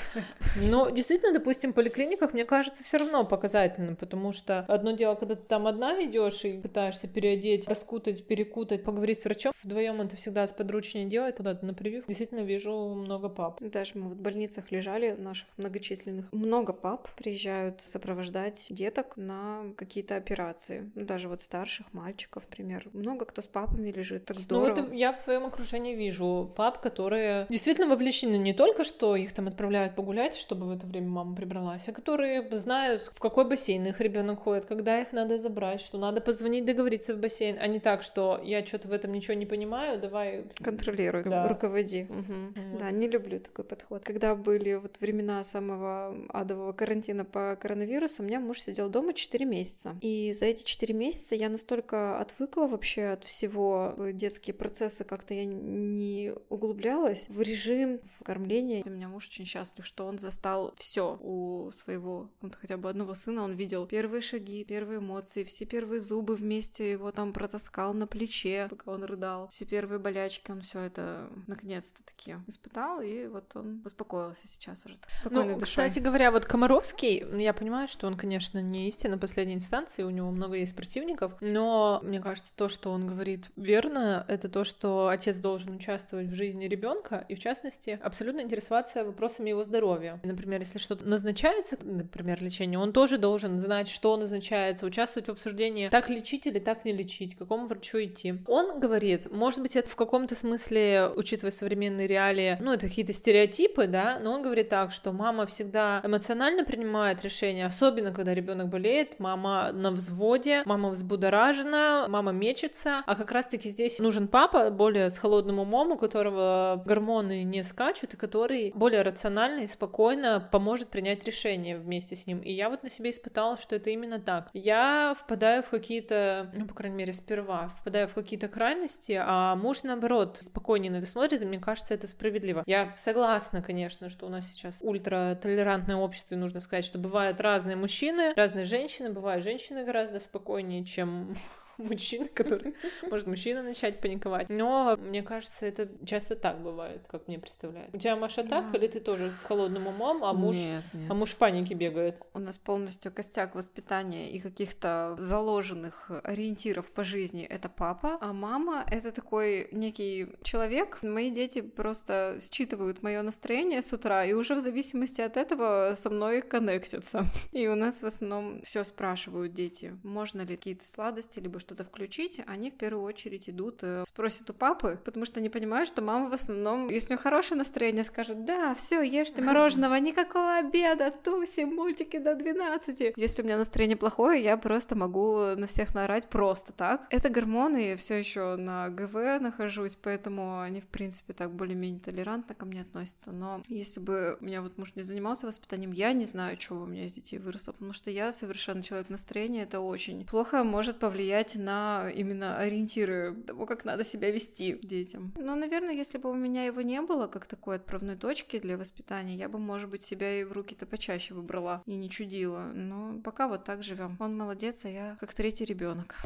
Но 0.70 0.90
действительно, 0.90 1.34
допустим, 1.34 1.72
в 1.72 1.76
поликлиниках, 1.76 2.34
мне 2.34 2.46
кажется, 2.46 2.84
все 2.84 2.98
равно 2.98 3.24
показательно, 3.24 3.96
потому 3.96 4.32
что 4.32 4.66
одно 4.68 4.92
дело, 4.92 5.16
когда 5.16 5.36
ты 5.36 5.44
там 5.44 5.68
одна 5.68 6.04
идешь 6.04 6.44
и 6.46 6.60
пытаешься 6.60 7.08
переодеть, 7.08 7.68
раскутать, 7.68 8.26
перекутать, 8.28 8.84
поговорить 8.84 9.20
с 9.20 9.26
врачом, 9.26 9.54
вдвоем 9.64 10.02
это 10.02 10.16
всегда 10.16 10.46
сподручнее 10.48 11.06
делать, 11.06 11.38
куда-то 11.38 11.66
на 11.66 11.74
прививку. 11.74 12.08
Действительно, 12.08 12.42
вижу 12.42 12.74
много 12.74 13.30
пап. 13.30 13.47
Даже 13.60 13.94
мы 13.96 14.10
в 14.10 14.16
больницах 14.16 14.72
лежали, 14.72 15.12
наших 15.12 15.48
многочисленных. 15.58 16.32
Много 16.32 16.74
пап 16.74 17.08
приезжают 17.16 17.82
сопровождать 17.82 18.68
деток 18.70 19.18
на 19.18 19.64
какие-то 19.76 20.16
операции. 20.16 20.92
Ну, 20.96 21.06
даже 21.06 21.30
вот 21.30 21.42
старших 21.42 21.94
мальчиков, 21.94 22.44
например. 22.50 22.88
Много 22.94 23.26
кто 23.26 23.42
с 23.42 23.48
папами 23.48 23.92
лежит, 23.92 24.26
так 24.26 24.40
здорово. 24.40 24.68
Ну, 24.68 24.74
это 24.74 24.94
я 24.94 25.12
в 25.12 25.18
своем 25.18 25.46
окружении 25.46 25.96
вижу 25.96 26.52
пап, 26.56 26.80
которые 26.82 27.46
действительно 27.50 27.88
вовлечены 27.88 28.38
не 28.38 28.54
только, 28.54 28.84
что 28.84 29.16
их 29.16 29.34
там 29.34 29.48
отправляют 29.48 29.96
погулять, 29.96 30.36
чтобы 30.36 30.68
в 30.68 30.72
это 30.72 30.88
время 30.88 31.10
мама 31.10 31.36
прибралась, 31.36 31.88
а 31.90 31.92
которые 31.92 32.48
знают, 32.58 33.02
в 33.14 33.20
какой 33.20 33.46
бассейн 33.46 33.86
их 33.88 34.02
ребенок 34.02 34.44
ходит, 34.44 34.66
когда 34.66 35.00
их 35.02 35.14
надо 35.14 35.38
забрать, 35.38 35.82
что 35.82 35.98
надо 35.98 36.22
позвонить, 36.22 36.66
договориться 36.66 37.14
в 37.14 37.20
бассейн, 37.20 37.58
а 37.60 37.68
не 37.68 37.80
так, 37.80 38.04
что 38.04 38.40
я 38.44 38.66
что-то 38.66 38.88
в 38.88 38.92
этом 38.92 39.12
ничего 39.12 39.34
не 39.34 39.46
понимаю, 39.46 40.00
давай... 40.00 40.46
Контролируй, 40.62 41.24
Да. 41.24 41.48
руководи. 41.48 42.06
Мгм. 42.10 42.54
Вот. 42.56 42.80
Да, 42.80 42.92
не 42.92 43.08
люблю 43.08 43.37
такой 43.40 43.66
подход. 43.66 44.04
Когда 44.04 44.36
были 44.36 44.76
вот 44.76 45.00
времена 45.00 45.44
самого 45.44 46.16
адового 46.30 46.74
карантина 46.74 47.26
по 47.26 47.56
коронавирусу, 47.56 48.24
у 48.24 48.26
меня 48.26 48.40
муж 48.40 48.62
сидел 48.62 48.90
дома 48.90 49.14
4 49.14 49.46
месяца. 49.46 49.98
И 50.02 50.34
за 50.34 50.46
эти 50.46 50.64
4 50.64 50.94
месяца 50.94 51.36
я 51.36 51.50
настолько 51.50 52.20
отвыкла 52.20 52.68
вообще 52.68 53.06
от 53.06 53.24
всего, 53.24 53.96
детские 54.14 54.54
процессы 54.54 55.04
как-то 55.04 55.34
я 55.34 55.46
не 55.46 56.34
углублялась 56.50 57.30
в 57.30 57.42
режим 57.42 58.00
в 58.20 58.24
кормления. 58.24 58.84
У 58.86 58.90
меня 58.90 59.08
муж 59.08 59.28
очень 59.28 59.46
счастлив, 59.46 59.86
что 59.86 60.06
он 60.06 60.18
застал 60.18 60.74
все 60.76 61.18
у 61.22 61.70
своего, 61.72 62.30
вот 62.42 62.56
хотя 62.56 62.78
бы 62.78 62.90
одного 62.90 63.14
сына, 63.14 63.44
он 63.44 63.54
видел 63.54 63.86
первые 63.86 64.22
шаги, 64.22 64.64
первые 64.64 65.00
эмоции, 65.00 65.44
все 65.44 65.66
первые 65.66 66.02
зубы 66.02 66.36
вместе 66.36 66.92
его 66.92 67.12
там 67.12 67.34
протаскал 67.34 67.94
на 67.94 68.08
плече, 68.08 68.68
пока 68.70 68.92
он 68.92 69.04
рыдал. 69.04 69.48
Все 69.50 69.66
первые 69.66 70.00
болячки, 70.00 70.52
он 70.52 70.62
все 70.62 70.80
это 70.82 71.30
наконец-то 71.48 72.04
таки 72.04 72.36
испытал, 72.48 73.02
и 73.02 73.27
вот 73.28 73.56
он 73.56 73.82
успокоился 73.86 74.48
сейчас 74.48 74.86
уже 74.86 74.96
так 74.98 75.10
Ну, 75.32 75.44
душой. 75.44 75.60
кстати 75.62 76.00
говоря, 76.00 76.32
вот 76.32 76.46
Комаровский, 76.46 77.26
я 77.42 77.54
понимаю, 77.54 77.88
что 77.88 78.08
он, 78.08 78.16
конечно, 78.18 78.62
не 78.62 78.88
истина 78.88 79.18
последней 79.18 79.56
инстанции, 79.56 80.04
у 80.04 80.10
него 80.10 80.30
много 80.32 80.56
есть 80.56 80.76
противников, 80.76 81.34
но 81.42 82.00
мне 82.04 82.20
кажется, 82.20 82.52
то, 82.56 82.70
что 82.70 82.92
он 82.92 83.08
говорит 83.08 83.50
верно, 83.56 84.26
это 84.28 84.50
то, 84.50 84.64
что 84.64 85.08
отец 85.10 85.38
должен 85.38 85.76
участвовать 85.76 86.28
в 86.28 86.36
жизни 86.36 86.66
ребенка 86.66 87.26
и, 87.30 87.36
в 87.36 87.40
частности, 87.40 88.00
абсолютно 88.02 88.42
интересоваться 88.42 89.04
вопросами 89.04 89.50
его 89.50 89.64
здоровья. 89.64 90.20
Например, 90.24 90.60
если 90.60 90.80
что-то 90.80 91.06
назначается, 91.06 91.78
например, 91.84 92.42
лечение, 92.42 92.80
он 92.80 92.94
тоже 92.94 93.18
должен 93.18 93.60
знать, 93.60 93.88
что 93.88 94.18
назначается, 94.18 94.86
участвовать 94.86 95.28
в 95.28 95.32
обсуждении, 95.32 95.90
так 95.90 96.10
лечить 96.10 96.48
или 96.48 96.60
так 96.60 96.86
не 96.86 96.94
лечить, 96.94 97.36
к 97.36 97.40
какому 97.40 97.68
врачу 97.68 98.00
идти. 98.04 98.36
Он 98.48 98.80
говорит, 98.80 99.32
может 99.32 99.62
быть, 99.62 99.76
это 99.76 99.90
в 99.90 99.96
каком-то 99.96 100.36
смысле, 100.36 101.10
учитывая 101.16 101.52
современные 101.52 102.08
реалии, 102.08 102.58
ну, 102.60 102.74
это 102.74 102.88
какие-то 102.88 103.14
стереотипы, 103.18 103.88
да, 103.88 104.20
но 104.22 104.34
он 104.34 104.42
говорит 104.42 104.70
так, 104.70 104.92
что 104.92 105.12
мама 105.12 105.46
всегда 105.46 106.02
эмоционально 106.04 106.64
принимает 106.64 107.22
решения, 107.24 107.66
особенно 107.66 108.12
когда 108.14 108.34
ребенок 108.34 108.70
болеет, 108.70 109.20
мама 109.20 109.72
на 109.74 109.92
взводе, 109.92 110.62
мама 110.66 110.90
взбудоражена, 110.90 112.06
мама 112.08 112.32
мечется, 112.32 113.04
а 113.06 113.16
как 113.16 113.32
раз-таки 113.32 113.70
здесь 113.70 114.00
нужен 114.00 114.28
папа 114.28 114.70
более 114.70 115.10
с 115.10 115.18
холодным 115.18 115.60
умом, 115.60 115.92
у 115.92 115.98
которого 115.98 116.82
гормоны 116.86 117.44
не 117.44 117.64
скачут, 117.64 118.14
и 118.14 118.18
который 118.18 118.72
более 118.76 119.02
рационально 119.02 119.62
и 119.62 119.68
спокойно 119.68 120.48
поможет 120.52 120.90
принять 120.90 121.26
решение 121.26 121.78
вместе 121.78 122.16
с 122.16 122.28
ним. 122.28 122.40
И 122.40 122.52
я 122.52 122.70
вот 122.70 122.84
на 122.84 122.90
себе 122.90 123.10
испытала, 123.10 123.58
что 123.58 123.76
это 123.76 123.90
именно 123.90 124.20
так. 124.20 124.50
Я 124.54 125.16
впадаю 125.18 125.64
в 125.64 125.70
какие-то, 125.70 126.52
ну, 126.54 126.66
по 126.68 126.74
крайней 126.74 126.98
мере, 126.98 127.14
сперва, 127.14 127.72
впадаю 127.80 128.08
в 128.08 128.14
какие-то 128.14 128.48
крайности, 128.48 129.20
а 129.20 129.56
муж, 129.56 129.84
наоборот, 129.84 130.38
спокойнее 130.42 130.92
на 130.92 130.98
это 130.98 131.08
смотрит, 131.08 131.42
и 131.42 131.46
мне 131.46 131.60
кажется, 131.60 131.94
это 131.94 132.08
справедливо. 132.08 132.64
Я 132.66 132.94
согласна, 133.08 133.62
конечно, 133.62 134.10
что 134.10 134.26
у 134.26 134.30
нас 134.30 134.50
сейчас 134.50 134.82
ультратолерантное 134.82 135.96
общество, 135.96 136.36
и 136.36 136.38
нужно 136.38 136.60
сказать, 136.60 136.84
что 136.84 137.00
бывают 137.00 137.40
разные 137.40 137.78
мужчины, 137.78 138.34
разные 138.36 138.66
женщины, 138.66 139.10
бывают 139.10 139.46
женщины 139.46 139.86
гораздо 139.86 140.20
спокойнее, 140.20 140.84
чем 140.84 141.34
мужчины, 141.90 142.26
которые... 142.26 142.74
Может, 143.10 143.28
мужчина 143.28 143.64
начать 143.64 144.00
паниковать. 144.00 144.50
Но 144.50 144.98
мне 144.98 145.24
кажется, 145.24 145.66
это 145.66 145.88
часто 146.06 146.36
так 146.36 146.62
бывает, 146.62 147.06
как 147.08 147.28
мне 147.28 147.40
представляют. 147.40 147.94
У 147.94 147.98
тебя, 147.98 148.16
Маша, 148.16 148.44
так? 148.44 148.74
Или 148.76 148.88
ты 148.88 149.00
тоже 149.00 149.32
с 149.32 149.46
холодным 149.46 149.88
умом, 149.88 150.24
а 150.24 150.34
муж... 150.34 150.58
Нет, 150.58 150.84
нет. 150.94 151.12
А 151.12 151.14
муж 151.14 151.32
в 151.32 151.38
панике 151.38 151.74
бегает. 151.74 152.22
У 152.34 152.40
нас 152.40 152.58
полностью 152.58 153.12
костяк 153.12 153.56
воспитания 153.56 154.32
и 154.32 154.40
каких-то 154.40 155.16
заложенных 155.20 156.12
ориентиров 156.24 156.92
по 156.92 157.04
жизни— 157.04 157.44
это 157.50 157.70
папа, 157.70 158.18
а 158.22 158.34
мама— 158.34 158.84
это 158.92 159.12
такой 159.12 159.68
некий 159.72 160.28
человек. 160.44 161.00
Мои 161.04 161.30
дети 161.30 161.62
просто 161.62 162.38
считывают 162.40 163.04
мое 163.04 163.22
настроение 163.22 163.82
с 163.82 163.94
утра, 163.94 164.26
и 164.26 164.34
уже 164.34 164.56
в 164.56 164.62
зависимости 164.62 165.22
от 165.22 165.38
этого 165.38 165.94
со 165.96 166.10
мной 166.10 166.42
коннектятся. 166.42 167.26
И 167.52 167.68
у 167.68 167.76
нас 167.76 168.04
в 168.04 168.06
основном 168.06 168.62
все 168.62 168.84
спрашивают 168.84 169.54
дети, 169.54 169.98
можно 170.04 170.42
ли 170.42 170.56
какие-то 170.56 170.86
сладости, 170.86 171.40
либо 171.40 171.60
что-то 171.68 171.84
включить. 171.84 172.42
Они 172.48 172.72
в 172.72 172.76
первую 172.76 173.04
очередь 173.04 173.50
идут, 173.50 173.84
э, 173.84 174.06
спросят 174.08 174.50
у 174.50 174.54
папы, 174.54 174.98
потому 175.04 175.26
что 175.26 175.42
они 175.42 175.50
понимают, 175.50 175.90
что 175.90 176.02
мама 176.02 176.30
в 176.30 176.34
основном, 176.34 176.88
если 176.88 177.10
у 177.10 177.12
нее 177.12 177.22
хорошее 177.22 177.58
настроение, 177.58 178.06
скажет, 178.06 178.46
да, 178.46 178.74
все, 178.74 179.02
ешьте 179.02 179.42
мороженого, 179.42 179.96
никакого 180.00 180.56
обеда, 180.56 181.12
тусим, 181.12 181.76
мультики 181.76 182.18
до 182.20 182.36
12. 182.36 183.14
Если 183.18 183.42
у 183.42 183.46
меня 183.46 183.58
настроение 183.58 183.98
плохое, 183.98 184.42
я 184.42 184.56
просто 184.56 184.96
могу 184.96 185.56
на 185.58 185.68
всех 185.68 185.94
наорать 185.94 186.30
просто 186.30 186.72
так. 186.72 187.06
Это 187.10 187.28
гормоны, 187.28 187.90
я 187.90 187.98
все 187.98 188.16
еще 188.16 188.56
на 188.56 188.88
ГВ 188.88 189.42
нахожусь, 189.42 189.98
поэтому 190.02 190.62
они, 190.62 190.80
в 190.80 190.88
принципе, 190.88 191.34
так 191.34 191.52
более-менее 191.52 192.00
толерантно 192.00 192.56
ко 192.56 192.66
мне 192.66 192.82
относятся. 192.82 193.34
Но 193.34 193.62
если 193.68 194.00
бы 194.00 194.38
у 194.40 194.46
меня 194.46 194.62
вот 194.62 194.78
муж 194.78 194.94
не 194.96 195.04
занимался 195.04 195.48
воспитанием, 195.48 195.92
я 195.92 196.14
не 196.14 196.24
знаю, 196.24 196.56
чего 196.56 196.84
у 196.84 196.86
меня 196.86 197.08
из 197.08 197.14
детей 197.14 197.40
выросло, 197.40 197.74
потому 197.74 197.92
что 197.92 198.10
я 198.10 198.32
совершенно 198.32 198.82
человек 198.84 199.10
настроения, 199.10 199.64
это 199.64 199.82
очень 199.82 200.26
плохо 200.26 200.64
может 200.64 201.00
повлиять 201.00 201.57
на 201.58 202.10
именно 202.10 202.58
ориентиры 202.58 203.36
того, 203.46 203.66
как 203.66 203.86
надо 203.86 204.04
себя 204.04 204.32
вести 204.32 204.80
детям. 204.82 205.34
Но, 205.38 205.56
наверное, 205.56 205.94
если 205.94 206.18
бы 206.18 206.30
у 206.30 206.36
меня 206.36 206.66
его 206.66 206.82
не 206.82 207.02
было, 207.02 207.28
как 207.28 207.46
такой 207.46 207.78
отправной 207.78 208.16
точки 208.16 208.60
для 208.60 208.78
воспитания, 208.78 209.36
я 209.36 209.50
бы, 209.50 209.60
может 209.60 209.90
быть, 209.90 210.04
себя 210.04 210.40
и 210.40 210.44
в 210.44 210.52
руки-то 210.52 210.86
почаще 210.86 211.34
выбрала 211.34 211.84
и 211.86 211.96
не 211.96 212.10
чудила. 212.10 212.72
Но 212.74 213.20
пока 213.22 213.48
вот 213.48 213.64
так 213.64 213.84
живем. 213.84 214.18
Он 214.20 214.38
молодец, 214.38 214.86
а 214.86 214.90
я 214.90 215.18
как 215.20 215.34
третий 215.34 215.66
ребенок. 215.66 216.18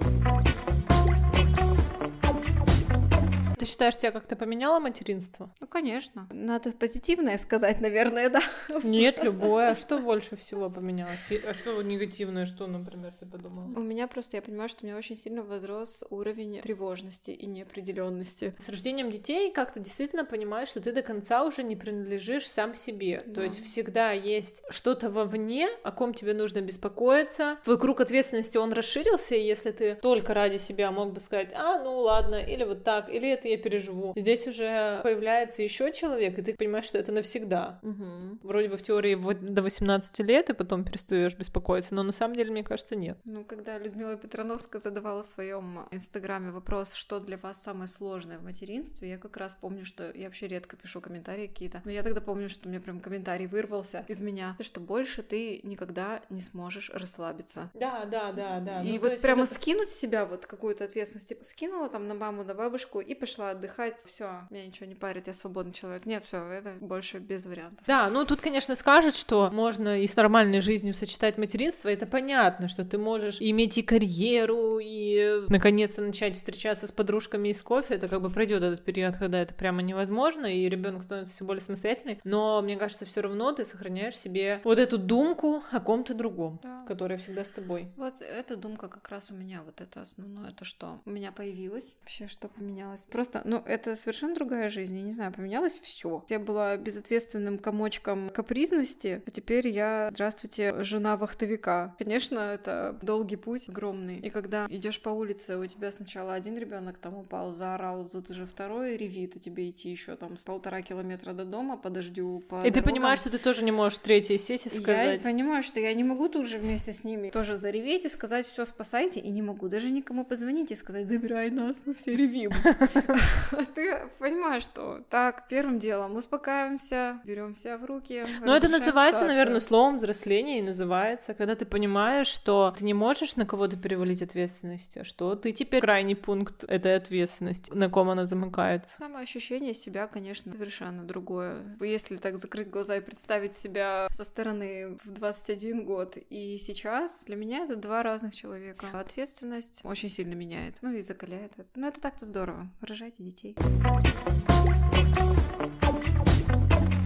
Ты 3.61 3.67
считаешь, 3.67 3.95
тебя 3.95 4.09
как-то 4.11 4.35
поменяло 4.35 4.79
материнство? 4.79 5.53
Ну, 5.59 5.67
конечно. 5.67 6.27
Надо 6.31 6.71
позитивное 6.71 7.37
сказать, 7.37 7.79
наверное, 7.79 8.27
да. 8.31 8.41
Нет, 8.81 9.21
любое. 9.23 9.69
А 9.69 9.75
что 9.75 9.99
больше 9.99 10.35
всего 10.35 10.71
поменялось? 10.71 11.31
А 11.47 11.53
что 11.53 11.79
негативное, 11.83 12.47
что, 12.47 12.65
например, 12.65 13.11
ты 13.19 13.27
подумала? 13.27 13.67
У 13.77 13.81
меня 13.83 14.07
просто, 14.07 14.37
я 14.37 14.41
понимаю, 14.41 14.67
что 14.67 14.79
у 14.83 14.87
меня 14.87 14.97
очень 14.97 15.15
сильно 15.15 15.43
возрос 15.43 16.03
уровень 16.09 16.59
тревожности 16.61 17.29
и 17.29 17.45
неопределенности. 17.45 18.55
С 18.57 18.67
рождением 18.69 19.11
детей 19.11 19.51
как-то 19.51 19.79
действительно 19.79 20.25
понимаешь, 20.25 20.69
что 20.69 20.81
ты 20.81 20.91
до 20.91 21.03
конца 21.03 21.43
уже 21.43 21.61
не 21.61 21.75
принадлежишь 21.75 22.49
сам 22.49 22.73
себе. 22.73 23.19
То 23.19 23.29
Да. 23.29 23.43
есть 23.43 23.63
всегда 23.63 24.11
есть 24.11 24.63
что-то 24.71 25.11
вовне, 25.11 25.69
о 25.83 25.91
ком 25.91 26.15
тебе 26.15 26.33
нужно 26.33 26.61
беспокоиться. 26.61 27.57
Твой 27.63 27.77
круг 27.77 28.01
ответственности, 28.01 28.57
он 28.57 28.73
расширился, 28.73 29.35
и 29.35 29.43
если 29.45 29.69
ты 29.69 29.93
только 30.01 30.33
ради 30.33 30.57
себя 30.57 30.89
мог 30.91 31.13
бы 31.13 31.19
сказать, 31.19 31.53
а, 31.53 31.77
ну 31.83 31.99
ладно, 31.99 32.37
или 32.37 32.63
вот 32.63 32.83
так, 32.83 33.07
или 33.13 33.29
это 33.29 33.50
я 33.51 33.57
переживу. 33.57 34.13
Здесь 34.15 34.47
уже 34.47 34.99
появляется 35.03 35.61
еще 35.61 35.91
человек, 35.91 36.37
и 36.37 36.41
ты 36.41 36.53
понимаешь, 36.55 36.85
что 36.85 36.97
это 36.97 37.11
навсегда. 37.11 37.79
Угу. 37.83 38.39
Вроде 38.43 38.69
бы 38.69 38.77
в 38.77 38.81
теории 38.83 39.15
до 39.15 39.61
18 39.61 40.19
лет, 40.19 40.49
и 40.49 40.53
потом 40.53 40.83
перестаешь 40.83 41.35
беспокоиться, 41.35 41.95
но 41.95 42.03
на 42.03 42.11
самом 42.11 42.35
деле, 42.35 42.51
мне 42.51 42.63
кажется, 42.63 42.95
нет. 42.95 43.17
Ну, 43.25 43.43
когда 43.43 43.77
Людмила 43.77 44.15
Петрановская 44.15 44.81
задавала 44.81 45.21
в 45.21 45.25
своем 45.25 45.87
инстаграме 45.91 46.51
вопрос, 46.51 46.93
что 46.93 47.19
для 47.19 47.37
вас 47.37 47.61
самое 47.61 47.87
сложное 47.87 48.39
в 48.39 48.43
материнстве, 48.43 49.09
я 49.09 49.17
как 49.17 49.37
раз 49.37 49.55
помню, 49.59 49.85
что 49.85 50.11
я 50.11 50.25
вообще 50.25 50.47
редко 50.47 50.75
пишу 50.77 51.01
комментарии 51.01 51.47
какие-то, 51.47 51.81
но 51.85 51.91
я 51.91 52.03
тогда 52.03 52.21
помню, 52.21 52.49
что 52.49 52.67
у 52.67 52.71
меня 52.71 52.79
прям 52.81 52.99
комментарий 52.99 53.47
вырвался 53.47 54.05
из 54.07 54.19
меня, 54.21 54.55
что 54.61 54.79
больше 54.79 55.21
ты 55.23 55.59
никогда 55.63 56.21
не 56.29 56.41
сможешь 56.41 56.89
расслабиться. 56.93 57.69
Да, 57.73 58.05
да, 58.05 58.31
да, 58.31 58.59
да. 58.59 58.83
и 58.83 58.93
Ну, 58.93 58.99
вот 58.99 59.21
прямо 59.21 59.43
это- 59.43 59.53
скинуть 59.53 59.89
себя 59.89 60.25
вот 60.25 60.45
какую-то 60.45 60.83
ответственность, 60.85 61.29
типа, 61.29 61.43
скинула 61.43 61.89
там 61.89 62.07
на 62.07 62.13
маму, 62.13 62.43
на 62.43 62.53
бабушку 62.53 62.99
и 62.99 63.13
пошла 63.15 63.40
пошла 63.41 63.51
отдыхать, 63.51 63.99
все, 63.99 64.41
меня 64.51 64.67
ничего 64.67 64.85
не 64.87 64.93
парит, 64.95 65.25
я 65.27 65.33
свободный 65.33 65.73
человек. 65.73 66.05
Нет, 66.05 66.23
все, 66.23 66.43
это 66.51 66.73
больше 66.79 67.17
без 67.17 67.45
вариантов. 67.47 67.85
Да, 67.87 68.09
ну 68.09 68.23
тут, 68.25 68.39
конечно, 68.41 68.75
скажут, 68.75 69.15
что 69.15 69.49
можно 69.51 69.99
и 69.99 70.05
с 70.05 70.15
нормальной 70.15 70.59
жизнью 70.61 70.93
сочетать 70.93 71.37
материнство. 71.39 71.89
Это 71.89 72.05
понятно, 72.05 72.69
что 72.69 72.85
ты 72.85 72.97
можешь 72.99 73.37
иметь 73.41 73.77
и 73.79 73.81
карьеру, 73.81 74.77
и 74.79 75.41
наконец-то 75.49 76.01
начать 76.03 76.35
встречаться 76.35 76.85
с 76.85 76.91
подружками 76.91 77.49
из 77.49 77.63
кофе. 77.63 77.95
Это 77.95 78.07
как 78.07 78.21
бы 78.21 78.29
пройдет 78.29 78.61
этот 78.61 78.83
период, 78.85 79.15
когда 79.17 79.39
это 79.41 79.53
прямо 79.55 79.81
невозможно, 79.81 80.45
и 80.45 80.69
ребенок 80.69 81.01
становится 81.03 81.33
все 81.33 81.43
более 81.45 81.61
самостоятельный. 81.61 82.19
Но 82.23 82.61
мне 82.61 82.77
кажется, 82.77 83.05
все 83.05 83.21
равно 83.21 83.51
ты 83.53 83.65
сохраняешь 83.65 84.15
себе 84.17 84.61
вот 84.63 84.77
эту 84.77 84.97
думку 84.99 85.63
о 85.71 85.79
ком-то 85.79 86.13
другом, 86.13 86.59
Да. 86.61 86.85
которая 86.87 87.17
всегда 87.17 87.43
с 87.43 87.49
тобой. 87.49 87.87
Вот 87.97 88.21
эта 88.21 88.55
думка 88.55 88.87
как 88.87 89.09
раз 89.09 89.31
у 89.31 89.33
меня, 89.33 89.61
вот 89.65 89.81
это 89.81 90.01
основное, 90.01 90.51
то, 90.51 90.63
что 90.63 90.99
у 91.05 91.09
меня 91.09 91.31
появилось. 91.31 91.97
Вообще, 92.01 92.27
что 92.27 92.47
поменялось? 92.47 93.05
Просто, 93.05 93.30
ну, 93.45 93.61
это 93.65 93.95
совершенно 93.95 94.35
другая 94.35 94.69
жизнь, 94.69 94.95
я 94.97 95.03
не 95.03 95.11
знаю, 95.11 95.31
поменялось 95.31 95.79
все. 95.79 96.23
Я 96.29 96.39
была 96.39 96.77
безответственным 96.77 97.57
комочком 97.57 98.29
капризности, 98.29 99.21
а 99.25 99.31
теперь 99.31 99.67
я, 99.67 100.09
здравствуйте, 100.11 100.83
жена 100.83 101.17
вахтовика. 101.17 101.95
Конечно, 101.97 102.39
это 102.39 102.97
долгий 103.01 103.35
путь, 103.37 103.69
огромный. 103.69 104.19
И 104.19 104.29
когда 104.29 104.65
идешь 104.69 105.01
по 105.01 105.09
улице, 105.09 105.57
у 105.57 105.65
тебя 105.65 105.91
сначала 105.91 106.33
один 106.33 106.57
ребенок 106.57 106.97
там 106.97 107.15
упал, 107.15 107.51
заорал, 107.51 108.05
тут 108.05 108.29
уже 108.29 108.45
второй 108.45 108.97
ревит, 108.97 109.35
а 109.35 109.39
тебе 109.39 109.69
идти 109.69 109.89
еще 109.89 110.15
там 110.15 110.37
с 110.37 110.43
полтора 110.43 110.81
километра 110.81 111.33
до 111.33 111.45
дома 111.45 111.77
по 111.77 111.89
дождю, 111.89 112.43
по 112.49 112.61
И 112.61 112.65
ты 112.65 112.75
дорогам. 112.75 112.83
понимаешь, 112.93 113.19
что 113.19 113.29
ты 113.29 113.37
тоже 113.37 113.63
не 113.63 113.71
можешь 113.71 113.99
третьей 113.99 114.37
сессии 114.37 114.69
Я 114.73 114.81
сказать. 114.81 115.21
понимаю, 115.23 115.63
что 115.63 115.79
я 115.79 115.93
не 115.93 116.03
могу 116.03 116.27
тут 116.29 116.47
же 116.47 116.57
вместе 116.57 116.93
с 116.93 117.03
ними 117.03 117.29
тоже 117.29 117.57
зареветь 117.57 118.05
и 118.05 118.09
сказать 118.09 118.45
все 118.45 118.65
спасайте, 118.65 119.19
и 119.19 119.29
не 119.29 119.41
могу 119.41 119.67
даже 119.69 119.89
никому 119.91 120.25
позвонить 120.25 120.71
и 120.71 120.75
сказать 120.75 121.07
забирай 121.07 121.49
нас, 121.51 121.81
мы 121.85 121.93
все 121.93 122.15
ревим. 122.15 122.51
Ты 123.75 123.97
понимаешь, 124.19 124.63
что 124.63 125.03
так, 125.09 125.47
первым 125.47 125.79
делом 125.79 126.15
успокаиваемся, 126.15 127.19
берем 127.23 127.53
себя 127.53 127.77
в 127.77 127.85
руки. 127.85 128.23
Ну, 128.41 128.53
это 128.53 128.67
называется, 128.67 129.21
ситуацию. 129.21 129.27
наверное, 129.27 129.59
словом 129.59 129.97
взросления 129.97 130.59
и 130.59 130.61
называется, 130.61 131.33
когда 131.33 131.55
ты 131.55 131.65
понимаешь, 131.65 132.27
что 132.27 132.73
ты 132.77 132.85
не 132.85 132.93
можешь 132.93 133.35
на 133.35 133.45
кого-то 133.45 133.77
перевалить 133.77 134.21
ответственность, 134.21 134.97
а 134.97 135.03
что 135.03 135.35
ты 135.35 135.51
теперь 135.51 135.81
крайний 135.81 136.15
пункт 136.15 136.63
этой 136.63 136.95
ответственности, 136.95 137.71
на 137.73 137.89
ком 137.89 138.09
она 138.09 138.25
замыкается. 138.25 138.97
Самое 138.97 139.23
ощущение 139.23 139.73
себя, 139.73 140.07
конечно, 140.07 140.51
совершенно 140.51 141.03
другое. 141.03 141.77
Если 141.79 142.17
так 142.17 142.37
закрыть 142.37 142.69
глаза 142.69 142.97
и 142.97 143.01
представить 143.01 143.53
себя 143.53 144.07
со 144.11 144.23
стороны 144.23 144.97
в 145.03 145.09
21 145.09 145.85
год 145.85 146.17
и 146.29 146.57
сейчас, 146.57 147.25
для 147.25 147.35
меня 147.35 147.65
это 147.65 147.75
два 147.75 148.03
разных 148.03 148.35
человека. 148.35 148.87
Ответственность 148.93 149.81
очень 149.83 150.09
сильно 150.09 150.33
меняет, 150.33 150.77
ну 150.81 150.93
и 150.93 151.01
закаляет. 151.01 151.53
Но 151.75 151.87
это 151.87 152.01
так-то 152.01 152.25
здорово. 152.25 152.69
Рожайте 153.11 153.23
детей. 153.23 153.55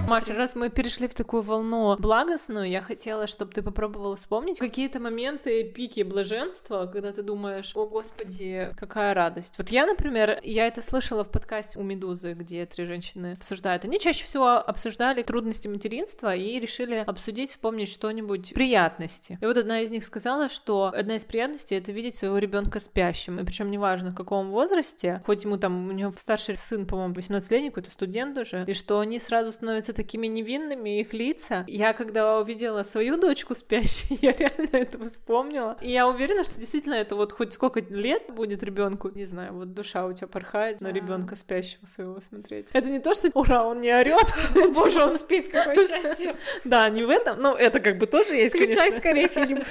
Маша, 0.08 0.36
раз 0.36 0.56
мы 0.56 0.70
перешли 0.70 1.08
в 1.08 1.16
такую 1.16 1.42
волну 1.42 1.96
благостную, 1.98 2.70
я 2.70 2.84
хотела, 2.84 3.26
чтобы 3.26 3.52
ты 3.54 3.64
попробовала 3.64 4.16
вспомнить 4.16 4.60
какие-то 4.60 5.00
моменты 5.00 5.64
пики 5.64 6.04
блаженства, 6.04 6.86
когда 6.86 7.12
ты 7.12 7.24
думаешь, 7.24 7.76
о 7.76 7.88
господи, 7.88 8.70
какая 8.78 9.16
радость. 9.16 9.56
Вот 9.58 9.70
я, 9.70 9.88
например, 9.88 10.40
я 10.44 10.68
это 10.68 10.84
слышала 10.84 11.24
в 11.24 11.32
подкасте 11.32 11.80
у 11.80 11.82
Медузы, 11.82 12.34
где 12.34 12.68
три 12.68 12.86
женщины 12.86 13.34
обсуждают. 13.34 13.84
Они 13.84 14.00
чаще 14.00 14.26
всего 14.26 14.50
обсуждали 14.58 15.24
трудности 15.24 15.68
материнства 15.68 16.36
и 16.36 16.60
решили 16.60 16.98
обсудить, 16.98 17.50
вспомнить 17.50 17.90
что-нибудь 17.90 18.54
приятности. 18.54 19.40
И 19.42 19.46
вот 19.46 19.58
одна 19.58 19.82
из 19.82 19.90
них 19.90 20.04
сказала, 20.04 20.50
что 20.50 20.94
одна 20.96 21.16
из 21.16 21.26
приятностей 21.26 21.78
это 21.78 21.92
видеть 21.92 22.14
своего 22.14 22.38
ребенка 22.38 22.80
спящим. 22.80 23.40
И 23.40 23.44
причем 23.44 23.72
неважно, 23.72 24.12
в 24.12 24.16
каком 24.16 24.52
возрасте, 24.52 25.24
хоть 25.26 25.46
ему 25.46 25.58
там, 25.58 25.88
у 25.88 25.92
него 25.92 26.12
старший 26.12 26.58
сын, 26.58 26.86
по-моему, 26.86 27.16
18-летний, 27.16 27.70
какой-то 27.70 27.90
студент 27.90 28.38
уже, 28.38 28.66
и 28.68 28.74
что 28.74 29.00
они 29.00 29.18
сразу 29.18 29.52
становятся 29.52 29.95
такими 29.96 30.28
невинными, 30.28 31.00
их 31.00 31.14
лица. 31.14 31.64
Я 31.68 31.94
когда 31.94 32.38
увидела 32.40 32.84
свою 32.84 33.18
дочку 33.20 33.56
спящей, 33.56 34.18
я 34.22 34.32
реально 34.34 34.70
это 34.74 35.00
вспомнила. 35.04 35.78
И 35.82 35.90
я 35.90 36.08
уверена, 36.08 36.44
что 36.44 36.60
действительно 36.60 36.94
это 36.96 37.16
вот 37.16 37.32
хоть 37.32 37.54
сколько 37.54 37.80
лет 37.80 38.24
будет 38.30 38.62
ребенку, 38.64 39.10
не 39.14 39.26
знаю, 39.26 39.54
вот 39.54 39.74
душа 39.74 40.06
у 40.06 40.14
тебя 40.14 40.28
порхает 40.28 40.82
на 40.82 40.90
Да. 40.90 40.96
ребенка 40.96 41.36
спящего 41.36 41.86
своего 41.86 42.20
смотреть. 42.20 42.68
Это 42.74 42.90
не 42.90 43.00
то, 43.00 43.14
что 43.16 43.30
ура, 43.34 43.64
он 43.64 43.82
не 43.82 43.92
орет. 43.94 44.34
Боже, 44.78 45.04
он 45.04 45.18
спит, 45.18 45.50
какое 45.50 45.78
счастье. 45.88 46.36
Да, 46.64 46.90
не 46.90 47.04
в 47.04 47.10
этом, 47.10 47.42
но 47.42 47.56
это 47.56 47.80
как 47.80 47.98
бы 47.98 48.06
тоже 48.06 48.36
есть, 48.36 48.56
Включай 48.56 48.92
скорее 48.92 49.28
фильм. 49.28 49.64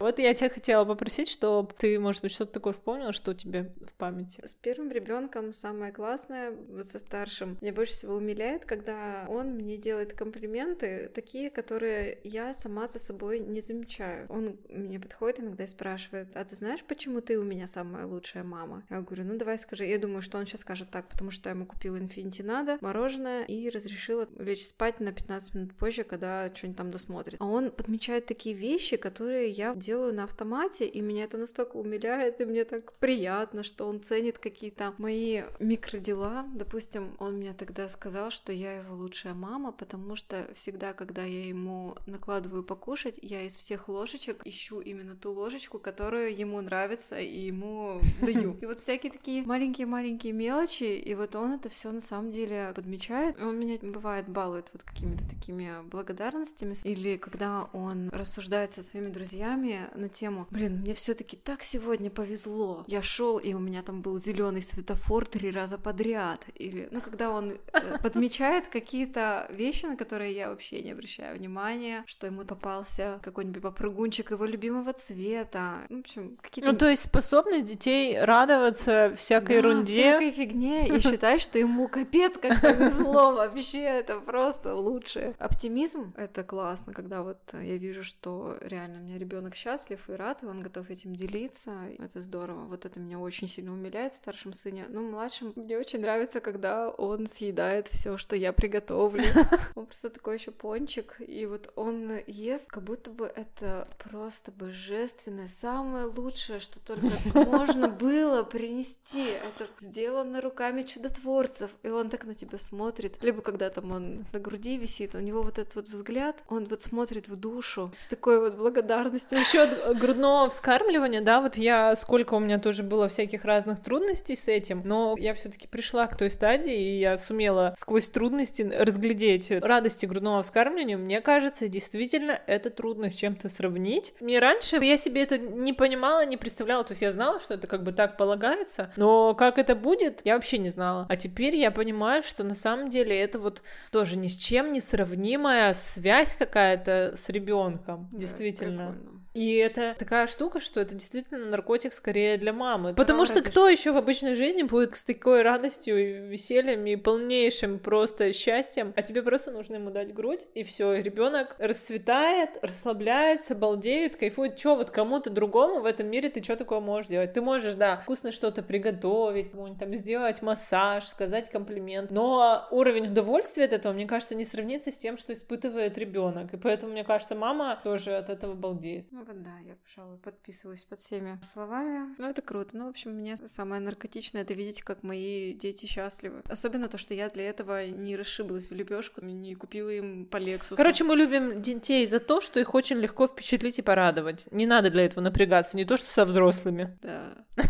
Вот 0.00 0.18
я 0.18 0.32
тебя 0.32 0.48
хотела 0.48 0.86
попросить, 0.86 1.28
чтобы 1.28 1.74
ты, 1.76 1.98
может 2.00 2.22
быть, 2.22 2.32
что-то 2.32 2.52
такое 2.52 2.72
вспомнила, 2.72 3.12
что 3.12 3.32
у 3.32 3.34
тебя 3.34 3.66
в 3.86 3.92
памяти. 3.94 4.40
С 4.46 4.54
первым 4.54 4.90
ребенком 4.90 5.52
самое 5.52 5.92
классное, 5.92 6.52
вот 6.52 6.86
со 6.86 6.98
старшим, 6.98 7.58
меня 7.60 7.74
больше 7.74 7.92
всего 7.92 8.14
умиляет, 8.14 8.64
когда 8.64 9.26
он 9.28 9.50
мне 9.50 9.76
делает 9.76 10.14
комплименты, 10.14 11.10
такие, 11.14 11.50
которые 11.50 12.18
я 12.24 12.54
сама 12.54 12.86
за 12.86 12.98
собой 12.98 13.40
не 13.40 13.60
замечаю. 13.60 14.24
Он 14.30 14.58
мне 14.70 14.98
подходит 14.98 15.40
иногда 15.40 15.64
и 15.64 15.66
спрашивает, 15.66 16.34
а 16.34 16.44
ты 16.46 16.56
знаешь, 16.56 16.82
почему 16.82 17.20
ты 17.20 17.38
у 17.38 17.44
меня 17.44 17.66
самая 17.66 18.06
лучшая 18.06 18.42
мама? 18.42 18.86
Я 18.88 19.02
говорю, 19.02 19.24
ну 19.24 19.36
давай 19.36 19.58
скажи. 19.58 19.84
Я 19.84 19.98
думаю, 19.98 20.22
что 20.22 20.38
он 20.38 20.46
сейчас 20.46 20.62
скажет 20.62 20.88
так, 20.90 21.10
потому 21.10 21.30
что 21.30 21.50
я 21.50 21.54
ему 21.54 21.66
купила 21.66 21.98
инфинити 21.98 22.40
надо, 22.40 22.78
мороженое 22.80 23.44
и 23.44 23.68
разрешила 23.68 24.26
лечь 24.38 24.66
спать 24.66 24.98
на 25.00 25.12
15 25.12 25.54
минут 25.54 25.74
позже, 25.74 26.04
когда 26.04 26.50
что-нибудь 26.54 26.78
там 26.78 26.90
досмотрит. 26.90 27.36
А 27.38 27.44
он 27.44 27.70
подмечает 27.70 28.24
такие 28.24 28.54
вещи, 28.54 28.96
которые 28.96 29.50
я 29.50 29.74
делаю 29.90 30.14
на 30.14 30.24
автомате, 30.24 30.86
и 30.86 31.00
меня 31.00 31.24
это 31.24 31.36
настолько 31.36 31.76
умиляет, 31.76 32.40
и 32.40 32.44
мне 32.44 32.64
так 32.64 32.92
приятно, 33.00 33.64
что 33.64 33.86
он 33.86 34.00
ценит 34.00 34.38
какие-то 34.38 34.94
мои 34.98 35.42
микродела. 35.58 36.44
Допустим, 36.54 37.16
он 37.18 37.38
мне 37.38 37.52
тогда 37.54 37.88
сказал, 37.88 38.30
что 38.30 38.52
я 38.52 38.78
его 38.78 38.94
лучшая 38.94 39.34
мама, 39.34 39.72
потому 39.72 40.14
что 40.14 40.48
всегда, 40.54 40.92
когда 40.92 41.24
я 41.24 41.48
ему 41.48 41.96
накладываю 42.06 42.62
покушать, 42.62 43.18
я 43.20 43.42
из 43.42 43.56
всех 43.56 43.88
ложечек 43.88 44.46
ищу 44.46 44.80
именно 44.80 45.16
ту 45.16 45.32
ложечку, 45.32 45.80
которая 45.80 46.30
ему 46.30 46.60
нравится, 46.60 47.18
и 47.18 47.46
ему 47.46 48.00
даю. 48.20 48.56
И 48.60 48.66
вот 48.66 48.78
всякие 48.78 49.10
такие 49.10 49.42
маленькие-маленькие 49.42 50.32
мелочи, 50.32 50.84
и 50.84 51.14
вот 51.16 51.34
он 51.34 51.54
это 51.54 51.68
все 51.68 51.90
на 51.90 52.00
самом 52.00 52.30
деле 52.30 52.72
подмечает. 52.76 53.42
Он 53.42 53.58
меня, 53.58 53.76
бывает, 53.82 54.28
балует 54.28 54.70
вот 54.72 54.84
какими-то 54.84 55.28
такими 55.28 55.72
благодарностями. 55.90 56.76
Или 56.84 57.16
когда 57.16 57.68
он 57.72 58.08
рассуждает 58.10 58.70
со 58.70 58.84
своими 58.84 59.10
друзьями 59.10 59.79
на 59.94 60.08
тему, 60.08 60.46
блин, 60.50 60.80
мне 60.80 60.94
все-таки 60.94 61.36
так 61.36 61.62
сегодня 61.62 62.10
повезло. 62.10 62.84
Я 62.86 63.02
шел, 63.02 63.38
и 63.38 63.54
у 63.54 63.58
меня 63.58 63.82
там 63.82 64.02
был 64.02 64.18
зеленый 64.18 64.62
светофор 64.62 65.26
три 65.26 65.50
раза 65.50 65.78
подряд. 65.78 66.44
Или, 66.54 66.88
ну, 66.90 67.00
когда 67.00 67.30
он 67.30 67.52
э, 67.52 67.98
подмечает 68.02 68.68
какие-то 68.68 69.46
вещи, 69.50 69.86
на 69.86 69.96
которые 69.96 70.34
я 70.34 70.48
вообще 70.48 70.82
не 70.82 70.92
обращаю 70.92 71.36
внимания, 71.38 72.04
что 72.06 72.26
ему 72.26 72.44
попался 72.44 73.20
какой-нибудь 73.22 73.62
попрыгунчик 73.62 74.30
его 74.30 74.44
любимого 74.44 74.92
цвета. 74.92 75.78
Ну, 75.88 75.98
в 75.98 76.00
общем, 76.00 76.36
какие-то 76.40 76.72
Ну, 76.72 76.78
то 76.78 76.88
есть 76.88 77.02
способность 77.04 77.66
детей 77.66 78.18
радоваться 78.20 79.12
всякой 79.16 79.48
да, 79.48 79.54
ерунде. 79.54 79.92
всякой 79.92 80.30
фигне 80.30 80.88
и 80.88 81.00
считать, 81.00 81.40
что 81.40 81.58
ему 81.58 81.88
капец 81.88 82.36
как 82.36 82.60
повезло 82.60 83.34
вообще, 83.34 83.82
это 83.82 84.20
просто 84.20 84.74
лучше. 84.74 85.34
Оптимизм— 85.38 86.12
это 86.16 86.42
классно, 86.42 86.92
когда 86.92 87.22
вот 87.22 87.38
я 87.52 87.76
вижу, 87.76 88.04
что 88.04 88.56
реально 88.60 88.98
у 89.00 89.02
меня 89.02 89.18
ребенок 89.18 89.54
счастлив 89.54 89.69
и 89.78 90.12
рад, 90.12 90.42
и 90.42 90.46
он 90.46 90.60
готов 90.60 90.90
этим 90.90 91.14
делиться, 91.14 91.72
это 91.98 92.20
здорово. 92.20 92.64
Вот 92.66 92.84
это 92.84 93.00
меня 93.00 93.18
очень 93.18 93.48
сильно 93.48 93.72
умиляет 93.72 94.14
в 94.14 94.16
старшем 94.16 94.52
сыне. 94.52 94.86
Ну, 94.88 95.08
младшем 95.08 95.52
мне 95.56 95.78
очень 95.78 96.00
нравится, 96.00 96.40
когда 96.40 96.88
он 96.88 97.26
съедает 97.26 97.88
все, 97.88 98.16
что 98.16 98.36
я 98.36 98.52
приготовлю. 98.52 99.24
Он 99.74 99.86
просто 99.86 100.10
такой 100.10 100.34
еще 100.34 100.50
пончик, 100.50 101.16
и 101.26 101.46
вот 101.46 101.72
он 101.74 102.18
ест, 102.26 102.68
как 102.70 102.82
будто 102.82 103.10
бы 103.10 103.26
это 103.26 103.88
просто 103.98 104.52
божественное, 104.52 105.46
самое 105.46 106.04
лучшее, 106.04 106.60
что 106.60 106.80
только 106.80 107.06
можно 107.34 107.88
было 107.88 108.42
принести. 108.42 109.22
Это 109.22 109.70
сделано 109.78 110.40
руками 110.40 110.82
чудотворцев, 110.82 111.70
и 111.82 111.88
он 111.88 112.10
так 112.10 112.24
на 112.24 112.34
тебя 112.34 112.58
смотрит. 112.58 113.22
Либо 113.22 113.40
когда 113.42 113.70
там 113.70 113.92
он 113.92 114.26
на 114.32 114.38
груди 114.38 114.76
висит, 114.76 115.14
у 115.14 115.20
него 115.20 115.42
вот 115.42 115.58
этот 115.58 115.74
вот 115.76 115.88
взгляд, 115.88 116.42
он 116.48 116.64
вот 116.66 116.82
смотрит 116.82 117.28
в 117.28 117.36
душу 117.36 117.90
с 117.94 118.06
такой 118.06 118.40
вот 118.40 118.56
благодарностью. 118.56 119.38
Насчет 119.60 119.98
грудного 119.98 120.48
вскармливания, 120.48 121.20
да, 121.20 121.40
вот 121.40 121.56
я, 121.56 121.94
сколько 121.96 122.34
у 122.34 122.38
меня 122.38 122.58
тоже 122.58 122.82
было 122.82 123.08
всяких 123.08 123.44
разных 123.44 123.80
трудностей 123.80 124.34
с 124.34 124.48
этим, 124.48 124.82
но 124.84 125.14
я 125.18 125.34
все 125.34 125.48
таки 125.50 125.66
пришла 125.66 126.06
к 126.06 126.16
той 126.16 126.30
стадии, 126.30 126.74
и 126.74 126.98
я 126.98 127.18
сумела 127.18 127.74
сквозь 127.76 128.08
трудности 128.08 128.62
разглядеть 128.62 129.50
радости 129.50 130.06
грудного 130.06 130.42
вскармливания. 130.42 130.96
Мне 130.96 131.20
кажется, 131.20 131.68
действительно, 131.68 132.38
это 132.46 132.70
трудно 132.70 133.10
с 133.10 133.14
чем-то 133.14 133.48
сравнить. 133.48 134.14
Мне 134.20 134.38
раньше 134.38 134.76
я 134.76 134.96
себе 134.96 135.22
это 135.22 135.38
не 135.38 135.72
понимала, 135.72 136.24
не 136.24 136.36
представляла, 136.36 136.84
то 136.84 136.92
есть 136.92 137.02
я 137.02 137.12
знала, 137.12 137.38
что 137.40 137.54
это 137.54 137.66
как 137.66 137.82
бы 137.82 137.92
так 137.92 138.16
полагается, 138.16 138.90
но 138.96 139.34
как 139.34 139.58
это 139.58 139.74
будет, 139.74 140.22
я 140.24 140.34
вообще 140.34 140.58
не 140.58 140.70
знала. 140.70 141.06
А 141.08 141.16
теперь 141.16 141.56
я 141.56 141.70
понимаю, 141.70 142.22
что 142.22 142.44
на 142.44 142.54
самом 142.54 142.88
деле 142.88 143.18
это 143.18 143.38
вот 143.38 143.62
тоже 143.90 144.16
ни 144.16 144.28
с 144.28 144.36
чем 144.36 144.72
не 144.72 144.80
сравнимая 144.80 145.74
связь 145.74 146.36
какая-то 146.36 147.12
с 147.14 147.28
ребенком, 147.28 148.08
действительно. 148.12 148.94
прикольно. 148.94 149.19
И 149.32 149.56
это 149.56 149.94
такая 149.96 150.26
штука, 150.26 150.58
что 150.58 150.80
это 150.80 150.94
действительно 150.94 151.46
наркотик 151.46 151.92
скорее 151.92 152.36
для 152.36 152.52
мамы. 152.52 152.94
Потому 152.94 153.24
что 153.24 153.42
кто 153.42 153.68
еще 153.68 153.92
в 153.92 153.96
обычной 153.96 154.34
жизни 154.34 154.62
будет 154.62 154.96
с 154.96 155.04
такой 155.04 155.42
радостью, 155.42 156.28
весельем 156.28 156.84
и 156.86 156.96
полнейшим 156.96 157.78
просто 157.78 158.32
счастьем, 158.32 158.92
а 158.96 159.02
тебе 159.02 159.22
просто 159.22 159.52
нужно 159.52 159.76
ему 159.76 159.90
дать 159.90 160.12
грудь, 160.12 160.46
и 160.54 160.62
все, 160.64 160.94
ребенок 160.94 161.54
расцветает, 161.58 162.58
расслабляется, 162.62 163.54
балдеет, 163.54 164.16
кайфует. 164.16 164.56
Че 164.56 164.74
вот 164.74 164.90
кому-то 164.90 165.30
другому 165.30 165.80
в 165.80 165.86
этом 165.86 166.08
мире 166.08 166.28
ты 166.28 166.42
что 166.42 166.56
такое 166.56 166.80
можешь 166.80 167.10
делать? 167.10 167.32
Ты 167.32 167.40
можешь, 167.40 167.74
да, 167.74 167.98
вкусно 167.98 168.32
что-то 168.32 168.62
приготовить, 168.62 169.52
там 169.78 169.94
сделать 169.94 170.42
массаж, 170.42 171.04
сказать 171.04 171.50
комплимент, 171.50 172.10
но 172.10 172.66
уровень 172.70 173.06
удовольствия 173.06 173.64
от 173.64 173.72
этого, 173.72 173.92
мне 173.92 174.06
кажется, 174.06 174.34
не 174.34 174.44
сравнится 174.44 174.90
с 174.90 174.98
тем, 174.98 175.16
что 175.16 175.32
испытывает 175.32 175.96
ребенок. 175.98 176.52
И 176.52 176.56
поэтому, 176.56 176.92
мне 176.92 177.04
кажется, 177.04 177.36
мама 177.36 177.78
тоже 177.84 178.16
от 178.16 178.28
этого 178.28 178.54
балдеет. 178.54 179.06
Ну 179.20 179.26
вот 179.26 179.42
да, 179.42 179.50
я, 179.66 179.74
пожалуй, 179.84 180.16
подписываюсь 180.16 180.82
под 180.84 180.98
всеми 180.98 181.38
словами. 181.42 182.14
Ну 182.16 182.26
это 182.26 182.40
круто. 182.40 182.70
Ну, 182.72 182.86
в 182.86 182.88
общем, 182.88 183.10
мне 183.10 183.36
самое 183.36 183.82
наркотичное 183.82 184.40
это 184.40 184.54
видеть, 184.54 184.80
как 184.80 185.02
мои 185.02 185.52
дети 185.52 185.84
счастливы. 185.84 186.40
Особенно 186.48 186.88
то, 186.88 186.96
что 186.96 187.12
я 187.12 187.28
для 187.28 187.46
этого 187.50 187.86
не 187.86 188.16
расшиблась 188.16 188.70
в 188.70 188.74
лепешку, 188.74 189.22
не 189.22 189.54
купила 189.54 189.90
им 189.90 190.24
по 190.24 190.38
Лексусу. 190.38 190.76
Короче, 190.76 191.04
мы 191.04 191.16
любим 191.16 191.60
детей 191.60 192.06
за 192.06 192.18
то, 192.18 192.40
что 192.40 192.60
их 192.60 192.74
очень 192.74 192.96
легко 192.96 193.26
впечатлить 193.26 193.78
и 193.78 193.82
порадовать. 193.82 194.48
Не 194.52 194.64
надо 194.64 194.88
для 194.88 195.04
этого 195.04 195.22
напрягаться, 195.22 195.76
не 195.76 195.84
то 195.84 195.98
что 195.98 196.10
со 196.10 196.24
взрослыми. 196.24 196.96
да. 197.02 197.34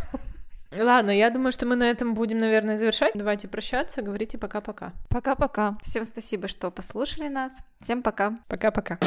Ладно, 0.78 1.10
я 1.10 1.30
думаю, 1.30 1.50
что 1.50 1.66
мы 1.66 1.74
на 1.74 1.90
этом 1.90 2.14
будем, 2.14 2.38
наверное, 2.38 2.78
завершать. 2.78 3.14
Давайте 3.16 3.48
прощаться, 3.48 4.02
говорите 4.02 4.38
пока-пока. 4.38 4.92
Пока-пока. 5.08 5.76
Всем 5.82 6.04
спасибо, 6.04 6.46
что 6.46 6.70
послушали 6.70 7.26
нас. 7.26 7.54
Всем 7.80 8.04
пока. 8.04 8.38
Пока-пока. 8.46 9.00